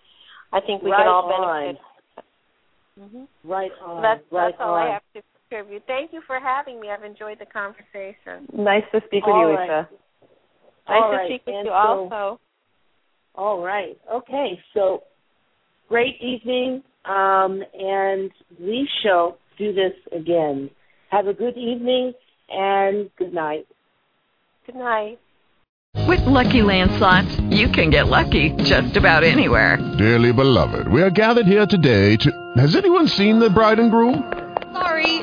I 0.52 0.61
think 0.61 0.82
we 0.82 0.90
right 0.90 1.00
can 1.00 1.06
all 1.08 1.30
on. 1.30 1.61
benefit. 1.64 1.82
hmm 2.98 3.24
Right 3.44 3.70
on. 3.84 4.02
That's 4.02 4.24
right 4.32 4.50
that's 4.52 4.61
all 4.61 4.74
on. 4.74 4.86
I 4.88 4.92
have 4.94 5.02
to 5.14 5.22
contribute. 5.51 5.82
Thank 5.86 6.12
you 6.12 6.20
for 6.26 6.38
having 6.38 6.80
me. 6.80 6.88
I've 6.90 7.05
enjoyed 7.05 7.38
the 7.38 7.46
conversation. 7.46 8.46
Nice 8.53 8.84
to 8.92 9.01
speak 9.07 9.26
with 9.26 9.34
All 9.34 9.48
you, 9.51 9.57
right. 9.57 9.68
Lisa. 9.68 9.88
Nice 10.88 11.03
All 11.03 11.11
to 11.11 11.16
right, 11.16 11.28
speak 11.28 11.42
with 11.46 11.55
and 11.57 11.64
you 11.66 11.70
so- 11.70 11.74
also. 11.74 12.40
All 13.34 13.62
right. 13.62 13.98
Okay. 14.12 14.61
So 14.74 15.03
great 15.88 16.20
evening, 16.20 16.82
um, 17.05 17.62
and 17.78 18.30
we 18.59 18.88
shall 19.03 19.38
do 19.59 19.72
this 19.72 19.92
again. 20.12 20.70
Have 21.11 21.26
a 21.26 21.34
good 21.34 21.57
evening 21.57 22.12
and 22.51 23.11
good 23.16 23.32
night. 23.32 23.66
Good 24.66 24.76
night. 24.76 25.18
With 26.07 26.20
Lucky 26.20 26.62
Land 26.62 26.92
slots, 26.98 27.36
you 27.51 27.68
can 27.68 27.90
get 27.90 28.07
lucky 28.07 28.51
just 28.62 28.96
about 28.96 29.24
anywhere. 29.24 29.76
Dearly 29.98 30.32
beloved, 30.32 30.86
we 30.88 31.03
are 31.03 31.11
gathered 31.11 31.46
here 31.46 31.66
today 31.66 32.16
to. 32.16 32.53
Has 32.57 32.76
anyone 32.76 33.09
seen 33.09 33.38
the 33.40 33.51
bride 33.51 33.80
and 33.80 33.90
groom? 33.90 34.32
Sorry, 34.72 35.22